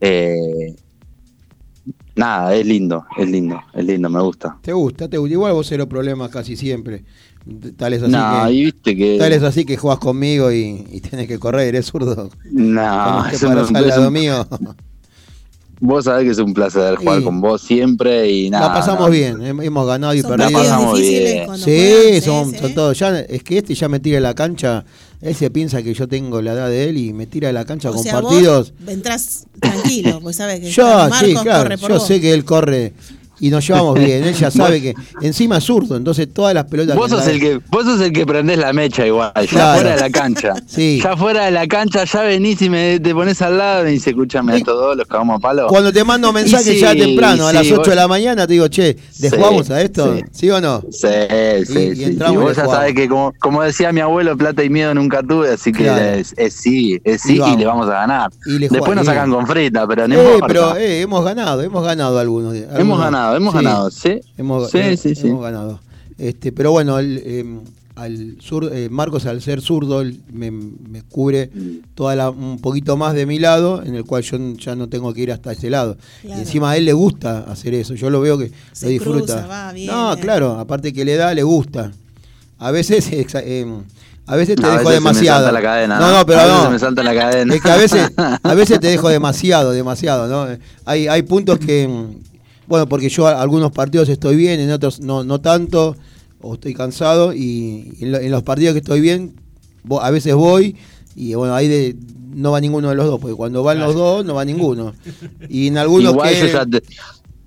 [0.00, 0.74] Eh,
[2.16, 4.58] nada, es lindo, es lindo, es lindo, me gusta.
[4.60, 5.08] ¿Te gusta?
[5.08, 5.32] ¿Te gusta?
[5.34, 7.04] Igual vos cero problemas casi siempre.
[7.76, 8.52] Tal es así que...
[8.52, 9.18] y viste que.
[9.18, 12.28] Tal es así que jugás conmigo y, y tenés que correr, ¿eres zurdo?
[12.50, 14.46] No, te eso al es lado mío.
[15.78, 17.24] Vos sabés que es un placer jugar Sí.
[17.24, 18.68] con vos siempre y nada.
[18.68, 19.10] la pasamos no.
[19.10, 20.58] bien, hem- hemos ganado y Son La perdido.
[20.60, 21.48] partidos pasamos bien.
[21.56, 22.98] Sí, son, sí, son todos.
[22.98, 24.84] Ya, es que este ya me tira de la cancha.
[25.20, 27.64] Él se piensa que yo tengo la edad de él y me tira de la
[27.66, 28.72] cancha O con sea, partidos.
[28.80, 31.62] vos entrás tranquilo, pues sabes que Yo, Marcos sí, claro.
[31.64, 32.06] corre por Yo vos.
[32.06, 32.92] sé que él corre
[33.40, 34.24] y nos llevamos bien.
[34.24, 36.96] Él ya sabe que encima es zurdo, entonces todas las pelotas.
[36.96, 39.74] Vos que sos, el que, vos sos el que prendés la mecha igual, ya Claro.
[39.80, 40.54] fuera de la cancha.
[40.66, 41.00] Sí.
[41.02, 44.08] Ya fuera de la cancha, ya venís y me, te pones al lado y dices,
[44.08, 44.60] escúchame, a Sí.
[44.62, 45.66] estos dos los cagamos a palo.
[45.68, 48.54] Cuando te mando mensajes Y ya temprano, a las 8 vos- de la mañana, te
[48.54, 50.14] digo, che, ¿le Sí, jugamos a esto?
[50.16, 50.22] sí.
[50.32, 50.82] ¿Sí, o no?
[50.90, 51.08] Sí,
[51.66, 52.74] sí, Y- y entramos vos ya jugamos.
[52.76, 56.04] sabés que, como, como decía mi abuelo, plata y miedo nunca tuve, así que Claro.
[56.04, 58.30] es, es sí, es sí y, le vamos a ganar.
[58.44, 62.52] Después nos sacan con frita, pero no Eh, pero eh, hemos ganado, hemos ganado algunos.
[62.52, 64.20] de- hemos algunos- ganado, hemos sí, ganado, sí.
[64.38, 65.28] Hemos, Sí, eh, sí, sí.
[65.28, 65.80] hemos ganado.
[66.18, 67.44] Este, pero bueno, el, eh,
[67.94, 71.50] al sur, eh, Marcos al ser zurdo me, me cubre
[71.94, 75.12] toda la, un poquito más de mi lado, en el cual yo ya no tengo
[75.14, 75.96] que ir hasta ese lado.
[76.22, 76.36] Claro.
[76.36, 79.18] Y encima a él le gusta hacer eso, yo lo veo que Se lo disfruta.
[79.34, 79.92] cruza, va, viene.
[79.92, 81.90] no, claro, aparte que le da, le gusta.
[82.58, 83.66] A veces, eh,
[84.26, 85.38] a veces te A dejo veces se me demasiado.
[85.44, 86.64] salta la cadena, no, no, pero a veces no.
[86.66, 87.54] se me salta la cadena.
[87.54, 88.12] Es que a veces,
[88.42, 90.56] a veces te dejo demasiado, demasiado, ¿no?
[90.84, 91.88] Hay, hay puntos que,
[92.68, 95.96] bueno, porque yo a- algunos partidos estoy bien, en otros no, no tanto,
[96.40, 99.34] o estoy cansado, y en, lo- en los partidos que estoy bien,
[100.00, 100.76] a veces voy,
[101.14, 101.96] y bueno, ahí de,
[102.34, 104.94] no va ninguno de los dos, porque cuando van los dos, no va ninguno.
[105.48, 106.52] Y en algunos Igual que...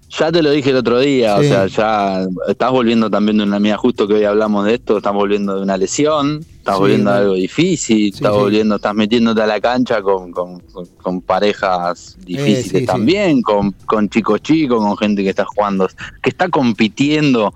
[0.10, 1.46] ya te, lo dije el otro día, Sí.
[1.46, 4.98] o sea, ya estás volviendo también de una mía, justo que hoy hablamos de esto,
[4.98, 7.22] estás volviendo de una lesión, estás Sí, volviendo bueno.
[7.24, 12.64] algo difícil, estás volviendo, estás metiéndote a la cancha con, con, con- con parejas difíciles
[12.72, 12.86] sí, sí.
[12.86, 15.88] también, Con, con chicos chicos, con gente que está jugando,
[16.24, 17.54] que está compitiendo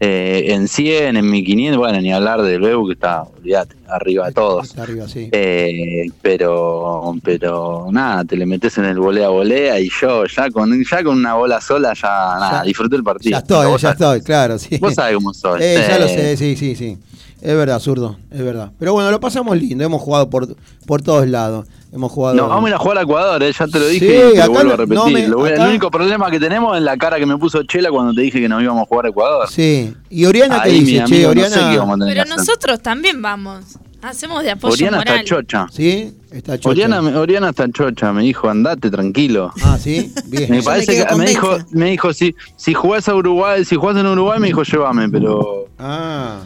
[0.00, 4.32] eh, en 100, en 1500, bueno, ni hablar del Bebu que está, olvídate, arriba de
[4.32, 4.66] todos.
[4.66, 5.28] Está arriba, sí.
[5.32, 10.82] Eh, pero pero nada, te le metes en el volea volea y yo ya con
[10.84, 13.30] ya con una bola sola ya nada, Ya- disfruté el partido.
[13.32, 14.78] Ya estoy, ya sabés- estoy, claro, sí.
[14.78, 15.60] Vos sabés cómo soy.
[15.62, 16.14] Eh, ya lo Sí.
[16.14, 16.98] sé, sí, sí, sí.
[17.40, 18.70] Es verdad, zurdo, es verdad.
[18.78, 20.56] Pero bueno, lo pasamos lindo, hemos jugado por,
[20.86, 21.66] por todos lados.
[21.92, 22.34] Hemos jugado.
[22.36, 24.32] No, vamos a ir a jugar a Ecuador, eh, ya te lo Sí, dije y
[24.32, 24.96] te acá lo vuelvo no- a repetir.
[24.96, 27.36] no me- Lo voy- acá- El único problema que tenemos es la cara que me
[27.36, 29.48] puso Chela cuando te dije que nos íbamos a jugar a Ecuador.
[29.50, 29.94] Sí.
[30.10, 31.02] ¿Y Oriana qué Ahí, mi dice?
[31.02, 31.48] amigo, Che, no Oriana.
[31.54, 33.64] sé qué vamos a tener Pero nosotros también vamos.
[34.02, 35.14] Hacemos de apoyo Oriana moral.
[35.18, 35.66] está chocha.
[35.70, 36.12] ¿Sí?
[36.32, 36.68] Está chocha.
[36.70, 39.52] Oriana, me- Oriana está chocha, me dijo, andate tranquilo.
[39.62, 40.46] Ah, sí, bien.
[40.50, 43.96] Me parece me que me dijo, me dijo si, si jugás a Uruguay, si jugás
[43.98, 46.40] en Uruguay me dijo llévame, pero Ah,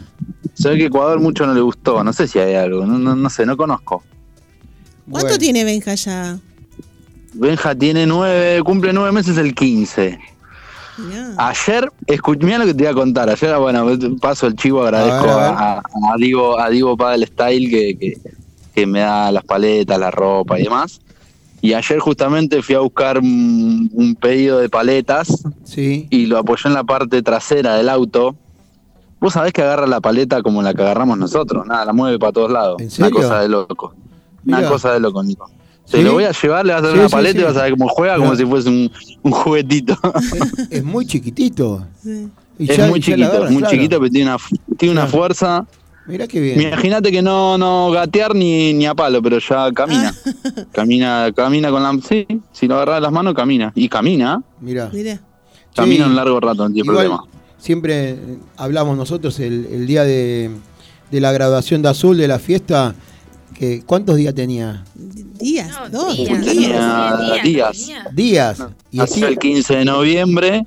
[0.58, 3.14] se ve que Ecuador mucho no le gustó, no sé si hay algo, no, no,
[3.16, 4.02] no sé, no conozco.
[5.10, 5.38] ¿Cuánto bueno.
[5.38, 6.38] tiene Benja ya?
[7.34, 10.18] Benja tiene nueve, cumple nueve meses el 15.
[10.98, 11.32] Mirá.
[11.36, 13.30] Ayer, escuché, mira lo que te iba a contar.
[13.30, 13.86] Ayer, bueno,
[14.20, 18.18] paso el chivo, agradezco A a a, a- a Diego Padel Style que, que,
[18.74, 21.00] que me da las paletas, la ropa y demás.
[21.60, 25.28] Y ayer justamente fui a buscar un, un pedido de paletas
[25.64, 26.06] Sí.
[26.10, 28.34] y lo apoyé en la parte trasera del auto.
[29.20, 32.32] Vos sabés que agarra la paleta como la que agarramos nosotros, nada, la mueve para
[32.32, 32.76] todos lados.
[32.80, 33.94] ¿En Una cosa de loco.
[34.46, 35.50] Una cosa de loco, Nico.
[35.90, 36.04] Te ¿Sí?
[36.04, 37.40] lo voy a llevar, le vas a dar Sí, una sí, paleta sí.
[37.40, 38.90] y vas a ver cómo juega, como si fuese un,
[39.22, 39.96] un juguetito.
[40.70, 41.84] Es muy chiquitito.
[42.58, 43.74] Y es ya- muy chiquito, agarra, es muy claro.
[43.74, 44.38] chiquito, pero tiene una,
[44.76, 45.18] tiene una Claro.
[45.18, 45.66] fuerza.
[46.06, 46.60] Mirá qué bien.
[46.60, 50.14] Imagínate que no, no gatear ni, ni a palo, pero ya camina.
[50.26, 50.50] Ah.
[50.72, 51.92] camina, camina con la.
[52.06, 53.72] Sí, si lo agarras de las manos, camina.
[53.74, 54.90] Y camina, Mirá.
[54.92, 55.18] Mirá.
[55.74, 56.10] camina Sí.
[56.10, 57.24] un largo rato, no tiene Igual, problema.
[57.58, 58.16] Siempre
[58.56, 60.50] hablamos nosotros el, el día de,
[61.10, 62.94] de la graduación de Azul, de la fiesta,
[63.54, 64.84] que ¿cuántos días tenía?
[64.94, 67.42] Días, No, dos, días, días, días.
[67.42, 68.14] días.
[68.14, 68.58] Días.
[68.90, 70.66] Y así Nació el 15 de noviembre.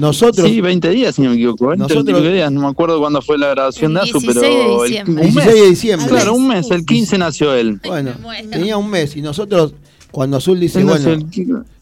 [0.00, 1.68] nosotros, Sí, 20 días, si no me equivoco.
[1.68, 4.34] 20 Nosotros- 25 días, no me acuerdo cuándo fue la grabación El de Azu, 16
[4.34, 4.84] de pero.
[4.84, 5.54] el- un 16 mes.
[5.54, 6.08] de diciembre.
[6.08, 7.80] Claro, un mes, el 15 nació él.
[7.84, 8.12] Bueno,
[8.50, 9.74] tenía un mes y nosotros,
[10.10, 11.26] cuando Azul dice, bueno, el-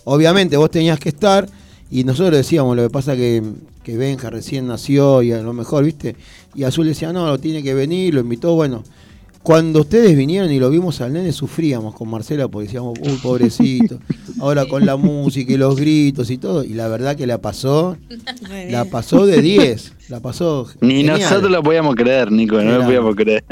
[0.05, 1.47] obviamente vos tenías que estar
[1.93, 3.43] y nosotros decíamos, lo que pasa que,
[3.85, 6.17] que Benja recién nació y a lo mejor, ¿viste?
[6.55, 8.83] Y Azul decía, no, tiene que venir, lo invitó, bueno.
[9.43, 13.99] Cuando ustedes vinieron y lo vimos al nene, sufríamos con Marcela porque decíamos, uy, pobrecito.
[14.41, 16.65] Ahora con la música y los gritos y todo.
[16.65, 17.99] Y la verdad que la pasó,
[18.71, 19.93] la pasó de 10.
[20.09, 20.69] La pasó.
[20.81, 21.21] Ni genial.
[21.21, 23.45] nosotros lo podíamos creer, Nico, no lo podíamos creer.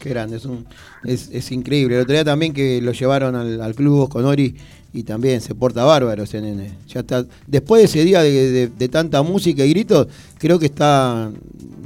[0.00, 0.66] Qué grande, es, un,
[1.04, 1.94] es, es increíble.
[1.94, 4.56] El otro día también que lo llevaron al, al club con Ori
[4.92, 6.72] y también se porta bárbaro ese nene.
[6.88, 10.06] Ya está, después de ese día de, de- de tanta música y gritos,
[10.38, 11.30] creo que está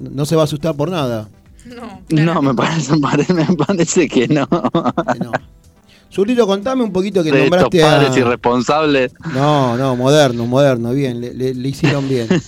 [0.01, 1.29] no se va a asustar por nada.
[2.11, 2.93] No, No, me parece,
[3.35, 4.47] me parece que no.
[4.49, 5.33] Que no.
[6.13, 7.87] Zurrito, contame un poquito que de estos nombraste a...
[7.91, 9.13] padres irresponsables.
[9.35, 12.29] No, no, moderno, moderno, bien, le, le- le hicieron bien.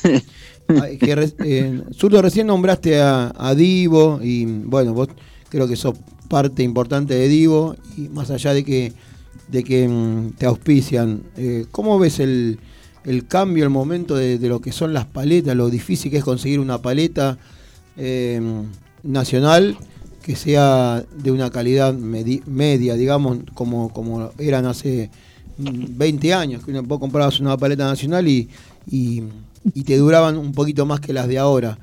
[1.00, 5.08] Que re- eh, Zurdo, recién nombraste a, a Divo y bueno, vos
[5.48, 5.94] creo que sos
[6.28, 8.92] parte importante de Divo y más allá de que,
[9.46, 12.58] de que mm, te auspician, eh, ¿cómo ves el,
[13.04, 16.60] el cambio, el momento de, lo que son las paletas, lo difícil que es conseguir
[16.60, 17.38] una paleta
[17.96, 18.40] eh,
[19.02, 19.76] nacional
[20.22, 25.10] que sea de una calidad medi- media, digamos, como, como eran hace
[25.56, 28.48] mm, 20 años, que vos comprabas una paleta nacional y,
[28.90, 29.22] y,
[29.84, 31.78] te duraban un poquito más que las de ahora.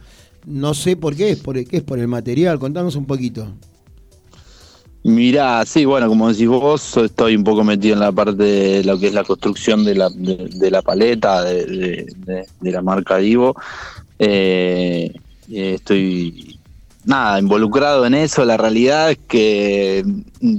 [0.46, 3.48] No sé por qué, por, qué es por el material, contanos un poquito.
[5.08, 8.98] Mirá, sí, bueno, como decís vos, estoy un poco metido en la parte de lo
[9.00, 12.82] que es la construcción de la, de, de la paleta, de, de- de- de la
[12.82, 13.56] marca Divo.
[14.18, 15.14] Eh,
[15.52, 16.58] eh, estoy,
[17.04, 18.44] nada, involucrado en eso.
[18.46, 20.04] La realidad es que
[20.42, 20.58] mm,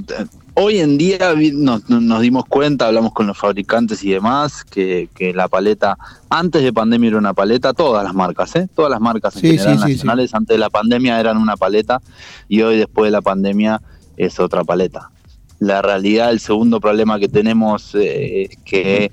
[0.54, 5.34] hoy en día nos, nos dimos cuenta, hablamos con los fabricantes y demás, que, que
[5.34, 5.98] la paleta,
[6.30, 8.68] antes de pandemia era una paleta, todas las marcas, ¿eh?
[8.76, 9.94] todas las marcas en Sí, general sí, sí, sí.
[9.94, 12.00] nacionales, antes de la pandemia eran una paleta
[12.48, 13.82] y hoy después de la pandemia
[14.16, 15.10] es otra paleta.
[15.58, 19.12] La realidad, el segundo problema que tenemos eh, es que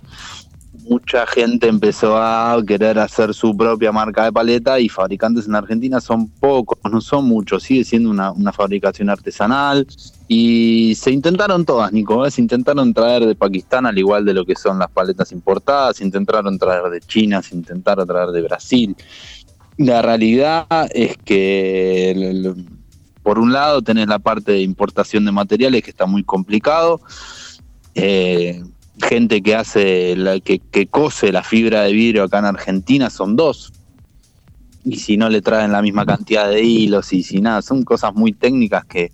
[0.84, 6.02] mucha gente empezó a querer hacer su propia marca de paleta y fabricantes en Argentina
[6.02, 9.88] son pocos, no son muchos, sigue siendo una, una fabricación artesanal
[10.28, 12.32] y se intentaron todas, Nico, ¿eh?
[12.32, 16.04] se intentaron traer de Pakistán al igual de lo que son las paletas importadas, se
[16.04, 18.96] intentaron traer de China, se intentaron traer de Brasil.
[19.78, 22.54] La realidad es que
[23.24, 27.02] por un lado tenés la parte de importación de materiales que está muy complicado.
[27.96, 28.62] Eh,
[29.02, 33.74] gente que hace, que, cose la fibra de vidrio acá en Argentina son dos.
[34.86, 38.14] Y si no le traen la misma cantidad de hilos y si nada, son cosas
[38.14, 39.12] muy técnicas que,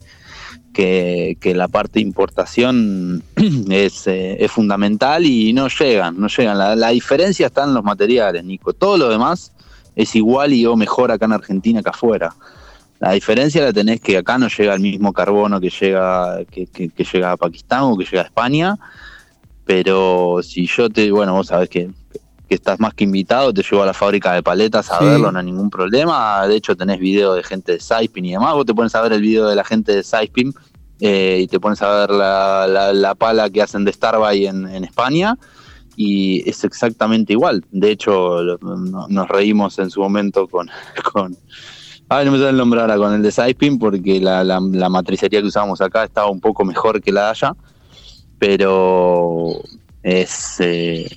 [0.73, 3.23] que, que la parte de importación
[3.69, 6.57] es, eh, es fundamental y no llegan, no llegan.
[6.57, 8.73] La, la diferencia está en los materiales, Nico.
[8.73, 9.51] Todo lo demás
[9.95, 12.33] es igual y o mejor acá en Argentina que afuera.
[12.99, 16.89] La diferencia la tenés que acá no llega el mismo carbono que llega, que, que-
[16.89, 18.75] que llega a Pakistán o que llega a España,
[19.65, 21.89] pero si yo te, bueno, vos sabés que,
[22.47, 25.05] que estás más que invitado, te llevo a la fábrica de paletas a Sí.
[25.05, 26.45] verlo, no hay ningún problema.
[26.47, 28.53] De hecho, tenés video de gente de Saispin y demás.
[28.53, 30.53] Vos te pones a ver el video de la gente de Saispin
[30.99, 34.67] eh, y te pones a ver la, la- la pala que hacen de Starbucks en,
[34.67, 35.37] en España
[35.95, 37.63] y es exactamente igual.
[37.71, 40.69] De hecho, no- nos reímos en su momento con,
[41.13, 41.37] con
[42.09, 44.89] Ay, no me sale el nombre ahora con el de Saispin porque la, la, la
[44.89, 47.55] matricería que usábamos acá estaba un poco mejor que la de allá,
[48.39, 49.61] pero
[50.01, 51.07] es eh,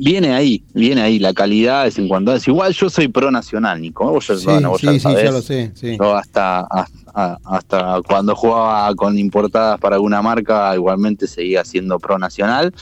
[0.00, 2.50] viene ahí, viene ahí, la calidad es en cuanto a eso.
[2.50, 5.24] Igual yo soy pro nacional, Nico, vos ya, Sí, bueno, vos ya sí, lo sí,
[5.24, 5.70] ya lo sé.
[5.74, 5.96] sí.
[5.98, 12.18] Yo hasta, hasta, hasta cuando jugaba con importadas para alguna marca, igualmente seguía siendo pro
[12.18, 12.74] nacional.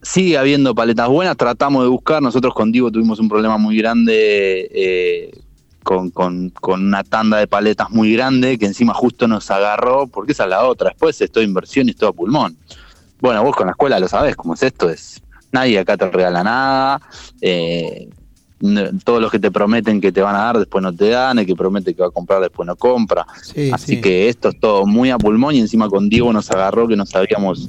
[0.00, 2.22] Sigue habiendo paletas buenas, tratamos de buscar.
[2.22, 5.32] Nosotros con Divo tuvimos un problema muy grande eh,
[5.88, 10.32] con, con- con una tanda de paletas muy grande que encima justo nos agarró, porque
[10.32, 10.90] esa es la otra.
[10.90, 12.58] Después es toda inversión y es todo pulmón.
[13.20, 16.44] Bueno, vos con la escuela lo sabés cómo es esto, es nadie acá te regala
[16.44, 17.00] nada.
[17.40, 18.06] eh,
[18.60, 21.38] no- todos los que te prometen que te van a dar después no te dan,
[21.38, 23.24] el que promete que va a comprar después no compra.
[23.42, 24.00] Sí, Así sí.
[24.02, 27.14] que esto es todo muy a pulmón y encima con Diego nos agarró que nos
[27.14, 27.66] habíamos,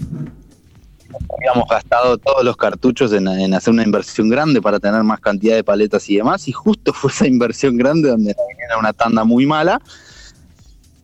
[1.38, 5.56] habíamos gastado todos los cartuchos en, en hacer una inversión grande para tener más cantidad
[5.56, 9.46] de paletas y demás y justo fue esa inversión grande donde viene una tanda muy
[9.46, 9.82] mala.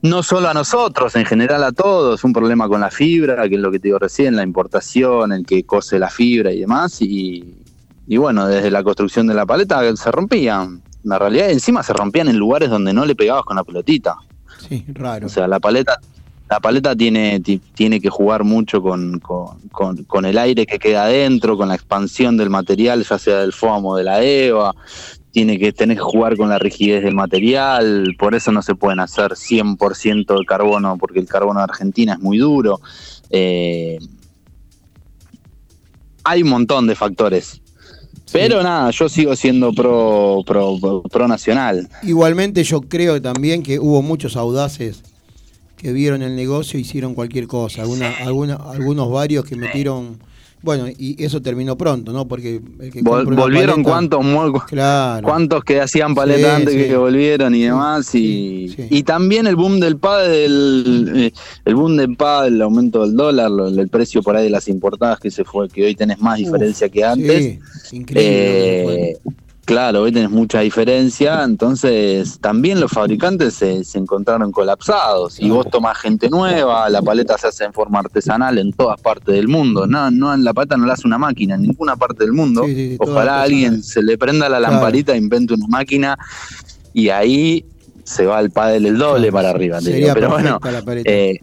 [0.01, 3.61] No solo a nosotros, en general a todos, un problema con la fibra, que es
[3.61, 7.55] lo que te digo recién, la importación, el que cose la fibra y demás, y,
[8.05, 10.83] y bueno, desde la construcción de la paleta se rompían.
[11.03, 14.15] La realidad encima se rompían en lugares donde no le pegabas con la pelotita.
[14.69, 15.25] Sí, raro.
[15.25, 15.99] O sea, la paleta,
[16.49, 20.77] la paleta tiene, ti- tiene que jugar mucho con, con, con- con el aire que
[20.77, 24.73] queda adentro, con la expansión del material, ya sea del foam o de la EVA.
[25.31, 28.99] Tiene que tener que jugar con la rigidez del material, por eso no se pueden
[29.01, 32.79] hacer 100% de carbono, porque el carbono de Argentina es muy duro.
[33.31, 33.97] Eh,
[36.23, 37.61] hay un montón de factores.
[38.31, 41.87] Pero nada, yo sigo siendo pro, pro, pro- pro nacional.
[42.03, 45.03] Igualmente yo creo también que hubo muchos audaces
[45.77, 47.81] que vieron el negocio e hicieron cualquier cosa.
[47.81, 50.17] Alguna, alguna, algunos varios que metieron...
[50.61, 52.27] Bueno, y eso terminó pronto, ¿no?
[52.27, 55.27] Porque el que Vol- volvieron paleta- cuántos Claro.
[55.27, 56.79] cuántos que hacían paleta Sí, antes sí.
[56.89, 58.87] que, volvieron y demás y, sí.
[58.89, 61.31] y también el boom del pádel eh,
[61.65, 64.67] el boom del pádel el aumento del dólar lo- el precio por ahí de las
[64.67, 69.09] importadas que se fue que hoy tenés más diferencia que antes Sí, increíble.
[69.11, 69.17] Eh,
[69.65, 75.67] Claro, hoy tenés mucha diferencia, entonces también los fabricantes se, se encontraron colapsados y vos
[75.71, 79.87] tomás gente nueva, la paleta se hace en forma artesanal en todas partes del mundo,
[79.87, 82.63] no, no en la paleta no la hace una máquina en ninguna parte del mundo,
[82.63, 84.73] Sí, sí, ojalá alguien se le prenda la Claro.
[84.75, 86.15] lamparita e invente una máquina
[86.93, 87.65] y ahí
[88.03, 89.95] se va el pádel el doble para arriba, te digo.
[89.97, 91.09] Sería pero bueno, perfecta la paleta.
[91.11, 91.39] eh,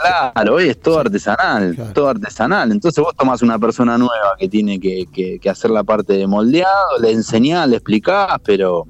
[0.00, 1.92] claro, hoy es todo artesanal, Claro.
[1.92, 2.70] todo artesanal.
[2.72, 6.26] Entonces vos tomás una persona nueva que tiene que, que- que hacer la parte de
[6.26, 8.86] moldeado, le enseñás, le explicás, pero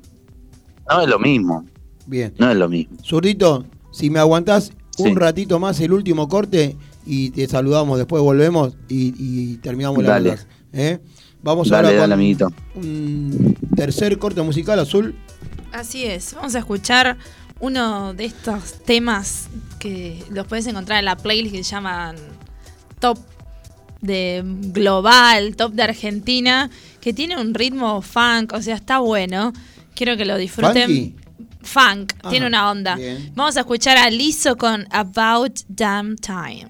[0.89, 1.64] no es lo mismo,
[2.06, 2.32] Bien.
[2.39, 2.97] no es lo mismo.
[3.05, 5.02] Zurdito, si me aguantás Sí.
[5.05, 6.76] un ratito más el último corte
[7.06, 10.39] y te saludamos, después volvemos y, y terminamos la Dale.
[10.72, 10.98] ¿eh?
[11.43, 12.52] Vamos Dale, ahora dale, con amiguito.
[12.74, 15.14] un tercer corte musical azul.
[15.72, 17.16] Así es, vamos a escuchar
[17.60, 19.48] uno de estos temas
[19.78, 22.16] que los puedes encontrar en la playlist que se llaman
[23.00, 23.18] Top
[24.00, 29.52] de Global, Top de Argentina, que tiene un ritmo funk, o sea, está bueno.
[29.94, 30.86] Quiero que lo disfruten.
[30.88, 31.14] ¿Funky?
[31.62, 32.94] Funk, Ajá, tiene una onda.
[32.94, 33.32] bien.
[33.34, 36.68] Vamos a escuchar a Lizzo con About Damn Time.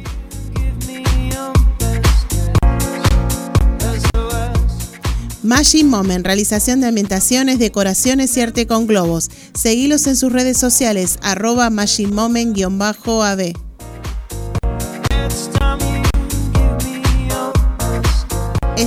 [5.41, 9.31] Magic Moment, realización de ambientaciones, decoraciones y arte con globos.
[9.59, 12.09] Seguilos en sus redes sociales, arroba Magic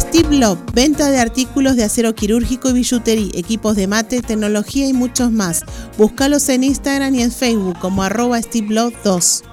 [0.01, 4.95] Steve Love, venta de artículos de acero quirúrgico y billutería, equipos de mate, tecnología y
[4.95, 5.65] muchos más.
[5.99, 9.45] Búscalos en Instagram y en Facebook como arroba Steve Love 2.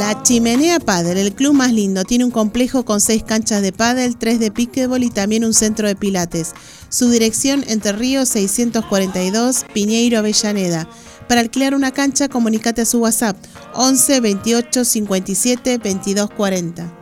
[0.00, 4.16] La Chimenea Padel, el club más lindo, tiene un complejo con seis canchas de pádel,
[4.16, 6.54] tres de pickleball y también un centro de pilates.
[6.88, 10.88] Su dirección Entre Ríos 642, Piñeiro, Avellaneda.
[11.30, 13.36] Para alquilar una cancha, comunícate a su WhatsApp
[13.74, 16.92] 11 28 57 22 40.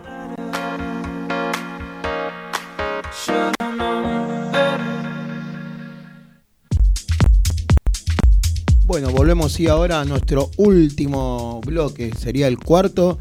[8.85, 13.19] Bueno, volvemos sí ahora a nuestro último bloque, sería el cuarto.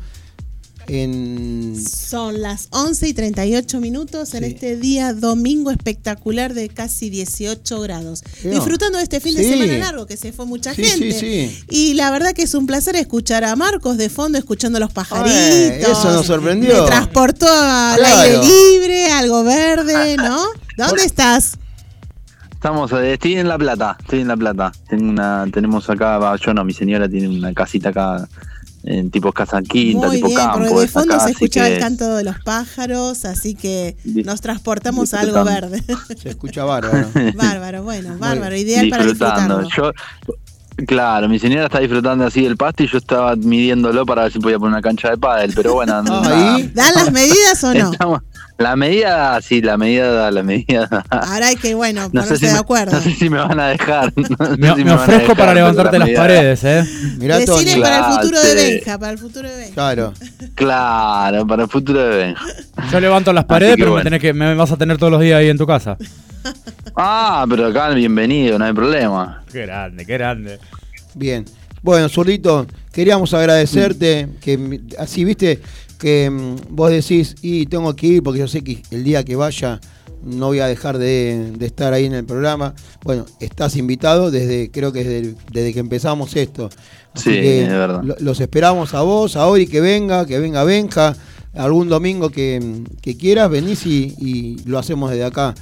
[0.88, 1.76] En...
[1.86, 8.24] Son las 11 y 38 minutos en este día domingo espectacular de casi 18 grados.
[8.44, 8.52] No.
[8.52, 11.12] Disfrutando de este fin de semana largo que se fue mucha Sí, gente.
[11.12, 11.64] sí, sí.
[11.70, 15.92] Y la verdad que es un placer escuchar a Marcos de fondo escuchando los pajaritos.
[15.92, 16.82] Eso nos sorprendió.
[16.84, 18.20] Me transportó al Claro.
[18.22, 20.38] aire libre, algo verde, ¿no?
[20.78, 21.54] ¿Dónde estás?
[22.52, 24.72] Estamos, eh, estoy en La Plata, estoy en La Plata.
[24.90, 28.28] Tengo una, tenemos acá, va, yo no, mi señora tiene una casita acá,
[28.90, 30.60] en tipo casa quinta, Muy tipo bien, campo.
[30.60, 34.40] porque de fondo acá, se escuchaba que- el canto de los pájaros, así que nos
[34.42, 35.84] transportamos a algo verde.
[36.22, 37.08] Se escucha bárbaro.
[37.36, 39.60] bárbaro, bueno, bárbaro, ideal para disfrutando.
[39.60, 39.94] disfrutarlo.
[40.78, 44.32] Yo, claro, mi señora está disfrutando así del pasto y yo estaba midiéndolo para ver
[44.32, 46.56] si podía poner una cancha de pádel, pero bueno, nada.
[46.56, 46.72] Ahí.
[46.74, 47.92] ¿Dan las medidas o no?
[47.92, 48.22] Estamos-
[48.58, 51.06] la medida, sí, la medida da, la medida da.
[51.10, 52.92] Ahora hay que, bueno, No sé, ponerse si de me, acuerdo.
[52.94, 54.12] no sé si me van a dejar.
[54.16, 56.84] no sé Me, si me ofrezco dejar, para levantarte la las paredes, ¿eh?
[57.20, 57.82] Mirá, Decirle Tony.
[57.82, 59.74] para el futuro de Claro, Benja, para el futuro de Benja.
[59.74, 60.14] Claro.
[60.56, 62.36] Claro, para el futuro de Ben.
[62.92, 64.04] Yo levanto las paredes, pero bueno.
[64.04, 65.98] me, tenés que, me vas a tener todos los días ahí en tu casa.
[67.00, 69.44] Ah, pero acá bienvenido, no hay problema.
[69.52, 70.60] Qué grande, qué grande.
[71.14, 71.46] Bien.
[71.84, 75.62] Bueno, Zurdito, queríamos agradecerte que así, viste,
[75.98, 79.36] que mm, vos decís, y tengo que ir porque yo sé que el día que
[79.36, 79.80] vaya
[80.24, 82.74] no voy a dejar de, de estar ahí en el programa.
[83.04, 86.70] Bueno, estás invitado desde, creo que desde, desde que empezamos esto.
[87.14, 88.02] Así Sí, que es verdad.
[88.04, 91.16] lo- los esperamos a vos, a Ori que venga, que venga Benja,
[91.54, 95.54] algún domingo que, mm, que quieras, venís y, y lo hacemos desde acá.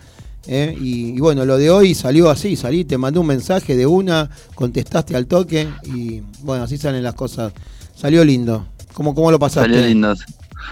[0.47, 0.75] ¿eh?
[0.79, 4.29] Y, y bueno, lo de hoy salió así, salí, te mandé un mensaje de una,
[4.55, 7.51] contestaste al toque y bueno, así salen las cosas.
[7.95, 8.67] Salió lindo.
[8.95, 9.69] ¿Cómo, cómo lo pasaste?
[9.69, 10.15] Salió lindo.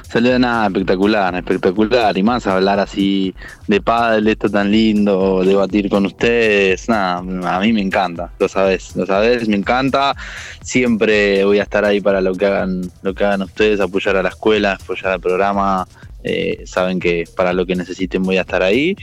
[0.10, 2.18] Salió nada, espectacular, espectacular.
[2.18, 3.36] Y más hablar así
[3.68, 6.88] de pádel, esto tan lindo, debatir con ustedes.
[6.88, 10.16] Nada, a mí me encanta, lo sabes, lo sabes, me encanta.
[10.62, 14.24] Siempre voy a estar ahí para lo que hagan, lo que hagan ustedes, apoyar a
[14.24, 15.86] la escuela, apoyar al programa.
[16.24, 18.96] Eh, saben que para lo que necesiten voy a estar ahí.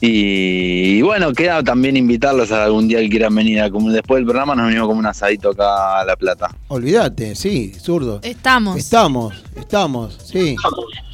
[0.00, 3.60] Y, y bueno, queda también invitarlos a algún día que quieran venir.
[3.60, 6.54] A, como después del programa nos venimos como un asadito acá a La Plata.
[6.68, 8.20] Olvídate, sí, zurdo.
[8.22, 8.76] Estamos.
[8.76, 10.54] Estamos, estamos, sí.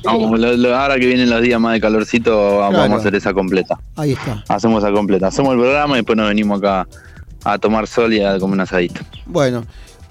[0.05, 3.33] Vamos, lo- lo- ahora que vienen los días más de calorcito, vamos a hacer esa
[3.33, 3.79] completa.
[3.97, 4.45] Ahí está.
[4.49, 5.29] Hacemos esa completa.
[5.29, 6.87] Hacemos el programa y después nos venimos acá
[7.45, 9.01] a tomar sol y a comer un asadito.
[9.25, 9.65] Bueno,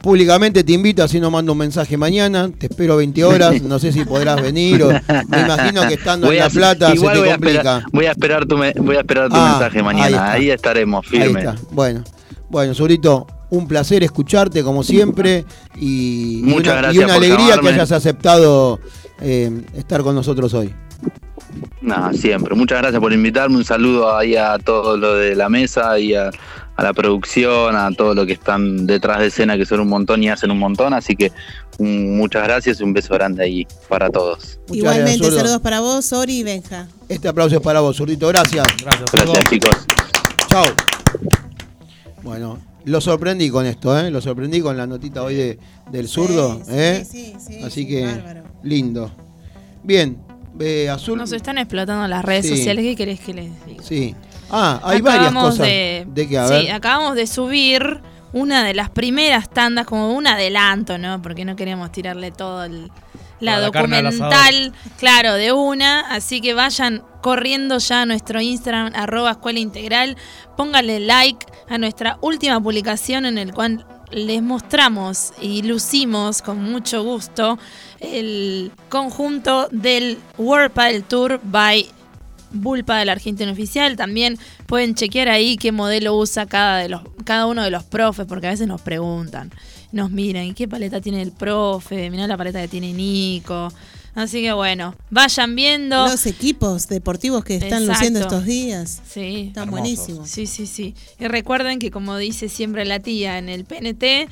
[0.03, 2.51] Públicamente te invito, así no mando un mensaje mañana.
[2.57, 3.61] Te espero 20 horas.
[3.61, 4.83] No sé si podrás venir.
[4.83, 7.59] O, me imagino que estando Voy en La Plata se te voy a complica.
[7.59, 10.07] esperar, voy a esperar tu, me- voy a esperar tu Ah, mensaje ahí mañana.
[10.09, 10.31] está.
[10.33, 11.45] Ahí, estaremos firmes.
[11.71, 12.03] Bueno,
[12.49, 15.45] bueno, Zurito, un placer escucharte como siempre.
[15.79, 17.69] Y, y Muchas una, y gracias una por alegría llamarme.
[17.69, 18.79] que hayas aceptado
[19.21, 20.73] eh, estar con nosotros hoy.
[21.81, 22.55] Nada, siempre.
[22.55, 23.55] Muchas gracias por invitarme.
[23.55, 26.29] Un saludo ahí a todo lo de la mesa y a,
[26.75, 30.23] a la producción, a todo lo que están detrás de escena, que son un montón
[30.23, 30.93] y hacen un montón.
[30.93, 31.31] Así que
[31.77, 34.59] un- muchas gracias y un beso grande ahí para todos.
[34.67, 36.87] Muchas Igualmente, gracias, saludos para vos, Ori y Benja.
[37.09, 38.27] Este aplauso es para vos, Zurdito.
[38.27, 38.65] Gracias.
[38.81, 39.75] Gracias, Gracias, chicos.
[40.49, 40.63] Chao.
[42.23, 44.09] Bueno, lo sorprendí con esto, ¿eh?
[44.09, 45.59] Lo sorprendí con la notita hoy de,
[45.91, 47.05] del zurdo, Sí, ¿eh?
[47.09, 48.43] sí, sí, Así sí, que, bárbaro.
[48.63, 49.11] lindo.
[49.83, 50.17] Bien,
[50.59, 51.17] eh, Azul.
[51.17, 52.55] Nos están explotando las redes Sí.
[52.57, 52.85] sociales.
[52.85, 53.83] ¿Qué querés que les diga?
[53.83, 54.15] Sí.
[54.51, 55.67] Ah, hay varias Acabamos cosas.
[55.67, 56.71] De, De, que, a sí, ver.
[56.71, 58.01] acabamos de subir
[58.33, 61.21] una de las primeras tandas, como un adelanto, ¿no?
[61.21, 62.91] Porque no queremos tirarle todo el-
[63.39, 66.01] la documental, claro, de una.
[66.13, 70.15] Así que vayan corriendo ya a nuestro Instagram, arroba escuela integral.
[70.55, 77.03] Pónganle like a nuestra última publicación en el cual les mostramos y lucimos con mucho
[77.03, 77.57] gusto
[77.99, 81.87] el conjunto del World Padel Tour by
[82.53, 83.95] Bulpa del Argentino Oficial.
[83.97, 88.25] También pueden chequear ahí qué modelo usa cada, de los, cada uno de los profes,
[88.25, 89.51] porque a veces nos preguntan,
[89.91, 92.09] nos miran, ¿y qué paleta tiene el profe?
[92.09, 93.71] Mirá la paleta que tiene Nico.
[94.15, 96.07] Así que bueno, vayan viendo.
[96.07, 97.93] Los equipos deportivos que están Exacto.
[97.93, 99.01] luciendo estos días.
[99.07, 99.45] Sí.
[99.47, 99.71] Están Hermosos.
[99.71, 100.29] buenísimos.
[100.29, 100.93] Sí, sí, sí.
[101.19, 104.29] Y recuerden que como dice siempre la tía en el PNT,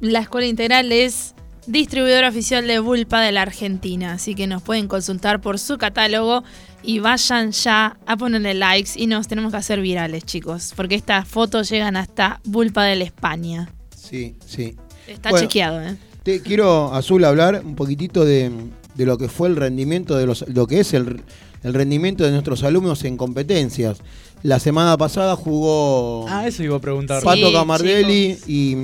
[0.00, 1.34] la escuela integral es
[1.66, 4.12] distribuidora oficial de Bulpa de la Argentina.
[4.12, 6.44] Así que nos pueden consultar por su catálogo
[6.82, 10.72] y vayan ya a ponerle likes y nos tenemos que hacer virales, chicos.
[10.76, 13.70] Porque estas fotos llegan hasta Bulpa de la España.
[13.96, 14.74] Sí, sí.
[15.06, 15.96] Está Bueno, chequeado, ¿eh?
[16.22, 18.50] Te quiero, Azul, hablar un poquitito de,
[18.94, 21.22] de lo que fue el rendimiento de los, lo que es el,
[21.62, 23.98] el rendimiento de nuestros alumnos en competencias.
[24.42, 27.20] La semana pasada jugó Ah, eso iba a preguntar.
[27.20, 28.76] Sí, Pato Camardelli y,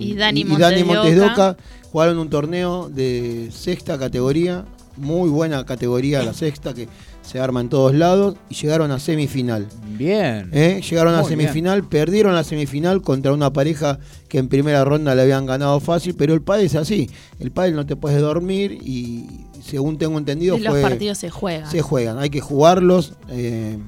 [0.00, 1.24] Y Dani y Montes de.
[1.24, 1.56] Oca.
[1.90, 4.66] Jugaron un torneo de sexta categoría,
[4.98, 6.86] muy buena categoría la sexta que
[7.28, 9.68] se arma en todos lados y llegaron a semifinal.
[9.96, 10.48] Bien.
[10.52, 10.80] ¿eh?
[10.88, 11.28] Llegaron a bien.
[11.28, 13.98] semifinal, perdieron la semifinal contra una pareja
[14.28, 17.74] que en primera ronda le habían ganado fácil, pero el pádel es así, el pádel
[17.74, 19.26] no te puedes dormir y
[19.62, 21.70] según tengo entendido Y los partidos se juegan.
[21.70, 23.12] se juegan, hay que jugarlos.
[23.28, 23.78] eh,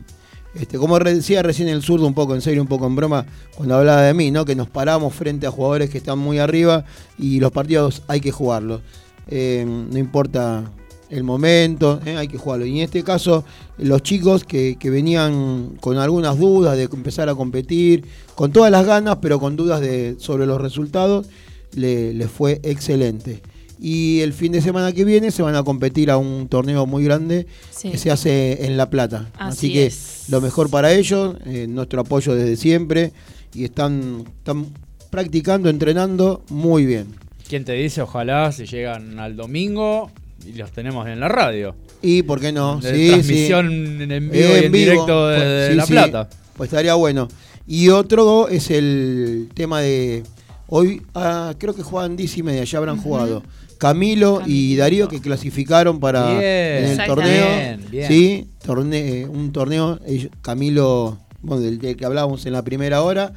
[0.55, 3.25] este, como decía recién el zurdo, un poco en serio, un poco en broma,
[3.57, 4.45] cuando hablaba de mí, ¿no?
[4.45, 6.85] que nos paramos frente a jugadores que están muy arriba
[7.19, 8.83] y los partidos hay que jugarlos.
[9.29, 10.65] Eh, no importa
[11.11, 12.17] el momento, ¿eh?
[12.17, 12.65] hay que jugarlo.
[12.67, 13.45] Y en este caso,
[13.79, 18.05] los chicos que, que venían con algunas dudas de empezar a competir,
[18.35, 21.27] con todas las ganas, pero con dudas de, sobre los resultados,
[21.75, 23.43] le- les fue excelente.
[23.83, 27.03] Y el fin de semana que viene se van a competir a un torneo muy
[27.03, 27.91] grande Sí.
[27.91, 29.31] que se hace en La Plata.
[29.39, 30.25] Así, Así que es.
[30.29, 33.13] lo mejor para ellos, eh, nuestro apoyo desde siempre
[33.55, 34.67] y están, están
[35.11, 37.07] practicando, entrenando muy bien.
[37.49, 38.03] ¿Quién te dice?
[38.03, 40.11] Ojalá si llegan al domingo
[40.47, 41.75] y los tenemos en la radio.
[42.03, 43.69] Y por qué no, De sí, transmisión
[43.99, 44.03] sí.
[44.13, 45.93] en vivo y en directo de- de sí, La sí.
[45.93, 46.29] Plata.
[46.57, 47.29] Pues estaría bueno.
[47.67, 50.23] Y otro es el tema de
[50.69, 53.43] hoy, ah, creo que juegan 10 y media, ya habrán jugado.
[53.79, 56.43] Camilo y Darío que clasificaron para Bien.
[56.85, 57.47] en el torneo.
[57.57, 58.09] Bien, bien.
[58.09, 59.99] Sí, torne- un torneo,
[60.43, 63.33] Camilo, bueno, del, del que hablábamos en la primera hora.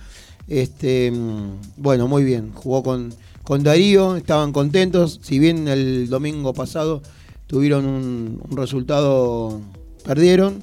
[0.48, 2.52] Este, mm, bueno, muy bien.
[2.54, 3.14] Jugó con,
[3.44, 5.20] con Darío, estaban contentos.
[5.22, 7.02] Si bien el domingo pasado
[7.48, 9.62] tuvieron un, un resultado,
[10.06, 10.60] perdieron.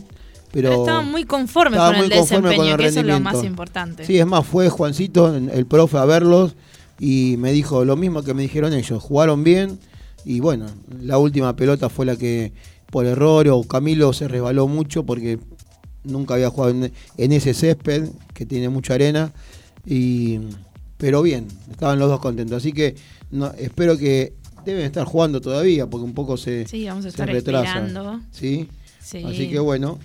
[0.52, 3.20] Pero, Pero estaban muy conformes estaban con el desempeño, con el que eso es lo
[3.20, 4.04] más importante.
[4.04, 6.56] Sí, es más, fue Juancito, el profe, a verlos
[6.98, 9.00] y me dijo lo mismo que me dijeron ellos.
[9.02, 9.78] Jugaron bien
[10.24, 10.66] y bueno,
[11.00, 12.52] la última pelota fue la que
[12.90, 15.38] por error o Camilo se resbaló mucho porque
[16.02, 19.32] nunca había jugado en, en ese césped que tiene mucha arena.
[19.86, 20.40] Y,
[21.00, 22.58] pero bien, estaban los dos contentos.
[22.58, 22.94] Así que
[23.32, 27.08] no, espero que deben estar jugando todavía porque un poco se, Sí, vamos a se
[27.08, 27.64] estar retrasa.
[27.78, 28.20] esperando.
[28.30, 28.68] ¿sí?
[29.02, 29.24] Sí.
[29.26, 29.98] Así que bueno,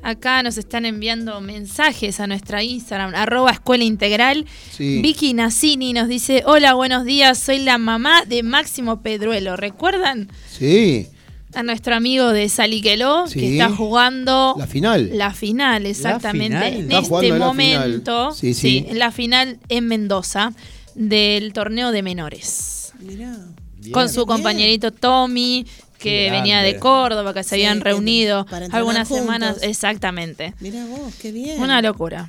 [0.00, 4.46] Acá nos están enviando mensajes a nuestra Instagram, arroba escuela integral.
[4.70, 5.02] sí.
[5.02, 9.56] Vicky Nacini nos dice, hola, buenos días, soy la mamá de Máximo Pedruelo.
[9.56, 11.08] ¿Recuerdan Sí,
[11.54, 13.40] a nuestro amigo de Saliqueló Sí.
[13.40, 15.10] que está jugando la final.
[15.16, 16.56] la final, exactamente.
[16.58, 16.72] final?
[16.74, 18.34] En Está este momento, final.
[18.34, 18.86] Sí, sí.
[18.88, 20.52] en la final en Mendoza
[20.94, 22.92] del torneo de menores.
[23.00, 23.36] Mirá.
[23.78, 23.92] Bien.
[23.92, 24.26] Con su Bien.
[24.26, 25.66] compañerito Tommy,
[25.98, 26.78] que venía de.
[26.78, 29.24] Córdoba, que se Sí, habían reunido para algunas juntos.
[29.24, 29.58] semanas.
[29.62, 30.54] Exactamente.
[30.60, 31.60] Mirá vos, qué bien.
[31.60, 32.28] Una locura.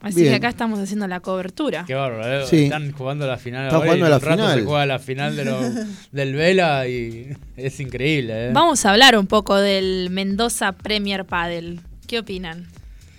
[0.00, 0.30] Así Bien.
[0.32, 1.84] que acá estamos haciendo la cobertura.
[1.86, 2.46] Qué bárbaro, ¿eh?
[2.46, 2.64] Sí.
[2.64, 4.58] Están jugando la final Está ahora y jugando en la rato final.
[4.60, 5.60] se juega la final de lo-
[6.12, 8.50] del Vela y es increíble, ¿eh?
[8.52, 11.80] Vamos a hablar un poco del Mendoza Premier Padel.
[12.06, 12.68] ¿Qué opinan?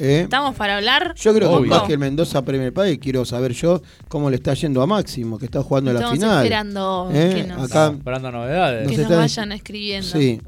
[0.02, 0.22] ¿Eh?
[0.24, 1.14] ¿Estamos para hablar?
[1.16, 4.54] Yo creo que más que el Mendoza Premier Padel, quiero saber yo cómo le está
[4.54, 6.38] yendo a Máximo, que está jugando la Estamos final.
[6.46, 7.32] esperando ¿Eh?
[7.36, 8.84] que nos- Acá, Esperando novedades.
[8.88, 10.08] nos que nos vayan escribiendo.
[10.08, 10.40] Sí.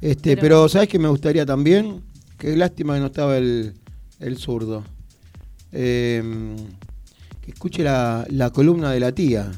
[0.00, 2.02] Este, Pero- pero, ¿sabes qué me gustaría también?
[2.38, 3.74] Qué lástima que no estaba el,
[4.20, 4.82] el zurdo.
[5.74, 6.22] Eh,
[7.42, 9.50] que escuche la, la columna de la tía.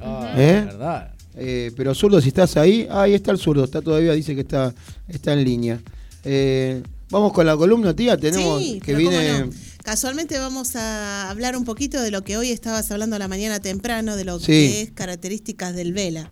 [0.00, 0.62] Ah, ¿Eh?
[0.64, 1.14] verdad.
[1.36, 4.40] Eh, pero zurdo, si estás ahí, ah, ahí está el zurdo, está todavía, dice que
[4.40, 4.74] está,
[5.08, 5.80] está en línea.
[6.24, 9.50] Eh, vamos con la columna, tía, tenemos Sí, que viene...
[9.82, 13.60] Casualmente vamos a hablar un poquito de lo que hoy estabas hablando a la mañana
[13.60, 14.46] temprano, de lo Sí.
[14.46, 16.30] que es características del vela,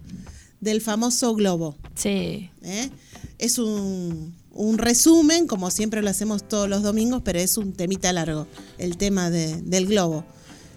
[0.60, 1.76] del famoso globo.
[1.94, 2.50] Sí.
[2.62, 2.88] ¿eh?
[3.38, 8.12] Es un, un resumen, como siempre lo hacemos todos los domingos, pero es un temita
[8.12, 8.46] largo,
[8.78, 10.24] el tema de- del globo.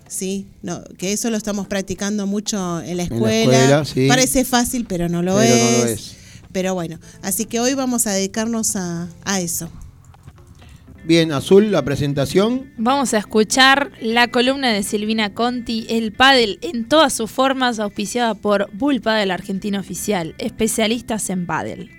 [0.07, 3.85] Sí, no, que eso lo estamos practicando mucho en la En la escuela.
[3.85, 4.07] sí.
[4.07, 5.61] Parece fácil, pero no lo, Pero es.
[5.72, 6.15] no lo es.
[6.52, 9.69] Pero bueno, así que hoy vamos a dedicarnos a, a eso.
[11.03, 12.72] Bien, Azul, la presentación.
[12.77, 18.34] Vamos a escuchar la columna de Silvina Conti, el pádel en todas sus formas, auspiciada
[18.34, 21.91] por Bull Padel Argentina Oficial, especialistas en pádel.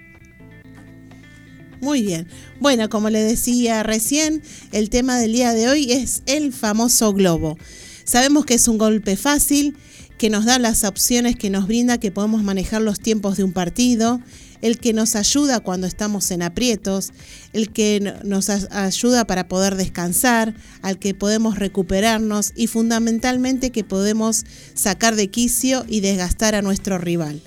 [1.80, 2.26] Muy bien.
[2.60, 4.42] Bueno, como le decía recién,
[4.72, 7.58] el tema del día de hoy es el famoso globo.
[8.04, 9.76] Sabemos que es un golpe fácil,
[10.18, 13.52] que nos da las opciones que nos brinda que podemos manejar los tiempos de un
[13.52, 14.20] partido,
[14.62, 17.12] el que nos ayuda cuando estamos en aprietos,
[17.52, 23.84] el que no- nos ayuda para poder descansar, al que podemos recuperarnos y fundamentalmente que
[23.84, 27.42] podemos sacar de quicio y desgastar a nuestro rival.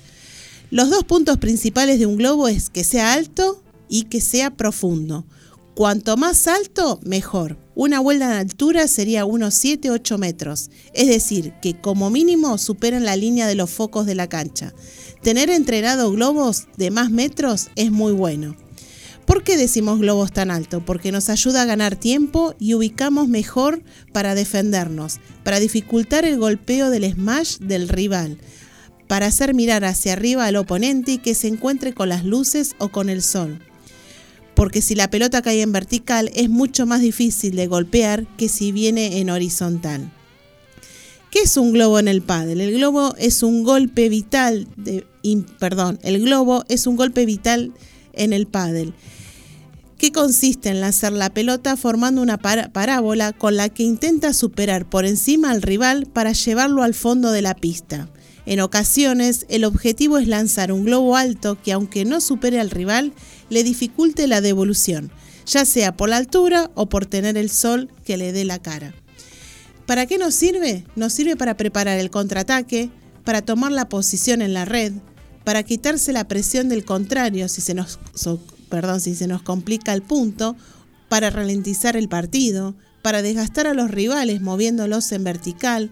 [0.70, 3.60] Los dos puntos principales de un globo es que sea alto
[3.90, 5.26] y que sea profundo.
[5.74, 7.58] Cuanto más alto, mejor.
[7.74, 13.16] Una vuelta en altura sería unos 7-8 metros, es decir, que como mínimo superen la
[13.16, 14.74] línea de los focos de la cancha.
[15.22, 18.56] Tener entrenado globos de más metros es muy bueno.
[19.24, 20.84] ¿Por qué decimos globos tan alto?
[20.84, 26.90] Porque nos ayuda a ganar tiempo y ubicamos mejor para defendernos, para dificultar el golpeo
[26.90, 28.38] del smash del rival,
[29.06, 32.88] para hacer mirar hacia arriba al oponente y que se encuentre con las luces o
[32.88, 33.60] con el sol.
[34.60, 38.72] Porque si la pelota cae en vertical es mucho más difícil de golpear que si
[38.72, 40.12] viene en horizontal.
[41.30, 42.60] ¿Qué es un globo en el pádel?
[42.60, 45.06] El globo es un golpe vital de,
[45.58, 47.72] perdón, el globo es un golpe vital
[48.12, 48.92] en el pádel
[49.96, 55.06] que consiste en lanzar la pelota formando una parábola con la que intenta superar por
[55.06, 58.10] encima al rival para llevarlo al fondo de la pista.
[58.46, 63.12] En ocasiones, el objetivo es lanzar un globo alto que aunque no supere al rival,
[63.50, 65.10] le dificulte la devolución,
[65.44, 68.94] ya sea por la altura o por tener el sol que le dé la cara.
[69.86, 70.84] ¿Para qué nos sirve?
[70.96, 72.90] Nos sirve para preparar el contraataque,
[73.24, 74.92] para tomar la posición en la red,
[75.44, 77.98] para quitarse la presión del contrario si se nos,
[78.68, 80.56] perdón, si se nos complica el punto,
[81.08, 85.90] para ralentizar el partido, para desgastar a los rivales moviéndolos en vertical.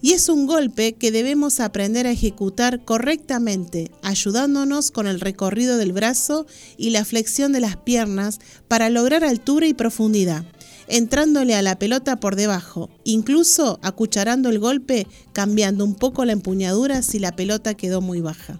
[0.00, 5.92] Y es un golpe que debemos aprender a ejecutar correctamente, ayudándonos con el recorrido del
[5.92, 6.46] brazo
[6.76, 8.38] y la flexión de las piernas
[8.68, 10.44] para lograr altura y profundidad
[10.88, 17.02] entrándole a la pelota por debajo, incluso acucharando el golpe, cambiando un poco la empuñadura
[17.02, 18.58] si la pelota quedó muy baja.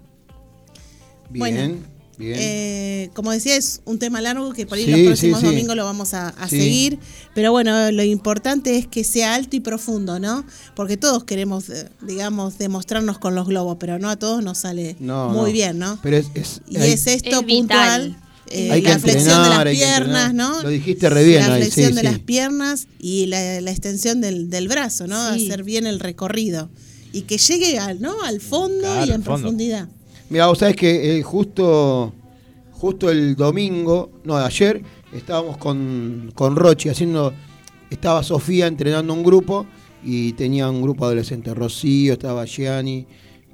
[1.29, 2.35] Bien, Bueno, bien.
[2.39, 5.51] Eh, como decía, es un tema largo que por ahí Sí, los próximos sí, sí.
[5.51, 6.59] domingos lo vamos a, a Sí.
[6.59, 6.99] seguir,
[7.33, 10.45] pero bueno, lo importante es que sea alto y profundo, ¿no?
[10.75, 14.95] Porque todos queremos, eh, digamos, demostrarnos con los globos, pero no a todos nos sale
[14.99, 15.53] No, muy no.
[15.53, 15.97] bien, ¿no?
[16.03, 18.15] Pero es, es- Y hay- es esto Es puntual.
[18.51, 20.33] eh, Hay que la flexión de las hay piernas.
[20.33, 20.61] ¿no?
[20.63, 22.05] Lo dijiste re bien La ahí, flexión sí, de sí.
[22.07, 25.33] las piernas y la, la extensión del, del brazo, ¿no?
[25.35, 25.45] Sí.
[25.47, 26.69] Hacer bien el recorrido.
[27.11, 28.21] Y que llegue al, ¿no?
[28.23, 29.41] al fondo Claro, y en fondo.
[29.41, 29.87] profundidad.
[30.29, 32.13] Mira, vos sabés que eh, justo,
[32.71, 37.33] justo el domingo, no, ayer, estábamos con, con Rochi haciendo,
[37.89, 39.65] estaba Sofía entrenando un grupo
[40.03, 43.07] y tenía un grupo adolescente, Rocío, estaba Gianni,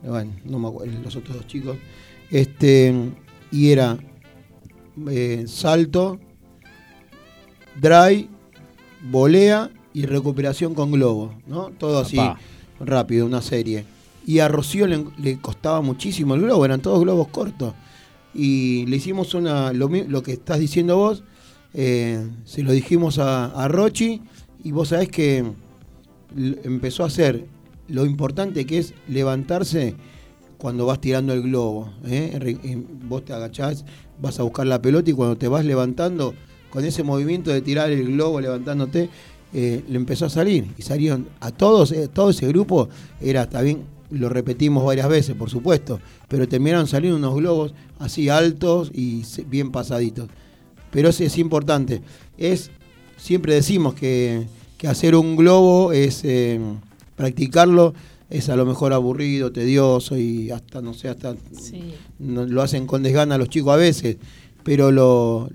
[0.04, 1.78] bueno, no me acuerdo, los otros dos chicos,
[2.30, 2.94] este,
[3.52, 3.98] y era
[5.10, 6.20] eh, salto,
[7.80, 8.30] dry,
[9.02, 11.72] volea y recuperación con globo, ¿no?
[11.78, 12.20] Todo así,
[12.82, 13.95] rápido, una serie.
[14.26, 17.74] Y a Rocío le, costaba muchísimo el globo, eran todos globos cortos.
[18.34, 19.90] Y le hicimos una, lo,
[20.24, 21.24] que estás diciendo vos,
[21.74, 24.22] eh, se lo dijimos a, a Rochi
[24.64, 25.46] y vos sabés que
[26.36, 27.46] empezó a hacer
[27.88, 29.96] lo importante que es levantarse
[30.58, 31.94] cuando vas tirando el globo.
[32.06, 32.58] ¿eh?
[32.64, 33.86] Eh, Vos te agachás,
[34.20, 36.34] vas a buscar la pelota y cuando te vas levantando,
[36.70, 39.10] con ese movimiento de tirar el globo levantándote,
[39.54, 40.68] le empezó a salir.
[40.78, 42.90] Y salieron a todos, eh, todo ese grupo,
[43.22, 48.92] era también, lo repetimos varias veces, por supuesto, pero terminaron saliendo unos globos así altos
[48.94, 50.30] y bien pasaditos.
[50.92, 52.02] Pero eso es importante.
[52.38, 52.72] Es,
[53.18, 54.46] siempre decimos que,
[54.78, 56.60] que hacer un globo es eh,
[57.16, 57.94] practicarlo,
[58.30, 61.36] es a lo mejor aburrido, tedioso y hasta, no sé, hasta
[62.20, 64.18] no- lo hacen con desgana los chicos a veces,
[64.64, 65.50] pero lo,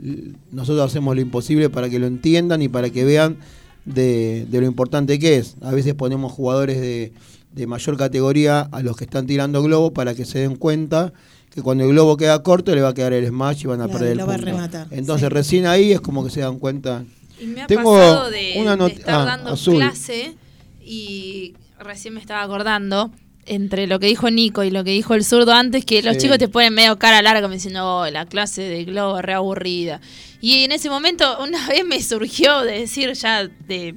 [0.53, 3.39] nosotros hacemos lo imposible para que lo entiendan y para que vean
[3.85, 5.57] de, de lo importante que es.
[5.63, 7.13] A veces ponemos jugadores de,
[7.53, 11.13] de mayor categoría a los que están tirando globo para que se den cuenta
[11.53, 13.85] que cuando el globo queda corto le va a quedar el smash y van a
[13.87, 14.51] Claro, perder el lo va a punto.
[14.53, 17.05] rematar, Entonces recién ahí es como que se dan cuenta.
[17.41, 19.77] Y me ha Tengo pasado de, una de estar ah, dando azul.
[19.77, 20.35] clase
[20.81, 23.11] y recién me estaba acordando
[23.47, 26.39] entre lo que dijo Nico y lo que dijo el zurdo antes, que los chicos
[26.39, 30.01] te ponen medio cara larga me diciendo, oh, la clase de globo es re aburrida.
[30.41, 33.97] Y en ese momento una vez me surgió de decir ya de...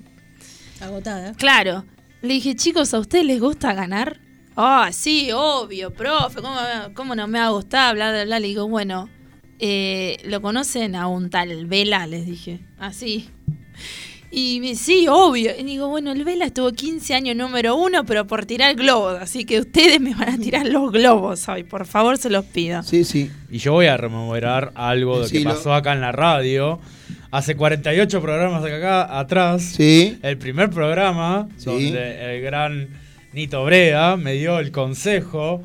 [0.82, 1.34] Agotada.
[1.34, 1.86] Claro,
[2.24, 4.20] le dije, chicos, ¿a ustedes les gusta ganar?
[4.56, 6.56] Ah, sí, obvio, profe, ¿cómo,
[6.94, 7.96] cómo no me va a gustar?
[7.96, 8.40] Bla, bla, bla.
[8.40, 9.10] Le digo, bueno,
[9.60, 12.08] eh, ¿lo conocen a un tal Vela?
[12.08, 13.30] Les dije, así.
[14.32, 15.52] Y me sí, obvio.
[15.60, 19.20] Y digo, bueno, el Vela estuvo 15 años número uno, pero por tirar globos.
[19.22, 21.64] Así que ustedes me van a tirar los globos hoy.
[21.64, 22.82] Por favor, se los pido.
[22.84, 23.30] Sí, sí.
[23.52, 25.54] Y yo voy a rememorar algo de que Decilo.
[25.54, 26.80] pasó acá en la radio.
[27.34, 29.64] Hace 48 programas acá atrás.
[29.64, 30.20] Sí.
[30.22, 31.66] El primer programa Sí.
[31.66, 32.90] donde el gran
[33.34, 35.64] Nito Brea me dio el consejo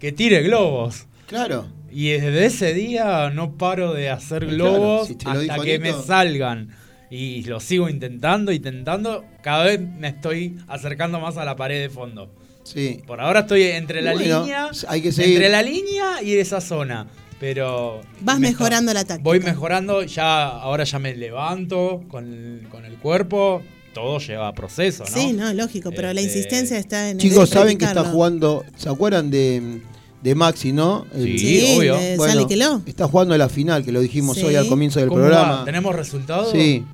[0.00, 1.04] que tire globos.
[1.26, 1.66] Claro.
[1.90, 5.98] Y desde ese día no paro de hacer globos claro, si hasta que Nito.
[5.98, 6.68] me salgan.
[7.10, 9.22] Y lo sigo intentando, intentando.
[9.42, 12.32] Cada vez me estoy acercando más a la pared de fondo.
[12.64, 13.02] Sí.
[13.06, 14.70] Por ahora estoy entre la Bueno, línea.
[14.88, 15.34] hay que seguir.
[15.34, 17.06] Entre la línea y esa zona.
[17.42, 18.00] Pero.
[18.20, 19.24] Vas me mejorando está- la táctica.
[19.28, 20.04] Voy mejorando.
[20.04, 23.62] Ya, ahora ya me levanto con el, con el cuerpo.
[23.92, 25.10] Todo lleva proceso, ¿no?
[25.10, 28.64] Sí, no, lógico, pero la Este, insistencia está en el Chicos, saben que está jugando,
[28.76, 29.80] ¿se acuerdan de,
[30.22, 31.04] de Maxi, no?
[31.14, 31.96] Sí, Sí, obvio.
[31.96, 32.80] de Sally Queló.
[32.86, 34.44] Está jugando la final, que lo dijimos Sí.
[34.44, 35.56] hoy al comienzo del ¿Cómo programa.
[35.58, 35.64] va?
[35.64, 36.52] ¿Tenemos resultados?
[36.52, 36.84] Sí.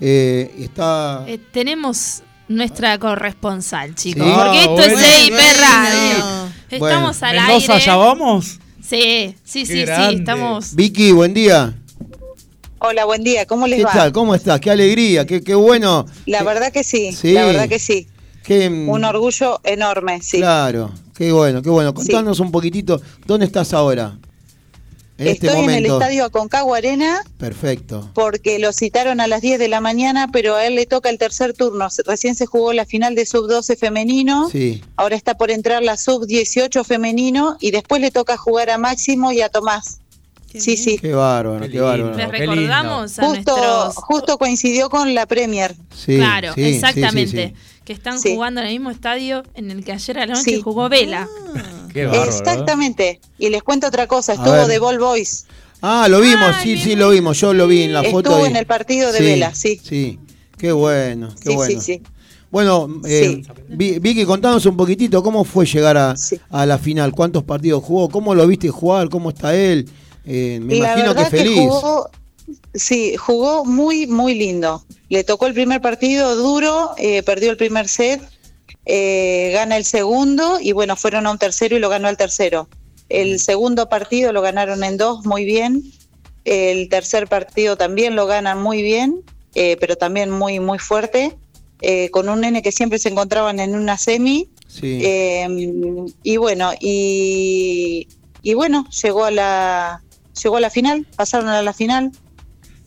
[0.00, 1.24] Eh, está.
[1.26, 4.24] Eh, tenemos nuestra corresponsal, chicos.
[4.24, 4.32] Sí.
[4.34, 4.94] Porque Ah, esto bueno.
[4.98, 5.60] es EIP Bueno.
[5.60, 6.48] Radio.
[6.70, 7.84] Estamos al ¿Mendoza aire.
[7.86, 8.60] ya vamos?
[8.88, 10.14] Sí, sí, Qué sí, sí.
[10.16, 10.74] Estamos.
[10.76, 11.74] Vicky, buen día.
[12.78, 13.92] Hola, buen día, ¿cómo les ¿Qué va?
[13.92, 14.12] tal?
[14.12, 14.60] ¿Cómo estás?
[14.60, 16.06] Qué alegría, qué, qué bueno.
[16.26, 17.32] La verdad que sí, Sí.
[17.32, 18.06] la verdad que sí.
[18.44, 20.36] Qué, Un orgullo enorme, sí.
[20.38, 21.94] Claro, qué bueno, qué bueno.
[21.94, 24.16] Contanos un poquitito, ¿dónde estás ahora?
[25.18, 28.10] En este Estoy en el estadio Aconcagua Arena Perfecto.
[28.14, 31.16] porque lo citaron a las 10 de la mañana, pero a él le toca el
[31.18, 31.88] tercer turno.
[32.06, 34.82] Recién se jugó la final de sub-12 femenino, Sí.
[34.96, 39.40] ahora está por entrar la sub-18 femenino y después le toca jugar a Máximo y
[39.40, 40.00] a Tomás.
[40.54, 40.98] Sí, sí.
[40.98, 42.16] Qué bárbaro, qué, Qué bárbaro.
[42.16, 43.94] Les qué recordamos a Justo, nuestros.
[43.96, 45.74] justo coincidió con la Premier.
[45.94, 47.48] Sí, claro, sí, sí, exactamente.
[47.48, 48.34] sí, Que están Sí.
[48.34, 50.60] jugando en el mismo estadio en el que ayer a la noche Sí.
[50.60, 51.26] jugó Vela.
[51.94, 52.24] Qué bárbaro.
[52.30, 52.34] ¿eh?
[52.36, 53.20] Exactamente.
[53.38, 55.46] Y les cuento otra cosa, estuvo de Ball Boys.
[55.80, 57.40] Ah, lo vimos, Ay, sí, bien, sí, lo vimos.
[57.40, 58.30] Yo lo vi en la foto.
[58.30, 59.80] Estuvo y- en el partido de Sí, Vela, sí.
[59.82, 60.18] Sí,
[60.58, 61.80] qué bueno, qué Sí, bueno.
[61.80, 62.02] sí, sí.
[62.50, 66.40] Bueno, eh, Vi- Vicky, contanos un poquitito cómo fue llegar a, Sí.
[66.50, 69.88] a la final, cuántos partidos jugó, cómo lo viste jugar, cómo está él.
[70.24, 71.58] Eh, me La imagino que feliz.
[71.60, 72.10] jugó,
[72.74, 74.82] sí, jugó muy, muy lindo.
[75.08, 78.20] Le tocó el primer partido duro, eh, perdió el primer set,
[78.86, 82.68] eh, gana el segundo y bueno, fueron a un tercero y lo ganó el tercero.
[83.08, 85.82] El segundo partido lo ganaron en dos, muy bien.
[86.44, 89.22] El tercer partido también lo ganan muy bien,
[89.54, 91.36] eh, pero también muy, muy fuerte.
[92.10, 94.48] con un nene que siempre se encontraban en una semi.
[94.66, 95.02] Sí.
[96.22, 98.08] Y bueno, y,
[98.42, 100.02] y bueno, llegó a la
[100.42, 102.12] llegó a la final, pasaron a la final.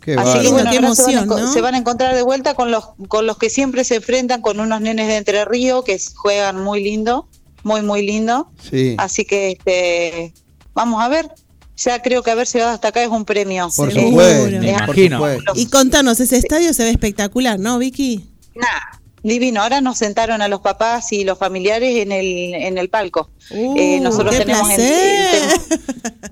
[0.01, 1.53] Qué Así que bueno, Qué ahora se van, emoción, ¿no?
[1.53, 4.59] se van a encontrar de vuelta con los con los que siempre se enfrentan con
[4.59, 7.27] unos nenes de Entre Ríos que juegan muy lindo,
[7.63, 8.49] muy muy lindo.
[8.69, 10.34] Sí, Así que este
[10.73, 11.30] vamos a ver.
[11.77, 13.69] Ya creo que haber llegado hasta acá es un premio.
[13.73, 14.09] por Seguro.
[14.09, 14.59] supuesto.
[14.59, 15.17] Me por imagino.
[15.17, 15.53] supuesto.
[15.55, 18.26] Y contanos, ese estadio se ve espectacular, ¿no, Vicky?
[18.55, 19.61] Nah, divino.
[19.63, 23.30] Ahora nos sentaron a los papás y los familiares en el en el palco.
[23.51, 25.61] Uh, Eh, nosotros ¡Qué tenemos el- placer!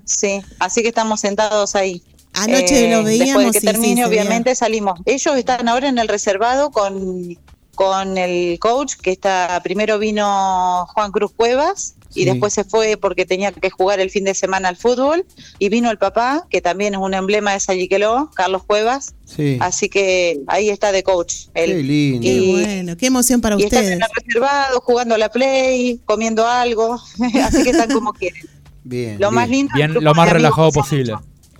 [0.04, 2.02] Sí, así que estamos sentados ahí.
[2.42, 5.00] Anoche lo Después de veíamos que y sí, termine, obviamente salimos.
[5.04, 7.38] Ellos están ahora en el reservado con,
[7.74, 12.22] con el coach, que está primero vino Juan Cruz Cuevas Sí.
[12.22, 15.26] y después se fue porque tenía que jugar el fin de semana al fútbol.
[15.58, 19.14] Y vino el papá, que también es un emblema de Salliqueló, Carlos Cuevas.
[19.26, 19.58] Sí.
[19.60, 21.48] Así que ahí está de coach.
[21.52, 21.70] él.
[21.72, 22.20] Qué lindo.
[22.22, 23.96] Qué Y- bueno, qué emoción para y están ustedes.
[23.98, 26.98] en el reservado, jugando a la play, comiendo algo.
[27.44, 28.42] así que están como quieren.
[28.84, 29.20] Bien.
[29.20, 29.70] Lo más lindo.
[29.74, 31.14] Bien, lo más relajado que posible.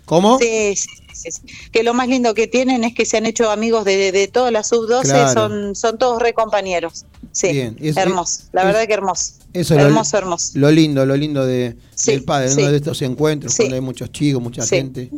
[0.09, 0.39] ¿Cómo?
[0.39, 1.43] Sí, sí, sí, sí.
[1.70, 4.51] Que lo más lindo que tienen es que se han hecho amigos de, de, todas
[4.52, 5.32] las sub-12, Claro.
[5.32, 7.05] son, son todos re compañeros.
[7.32, 8.44] Sí, Bien, hermoso.
[8.52, 9.35] La es- verdad que hermoso.
[9.52, 10.51] Eso es lo- hermoso, hermoso.
[10.55, 14.10] Lo lindo, lo lindo de, Sí, del padre, uno de estos encuentros, cuando hay muchos
[14.12, 15.10] chicos, mucha gente.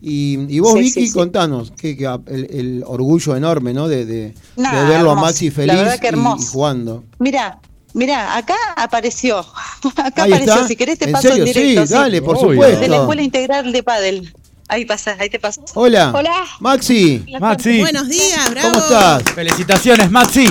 [0.00, 1.12] Y, y vos, Sí, Vicky, sí, sí.
[1.14, 3.88] contanos, que, que el, el orgullo enorme, ¿no?
[3.88, 5.20] De, de- Nah, de verlo a hermoso.
[5.26, 6.52] Maxi La feliz verdad que y- y, hermoso.
[6.52, 7.04] jugando.
[7.18, 7.60] Mira,
[7.96, 9.38] mira, acá apareció.
[9.96, 10.54] Acá Ahí apareció.
[10.54, 10.68] está.
[10.68, 11.44] Si querés te ¿En paso serio?
[11.44, 11.86] en directo.
[11.86, 12.50] Sí, dale, por Obvio.
[12.52, 12.80] supuesto.
[12.80, 14.34] De la Escuela Integral de Padel.
[14.68, 15.62] Ahí pasa, ahí te paso.
[15.74, 16.12] Hola.
[16.14, 16.44] Hola.
[16.60, 18.70] Maxi, Maxi, Buenos días, bravo.
[18.72, 19.22] ¿cómo estás?
[19.34, 20.46] felicitaciones, Maxi.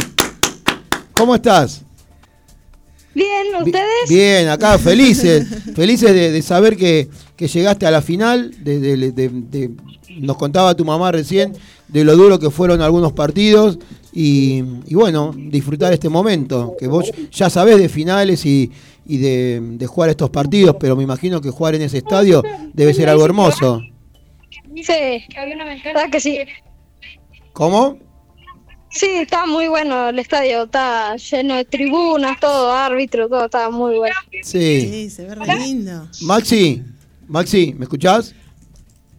[1.14, 1.82] ¿Cómo estás?
[3.14, 4.10] Bien, Bi- ¿ustedes?
[4.10, 5.46] Bien, acá felices,
[5.76, 8.52] felices de, de saber que, que llegaste a la final.
[8.64, 9.72] de- de- de- de-
[10.20, 11.54] nos contaba tu mamá recién
[11.90, 13.78] de lo duro que fueron algunos partidos
[14.14, 18.72] y, y bueno, disfrutar este momento, que vos ya sabés de finales y,
[19.06, 22.42] y de, de jugar estos partidos, pero me imagino que jugar en ese estadio
[22.74, 23.82] debe ser algo hermoso.
[24.76, 25.24] Sí,
[25.84, 26.40] ¿verdad que sí?
[27.54, 27.98] ¿Cómo?
[28.90, 33.98] Sí, está muy bueno el estadio, está lleno de tribunas, todo, árbitro, todo, está muy
[33.98, 34.16] bueno.
[34.44, 34.80] Sí.
[34.82, 36.08] Sí, se ve re lindo.
[36.22, 36.82] Maxi,
[37.28, 38.34] Maxi, ¿me escuchás?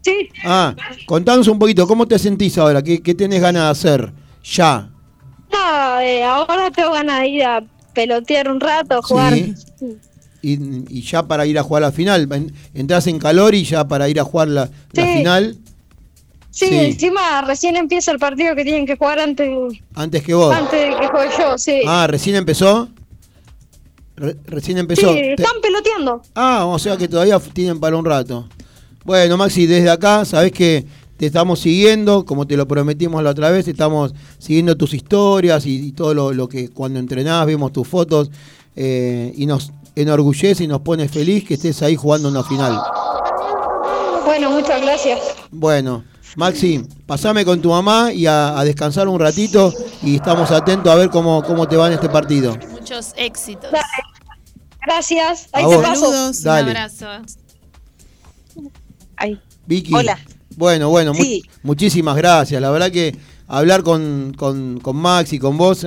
[0.03, 0.75] Sí, Ah,
[1.07, 2.83] contanos un poquito, ¿cómo te sentís ahora?
[2.83, 4.13] ¿Qué, qué tenés ganas de hacer?
[4.45, 4.89] Ya.
[5.53, 9.35] no, eh, ahora tengo ganas de ir a pelotear un rato, jugar.
[9.35, 9.55] Sí.
[10.43, 13.89] Y, y ya para ir a jugar la final, en- entras en calor y ya
[13.89, 15.57] para ir a jugar la, final
[16.51, 16.75] Sí, Sí.
[16.75, 19.49] encima recién empieza el partido que tienen que jugar antes,
[19.95, 20.55] antes que vos.
[20.55, 21.83] antes de que juegue yo, sí.
[21.87, 22.89] Ah, recién empezó.
[24.17, 25.11] Re- recién empezó.
[25.15, 26.23] Están peloteando.
[26.35, 28.49] Ah, o sea que todavía tienen para un rato.
[29.05, 30.87] Bueno, Maxi, desde acá, sabés que
[31.17, 35.89] te estamos siguiendo, como te lo prometimos la otra vez, estamos siguiendo tus historias y,
[35.89, 38.31] y todo lo, lo que cuando entrenás, vemos tus fotos
[38.75, 42.79] eh, y nos enorgullece y nos pone feliz que estés ahí jugando una final.
[44.25, 45.21] Bueno, muchas gracias.
[45.51, 46.05] Bueno,
[46.37, 49.73] Maxi, pasame con tu mamá y a, a descansar un ratito
[50.03, 52.57] y estamos atentos a ver cómo, cómo te va en este partido.
[52.71, 53.71] Muchos éxitos.
[54.85, 55.49] Gracias.
[55.53, 55.85] Ahí A te vos.
[55.85, 56.01] paso.
[56.35, 56.41] Saludos.
[56.43, 57.07] Un abrazo.
[59.17, 59.41] Ahí.
[59.67, 59.95] Vicky.
[59.95, 60.19] Hola.
[60.57, 61.25] Bueno, bueno, mu-
[61.63, 62.61] muchísimas gracias.
[62.61, 63.17] La verdad que
[63.49, 65.85] hablar con, con, con Max y con vos,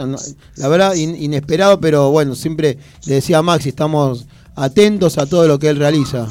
[0.56, 5.48] la verdad in- inesperado, pero bueno, siempre le decía a Maxi, estamos atentos a todo
[5.48, 6.28] lo que él realiza.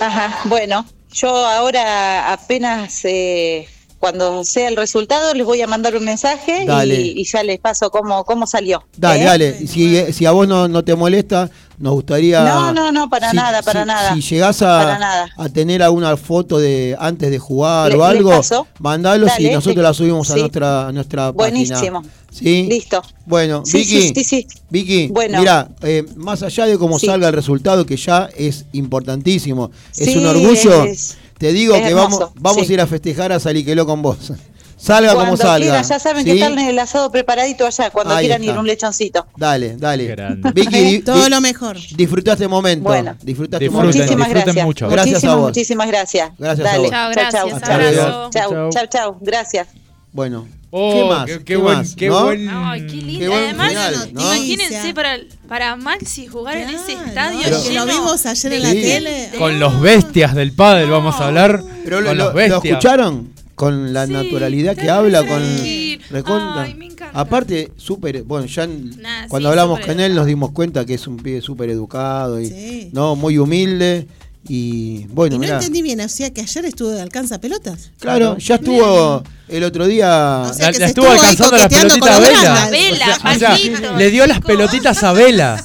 [0.00, 3.68] Ajá, bueno, yo ahora apenas eh,
[4.02, 7.88] cuando sea el resultado les voy a mandar un mensaje y, y ya les paso
[7.92, 8.82] cómo, cómo salió.
[8.96, 9.24] Dale, ¿eh?
[9.24, 9.56] dale.
[9.60, 11.48] Y Si, si a vos no, no te molesta,
[11.78, 12.42] nos gustaría...
[12.42, 14.14] No, no, no, para si- nada, para si- nada.
[14.16, 18.40] Si llegás a, a tener alguna foto de antes de jugar Le- o algo,
[18.80, 22.02] mandalos y nosotros te- la subimos a nuestra, a nuestra Buenísimo.
[22.02, 22.02] página.
[22.32, 22.66] ¿Sí?
[22.68, 23.02] Listo.
[23.24, 24.46] Bueno, Sí, Vicky, sí, sí, sí.
[24.68, 25.38] Vicky, Bueno.
[25.38, 30.26] mira, eh, más allá de cómo salga el resultado, que ya es importantísimo, es un
[30.26, 32.72] orgullo, es- te digo es que vamos, hermoso, vamos sí.
[32.72, 34.32] a ir a festejar a Saliqueló con vos.
[34.76, 35.58] Salga como Cuando salga.
[35.58, 38.60] quieran, ya saben que están en el asado preparadito allá, cuando Ahí quieran ir está.
[38.60, 39.26] un lechoncito.
[39.36, 40.14] Dale, dale.
[40.54, 41.76] Vicky, Todo lo mejor.
[41.96, 42.88] disfruta este momento.
[42.88, 43.16] Bueno.
[43.22, 43.98] disfruta este Disfruten, momento.
[43.98, 44.64] Muchísimas disfruten gracias.
[44.66, 44.88] mucho.
[44.88, 45.48] Gracias a muchísimas, vos.
[45.48, 46.30] muchísimas gracias.
[46.38, 46.82] Gracias a Dale.
[46.82, 46.90] vos.
[46.90, 47.48] Chao, Chau,
[47.78, 48.74] gracias.
[48.74, 49.18] chau, chau.
[49.20, 49.68] Gracias.
[50.12, 51.26] Bueno, Oh, ¿qué más?
[51.26, 51.94] Qué, qué ¿Qué buen, más?
[51.96, 52.22] qué ¿No?
[52.24, 52.48] buen.
[52.48, 53.18] Ay, qué lindo.
[53.20, 54.20] Qué buen Además, final, ¿no?
[54.22, 58.62] imagínense para, para Maxi jugar en ese estadio Pero- que lleno lo vimos ayer en
[58.62, 58.80] la Sí.
[58.80, 59.30] tele.
[59.36, 61.62] Con los bestias del pádel vamos a hablar.
[61.84, 62.64] Pero lo, con lo- los lo bestias.
[62.64, 65.42] escucharon con la Sí, naturalidad que habla, con.
[65.42, 67.10] Ay, me encanta.
[67.20, 71.06] Aparte, súper, bueno, ya Nah, cuando sí, hablamos con él nos dimos cuenta que es
[71.06, 72.90] un pibe súper educado y Sí.
[72.94, 74.06] no muy humilde
[74.48, 77.90] y bueno, Y no mirá, entendí bien, o sea que ayer estuvo de alcanza pelotas.
[77.98, 80.42] claro, ya estuvo el otro día.
[80.50, 82.22] O sea, La, que la se estuvo estuvo ahí alcanzando las coqueteando pelotitas a con
[82.22, 83.18] los Vela.
[83.34, 85.64] O sea, le dio las pelotitas a Vela.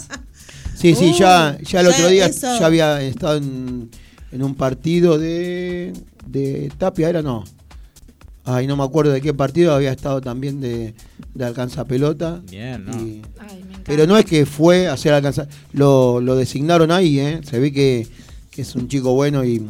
[0.80, 2.60] Sí, sí, ya, ya el otro día eso.
[2.60, 3.90] ya había estado en,
[4.32, 5.92] en un partido de,
[6.28, 7.44] de Tapia, ¿era no?
[8.46, 10.94] Ay, no me acuerdo de qué partido había estado también de,
[11.34, 12.42] de alcanza pelota.
[12.50, 12.92] Bien, ¿no?
[13.02, 13.82] Y- Ay, me encanta.
[13.86, 17.42] pero no es que fue a hacer alcanzar, lo, lo designaron ahí, ¿eh?
[17.44, 18.08] Se ve que,
[18.58, 19.62] que es un chico bueno y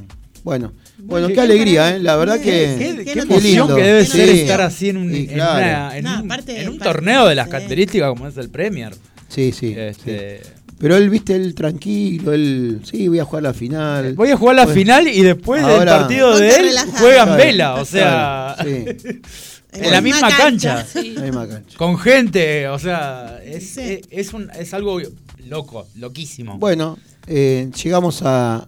[0.43, 0.71] bueno.
[0.97, 1.99] Bueno, qué alegría, ¿eh?
[1.99, 3.59] La verdad que Qué, qué qué noticia.
[3.59, 5.57] emoción que debe Qué ser estar así en un, Sí, en claro.
[5.59, 7.51] una- en No, un- en un torneo de las sí.
[7.51, 8.95] características como es el Premier.
[9.27, 9.73] Sí, sí.
[9.77, 10.49] Este, sí.
[10.79, 14.13] Pero él, viste, él tranquilo, él, sí, voy a jugar la final.
[14.13, 16.97] Voy a jugar la Bueno, final y después del partido de él relajado.
[16.97, 19.21] juegan Claro, vela, o sea, claro, sí.
[19.73, 21.11] en la misma cancha, Sí.
[21.15, 21.77] la misma cancha.
[21.77, 23.81] con gente, o sea, es, Sí.
[23.81, 24.99] es, es un, es algo
[25.47, 26.57] loco, loquísimo.
[26.57, 26.97] Bueno,
[27.27, 28.65] eh, llegamos a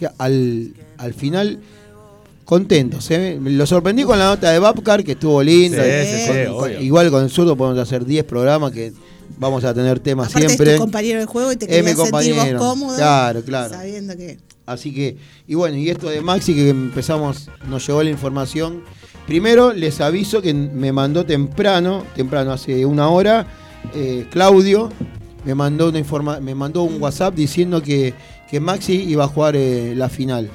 [0.00, 1.60] que al, al final
[2.44, 3.08] contentos.
[3.10, 3.38] ¿eh?
[3.40, 5.84] Lo sorprendí con la nota de Babcar, que estuvo linda.
[5.84, 8.92] Sí, sí, sí, igual con el zurdo podemos hacer 10 programas que
[9.38, 10.70] vamos a tener temas Aparte siempre.
[10.72, 12.96] es tu compañero de juego y te querías sentir vos cómodo.
[12.96, 13.74] Claro, claro.
[13.74, 14.38] Sabiendo que.
[14.66, 15.16] Así que,
[15.46, 18.82] y bueno, y esto de Maxi que empezamos, nos llegó la información.
[19.26, 23.46] Primero les aviso que me mandó temprano, temprano, hace una hora,
[23.94, 24.90] eh, Claudio
[25.44, 28.14] me mandó una informa me mandó un WhatsApp diciendo que,
[28.50, 30.50] que Maxi iba a jugar eh, la final.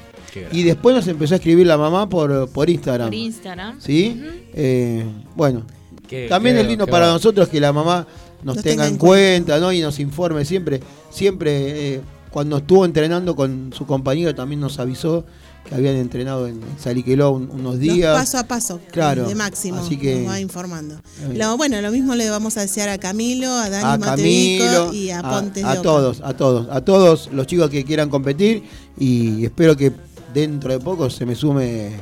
[0.52, 3.08] Y después nos empezó a escribir la mamá por, por Instagram.
[3.08, 3.80] Por Instagram.
[3.80, 4.20] ¿Sí?
[4.52, 5.02] Eh,
[5.34, 5.62] bueno,
[6.06, 7.12] Qué- también qué- es lindo qué para va.
[7.14, 8.06] nosotros que la mamá
[8.42, 9.72] nos Nos tenga tenga en en cuenta, ¿no?
[9.72, 10.80] Y nos informe siempre.
[11.10, 12.00] Siempre, eh,
[12.30, 15.24] cuando estuvo entrenando con su compañero, también nos avisó
[15.68, 18.16] que habían entrenado en Saliqueló un- unos Los días.
[18.16, 20.96] paso a paso Claro, de máximo así que- nos va informando.
[21.34, 25.10] Lo- bueno, lo mismo le vamos a desear a Camilo, a Dani a Camilo, y
[25.10, 25.82] a a, Pontes a de Oca.
[25.82, 28.62] todos, a todos, a todos los chicos que quieran competir
[28.98, 29.92] y espero que
[30.32, 31.92] dentro de poco se me sume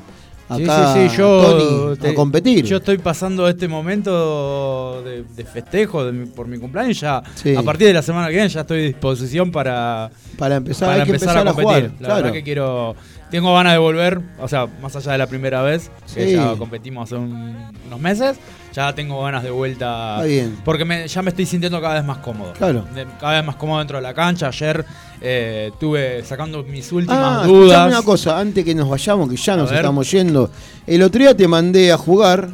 [0.49, 2.65] acá sí, sí, yo Tony te- a competir.
[2.65, 7.01] Yo estoy pasando este momento de, de festejo de mi- por mi cumpleaños.
[7.01, 7.55] Ya Sí.
[7.55, 11.03] a partir de la semana que viene ya estoy a disposición para, para empezar, para
[11.03, 11.65] hay que empezar, a a competir.
[11.67, 12.15] jugar, la claro.
[12.17, 12.97] verdad que quiero,
[13.31, 16.33] tengo ganas de volver, o sea, más allá de la primera vez que Sí.
[16.35, 17.57] ya competimos hace un-
[17.87, 18.37] unos meses,
[18.75, 20.15] ya tengo ganas de vuelta.
[20.17, 20.57] Está bien.
[20.65, 22.53] Porque me- ya me estoy sintiendo cada vez más cómodo.
[22.55, 22.85] Claro.
[22.95, 24.49] De- cada vez más cómodo dentro de la cancha.
[24.49, 24.85] Ayer
[25.21, 27.87] eh, estuve sacando mis últimas Ah, dudas.
[27.89, 29.79] una cosa, antes que nos vayamos, que ya A nos ver.
[29.81, 30.51] estamos yendo.
[30.87, 32.49] El otro día te mandé a jugar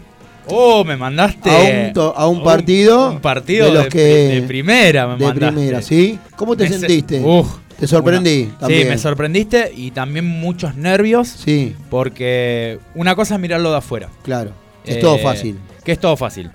[0.52, 3.98] Oh, me mandaste a un, to- a un partido, un partido de los de, que
[4.00, 5.52] de primera, me de mandaste.
[5.54, 6.18] primera, ¿sí?
[6.34, 7.20] ¿Cómo te Me se- sentiste?
[7.20, 8.82] Uf, te sorprendí una- también.
[8.82, 11.28] Sí, me sorprendiste y también muchos nervios.
[11.28, 14.08] Sí, Porque una cosa es mirarlo de afuera.
[14.22, 14.50] claro.
[14.84, 16.50] Es Eh, todo fácil, Que es todo fácil.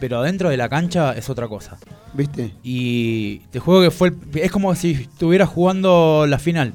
[0.00, 1.76] Pero dentro de la cancha es otra cosa.
[2.14, 2.52] ¿viste?
[2.62, 4.08] Y te juego que fue.
[4.08, 6.72] el- es como si estuviera jugando la final.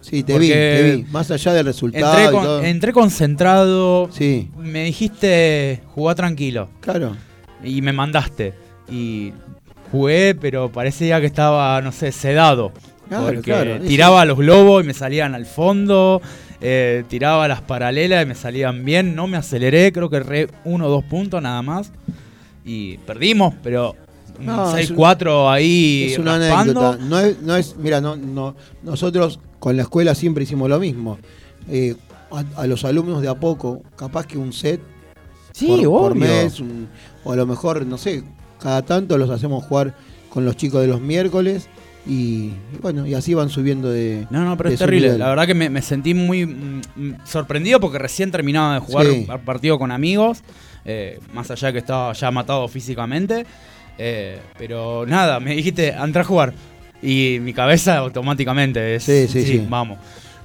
[0.00, 1.02] Sí, te vi, te vi.
[1.10, 2.62] Más allá del resultado Entré, y con- todo.
[2.62, 4.08] entré concentrado.
[4.12, 6.68] Sí, Me dijiste jugá tranquilo.
[6.80, 7.16] claro.
[7.62, 8.52] Y me mandaste.
[8.90, 9.32] Y
[9.90, 12.72] jugué, pero parecía que estaba, no sé, sedado.
[13.08, 16.20] Claro, porque claro, tiraba los globos y me salían al fondo.
[16.66, 19.14] Eh, tiraba las paralelas y me salían bien.
[19.14, 21.92] No me aceleré, creo que re uno o dos puntos nada más.
[22.64, 23.94] Y perdimos, pero
[24.40, 26.08] No, es un- 6-4 ahí.
[26.12, 26.80] Es una raspando.
[26.88, 27.04] anécdota.
[27.04, 31.18] No es, no es, mira, no, no, nosotros con la escuela siempre hicimos lo mismo.
[31.68, 31.94] Eh,
[32.32, 34.80] a, a los alumnos de a poco, capaz que un set
[35.52, 36.88] Sí, por, mes, un-
[37.22, 38.24] o a lo mejor, no sé,
[38.60, 39.94] cada tanto los hacemos jugar
[40.30, 41.68] con los chicos de los miércoles
[42.06, 44.26] y, y bueno, y así van subiendo de.
[44.30, 45.06] No, no, pero es terrible.
[45.08, 45.18] nivel.
[45.20, 46.82] La verdad que me, me sentí muy mm,
[47.24, 49.26] sorprendido porque recién terminaba de jugar Sí.
[49.28, 50.42] un partido con amigos,
[50.84, 53.46] eh, más allá que estaba ya matado físicamente.
[53.98, 56.52] eh, pero nada, me dijiste, entra a jugar.
[57.02, 59.66] Y mi cabeza automáticamente es, Sí, sí, sí.
[59.68, 59.98] vamos.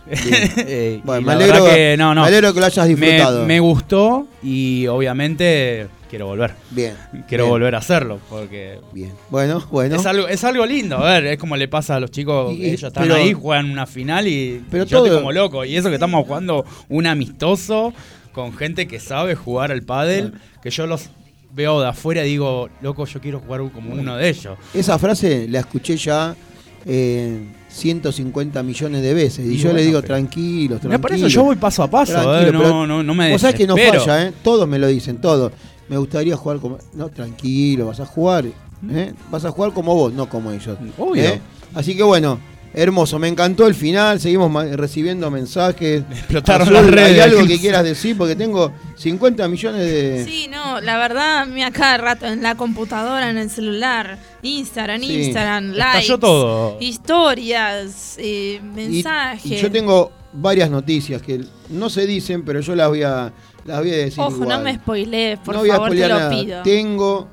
[1.03, 2.21] Bueno, me alegro- que no, no.
[2.21, 3.45] me alegro que lo hayas Me- disfrutado.
[3.45, 6.55] Me, gustó y obviamente quiero volver.
[6.71, 6.95] Bien.
[7.27, 9.11] Quiero bien, volver a hacerlo porque Bien.
[9.29, 9.95] Bueno, bueno.
[9.95, 12.59] es algo, es algo lindo, a ver, es como le pasa a los chicos, Y-
[12.59, 15.63] que ellos están pero- ahí, juegan una final y Pero yo estoy todo- como loco.
[15.65, 17.93] Y eso que estamos jugando un amistoso
[18.33, 21.09] con gente que sabe jugar al pádel, que yo los
[21.51, 24.57] veo de afuera y digo, loco, yo quiero jugar como uno de ellos.
[24.73, 26.35] Esa frase la escuché ya
[26.85, 29.45] eh, 150 millones de veces.
[29.45, 31.33] Y, Y yo le digo, tranquilos, Mira, por eso tranquilos.
[31.33, 34.27] yo voy paso a paso, eh, no, no, no me Vos sabés que no falla,
[34.27, 34.33] ¿eh?
[34.43, 35.51] Todos me lo dicen, todos.
[35.89, 36.77] Me gustaría jugar como.
[36.93, 38.45] No, tranquilo, vas a jugar.
[38.89, 39.13] ¿eh?
[39.29, 40.77] Vas a jugar como vos, no como ellos.
[40.97, 41.23] Obvio.
[41.23, 41.41] ¿eh?
[41.73, 42.39] Así que bueno,
[42.73, 43.17] hermoso.
[43.19, 44.19] Me encantó el final.
[44.19, 46.03] Seguimos recibiendo mensajes.
[46.11, 47.13] Explotaron Azul, las redes.
[47.13, 48.17] ¿Hay algo que quieras decir?
[48.17, 50.25] Porque tengo 50 millones de.
[50.25, 55.23] Sí, no, la verdad, mira cada rato en la computadora, en el celular, Instagram, Sí.
[55.23, 56.77] Instagram, likes, todo.
[56.79, 59.51] historias, eh, Y- mensajes.
[59.51, 63.33] Y, yo tengo varias noticias que no se dicen, pero yo las voy a,
[63.65, 64.19] las voy a decir.
[64.19, 64.49] Ojo, igual.
[64.49, 66.29] no me spoilees, por no voy a favor, te lo nada.
[66.29, 66.61] pido.
[66.63, 67.27] Tengo,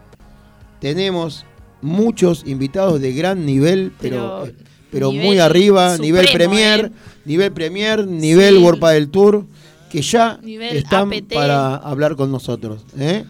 [0.81, 1.45] tenemos
[1.83, 4.55] muchos invitados de gran nivel, pero, Pero eh,
[4.91, 6.99] pero nivel muy arriba, supremo, nivel Premier, eh.
[7.25, 8.63] nivel Premier, nivel Sí.
[8.63, 9.45] World del Tour,
[9.91, 11.33] que ya Nivel están APT.
[11.35, 12.85] para hablar con nosotros.
[12.99, 13.25] ¿eh?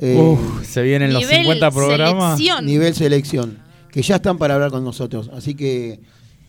[0.00, 2.38] Eh, Uf, se vienen los Nivel 50 programas.
[2.38, 2.64] selección.
[2.64, 3.58] nivel selección,
[3.90, 5.30] que ya están para hablar con nosotros.
[5.34, 6.00] Así que,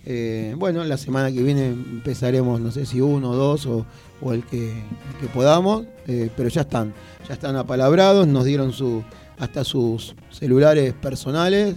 [0.05, 3.85] eh, bueno, la semana que viene empezaremos, no sé si uno, dos o,
[4.21, 6.93] o el, que, el que podamos, eh, pero ya están,
[7.27, 9.03] ya están apalabrados, nos dieron su
[9.39, 11.75] hasta sus celulares personales.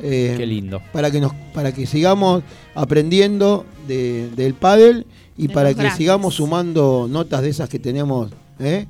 [0.00, 0.80] eh, Qué lindo.
[0.92, 2.42] Para que, nos, para que sigamos
[2.74, 5.06] aprendiendo de- del pádel
[5.36, 5.96] y De para que grandes.
[5.96, 8.30] sigamos sumando notas de esas que tenemos.
[8.58, 8.86] ¿eh?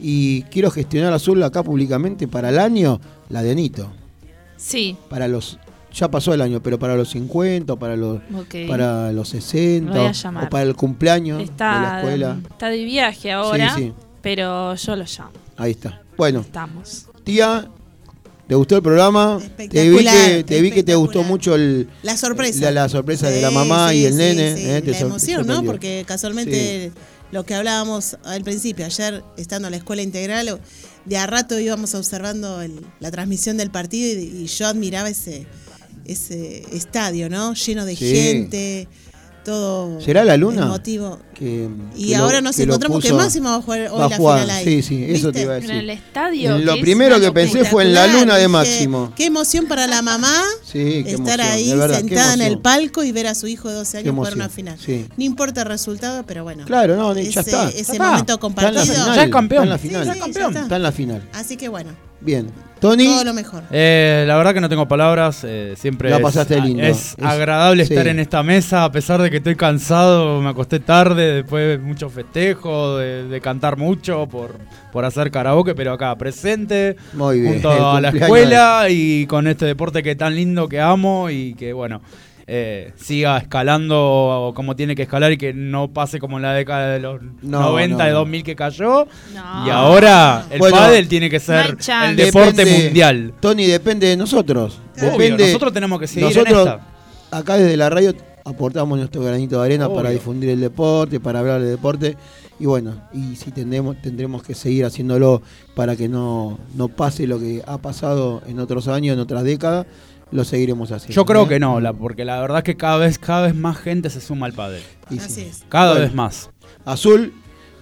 [0.00, 3.00] Y quiero gestionar azul acá públicamente para el año,
[3.30, 3.88] la de Anito
[4.56, 5.58] Sí, para los
[5.98, 8.20] ya pasó el año, pero para los 50, o para los
[8.68, 10.44] para los 60 Lo voy a o- llamar.
[10.44, 12.38] o para el cumpleaños de la está, escuela.
[12.50, 13.92] está de viaje ahora, Sí, sí.
[14.22, 15.30] pero yo lo llamo.
[15.56, 16.02] Ahí está.
[16.16, 17.06] Bueno, Estamos.
[17.24, 17.68] tía,
[18.46, 19.38] ¿Te gustó el programa?
[19.58, 22.60] Te vi que te, vi que te gustó mucho el, La sorpresa.
[22.62, 24.56] la, la sorpresa de la mamá sí, y el sí, nene.
[24.56, 25.62] sí, eh, te la emoción, ¿no?
[25.64, 26.90] Porque casualmente
[27.30, 30.60] lo que hablábamos al principio, ayer estando en la escuela integral,
[31.04, 35.46] de a rato íbamos observando el- la transmisión del partido y, y yo admiraba ese,
[36.08, 37.54] ese estadio, ¿no?
[37.54, 38.12] Lleno de Sí.
[38.14, 38.88] gente,
[39.44, 40.62] todo ¿Será la luna?
[40.64, 41.18] emotivo.
[41.38, 43.80] Que- Y que lo- ahora nos que lo encontramos que puso- Máximo va a jugar
[43.92, 44.64] hoy va a la final ahí.
[44.64, 45.42] Sí, sí, eso te ¿Viste?
[45.42, 45.76] iba a En decir.
[45.76, 46.58] el estadio.
[46.58, 49.12] Lo que es primero que pensé fue en la luna de Máximo.
[49.14, 50.32] Qué emoción para la mamá
[50.64, 53.68] Sí, qué estar emoción, ahí verdad, sentada en el palco y ver a su hijo
[53.68, 54.76] de 12 Qué años jugar una final.
[54.84, 55.06] sí.
[55.16, 56.64] No importa el resultado, pero bueno.
[56.64, 57.68] Claro, no, ya ese, está.
[57.68, 57.92] Ese Ya está.
[58.04, 58.82] momento Está en compartido.
[58.84, 59.62] final, Ya es campeón.
[59.62, 60.02] Está en la final.
[60.02, 60.60] sí, ya está.
[60.62, 61.28] Está en la final.
[61.34, 61.90] Así que bueno,
[62.20, 62.50] Bien.
[62.80, 63.64] Tony, todo lo mejor.
[63.72, 66.82] Eh, la verdad que no tengo palabras, eh, siempre La es, pasaste a- lindo.
[66.82, 70.78] es Es- agradable estar en esta mesa, a pesar de que estoy cansado, me acosté
[70.78, 74.56] tarde, después de mucho festejo, de, de cantar mucho por,
[74.92, 79.64] por hacer karaoke, pero acá presente, Muy bien, junto a la escuela y con este
[79.66, 82.00] deporte que tan lindo que amo y que bueno,
[82.50, 86.92] eh, siga escalando como tiene que escalar y que no pase como en la década
[86.94, 88.18] de los No, 90, de no.
[88.20, 89.06] 2000 que cayó.
[89.34, 89.66] No.
[89.66, 91.76] Y ahora el Bueno, pádel tiene que ser
[92.06, 93.34] el deporte Depende- mundial.
[93.40, 94.80] Tony, depende de nosotros.
[94.96, 95.46] Obvio, Depende.
[95.46, 96.66] nosotros tenemos que seguir en Nosotros,
[97.30, 97.36] esta.
[97.38, 98.14] acá desde la radio,
[98.48, 99.96] aportamos nuestro granito de arena Obvio.
[99.96, 102.16] para difundir el deporte, para hablar del deporte.
[102.60, 105.42] Y bueno, y si tendremos, tendremos que seguir haciéndolo
[105.76, 109.86] para que no, no pase lo que ha pasado en otros años, en otras décadas,
[110.32, 111.14] lo seguiremos haciendo.
[111.14, 111.48] Yo creo ¿eh?
[111.48, 114.20] que no, la, porque la verdad es que cada vez, cada vez más gente se
[114.20, 114.54] suma al.
[115.10, 115.40] Y Así sí.
[115.42, 115.64] es.
[115.68, 116.06] Cada Bueno.
[116.06, 116.50] vez más.
[116.84, 117.32] Azul,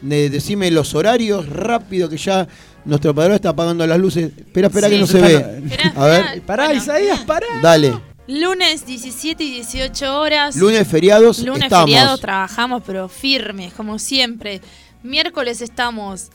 [0.03, 2.47] de- decime los horarios rápido que ya
[2.85, 4.31] nuestro padrón está apagando las luces.
[4.37, 4.95] Espera, espera Sí.
[4.95, 5.63] que no se ve.
[5.97, 6.43] A ver.
[6.43, 7.47] Pará, Bueno, Isaías, pará.
[7.63, 7.99] dale.
[8.29, 10.57] Lunes 17 y 18 horas.
[10.57, 11.85] Lunes feriados Lunes estamos.
[11.87, 14.61] feriado trabajamos, pero firmes, como siempre.
[15.03, 16.31] Miércoles estamos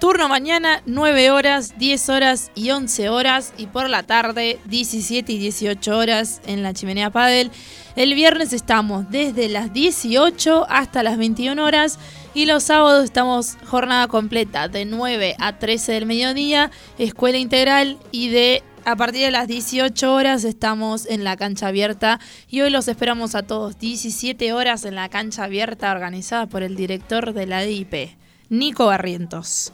[0.00, 3.52] turno mañana, 9 horas, 10 horas y 11 horas.
[3.58, 7.50] Y por la tarde, 17 y 18 horas en la chimenea Padel.
[7.96, 11.98] El viernes estamos desde las 18 hasta las 21 horas.
[12.32, 18.28] Y los sábados estamos jornada completa de 9 a 13 del mediodía, escuela integral y
[18.28, 22.86] de a partir de las 18 horas estamos en la cancha abierta y hoy los
[22.86, 23.78] esperamos a todos.
[23.80, 28.10] 17 horas en la cancha abierta organizada por el director de la DIP,
[28.48, 29.72] Nico Barrientos.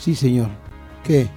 [0.00, 0.48] Sí, señor.
[1.04, 1.28] ¿Qué?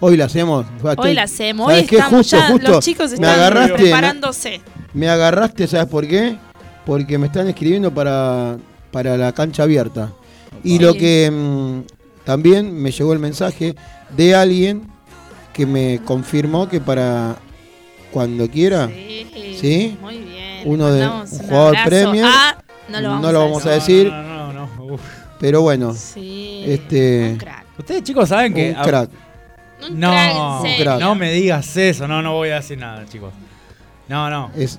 [0.00, 0.66] Hoy la hacemos.
[0.98, 2.70] Hoy la hacemos, hoy estamos Justo, ya, justo.
[2.72, 4.60] los chicos me están agarraste, preparándose.
[4.92, 6.36] Me agarraste, ¿sabes por qué?
[6.84, 8.58] Porque me están escribiendo para,
[8.90, 10.12] para la cancha abierta.
[10.62, 10.78] Y Sí.
[10.78, 11.80] lo que mm,
[12.24, 13.74] también me llegó el mensaje
[14.14, 14.92] de alguien
[15.52, 17.36] que me confirmó que para
[18.12, 19.98] cuando quiera, Sí, ¿Sí?
[20.00, 20.62] muy bien.
[20.64, 22.24] Uno de- un un jugador Premier.
[22.26, 22.58] a-
[22.88, 24.08] no lo vamos, No lo a vamos a decir.
[24.10, 24.84] No, no, no.
[24.94, 25.00] uf.
[25.40, 27.64] pero bueno, Sí, este, un crack.
[27.78, 28.74] Ustedes chicos saben que...
[28.76, 29.10] un crack.
[29.88, 30.84] Un No, crack, en un serio.
[30.84, 31.00] crack.
[31.00, 33.32] no me digas eso, no, no voy a decir nada, chicos.
[34.08, 34.50] No, no.
[34.56, 34.78] Es,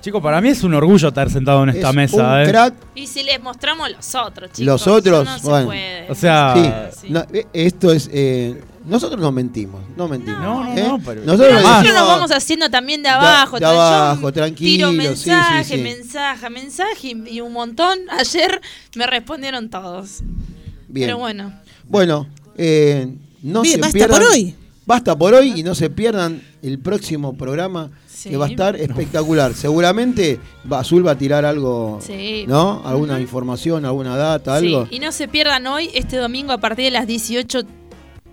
[0.00, 2.46] Chicos, para mí es un orgullo estar sentado en esta es mesa, un ¿eh?
[2.48, 2.74] crack.
[2.94, 4.64] Y si les mostramos los otros, chicos.
[4.66, 6.10] Los otros, no se puede.
[6.10, 8.08] O sea, Sí, no, eh, esto es.
[8.10, 10.40] eh, nosotros no mentimos, no mentimos.
[10.40, 10.82] No, no, ¿eh?
[10.88, 13.58] no, pero- nosotros Pero nosotros decimos- nos vamos haciendo también de abajo.
[13.58, 15.82] de abajo, tranquilo, Tiro mensaje, sí, sí.
[15.82, 17.98] mensaje, mensaje y- y un montón.
[18.10, 18.60] Ayer
[18.96, 20.20] me respondieron todos.
[20.88, 21.06] Bien.
[21.08, 21.52] Pero bueno.
[21.88, 22.26] Bueno,
[22.56, 23.12] eh,
[23.42, 24.20] no Bien, se basta pierdan.
[24.22, 24.54] por hoy.
[24.86, 28.28] Basta por hoy y no se pierdan el próximo programa Sí.
[28.30, 29.54] que va a estar espectacular.
[29.54, 30.40] Seguramente
[30.70, 32.44] Azul va a tirar algo, Sí.
[32.48, 32.82] ¿no?
[32.84, 34.86] Alguna información, alguna data, algo.
[34.90, 37.06] Sí, y no se pierdan hoy, este domingo, a partir de las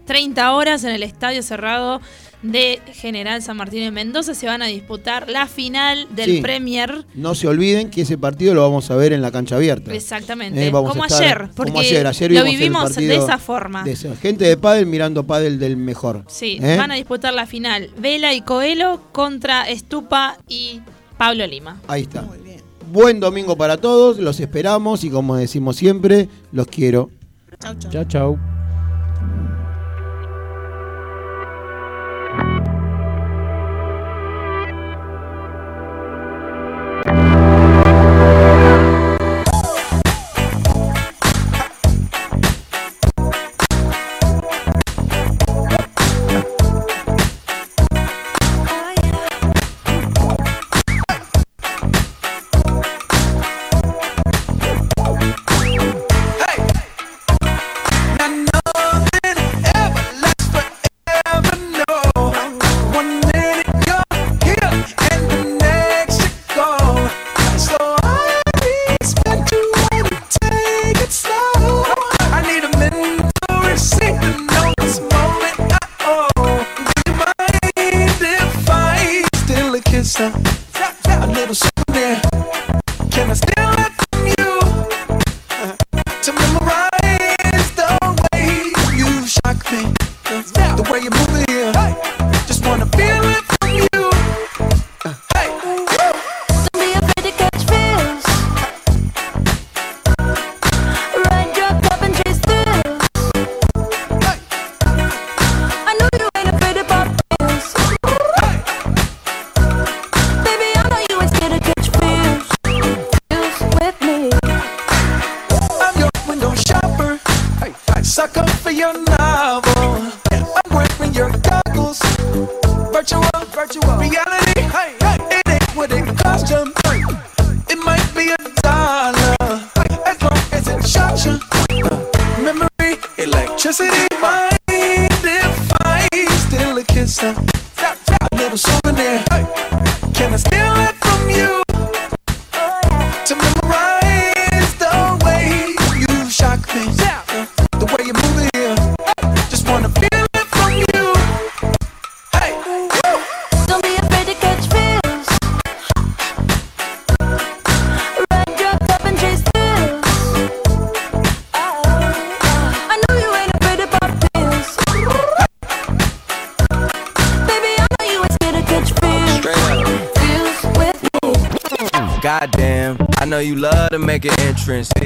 [0.08, 2.02] 18.30 horas en el estadio cerrado
[2.44, 6.42] de General San Martín en Mendoza se van a disputar la final del Sí.
[6.42, 7.04] Premier.
[7.16, 9.92] No se olviden que ese partido lo vamos a ver en la cancha abierta.
[9.94, 10.66] Exactamente.
[10.66, 12.06] Eh, vamos como a estar- ayer, porque como ayer.
[12.06, 13.84] Ayer lo vivimos de esa forma.
[13.84, 16.24] de esa- gente de pádel mirando pádel del mejor.
[16.28, 16.78] Sí, ¿Eh?
[16.78, 17.90] van a disputar la final.
[17.98, 20.80] Vela y Coelho contra Estupa y
[21.18, 21.82] Pablo Lima.
[21.88, 22.24] Ahí está.
[22.92, 27.10] Buen domingo para todos, los esperamos y como decimos siempre, los quiero.
[27.60, 27.92] Chau, chau.
[27.92, 28.57] Chao, chao.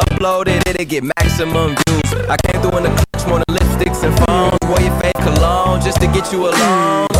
[0.00, 2.12] upload it, it'll get maximum views.
[2.28, 4.58] I came through in the clutch, more than lipsticks and phones.
[4.68, 7.15] Wore your fake cologne just to get you alone.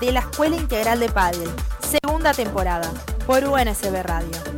[0.00, 1.50] De la Escuela Integral de Padel,
[1.80, 2.90] segunda temporada,
[3.26, 4.57] por UNSB Radio.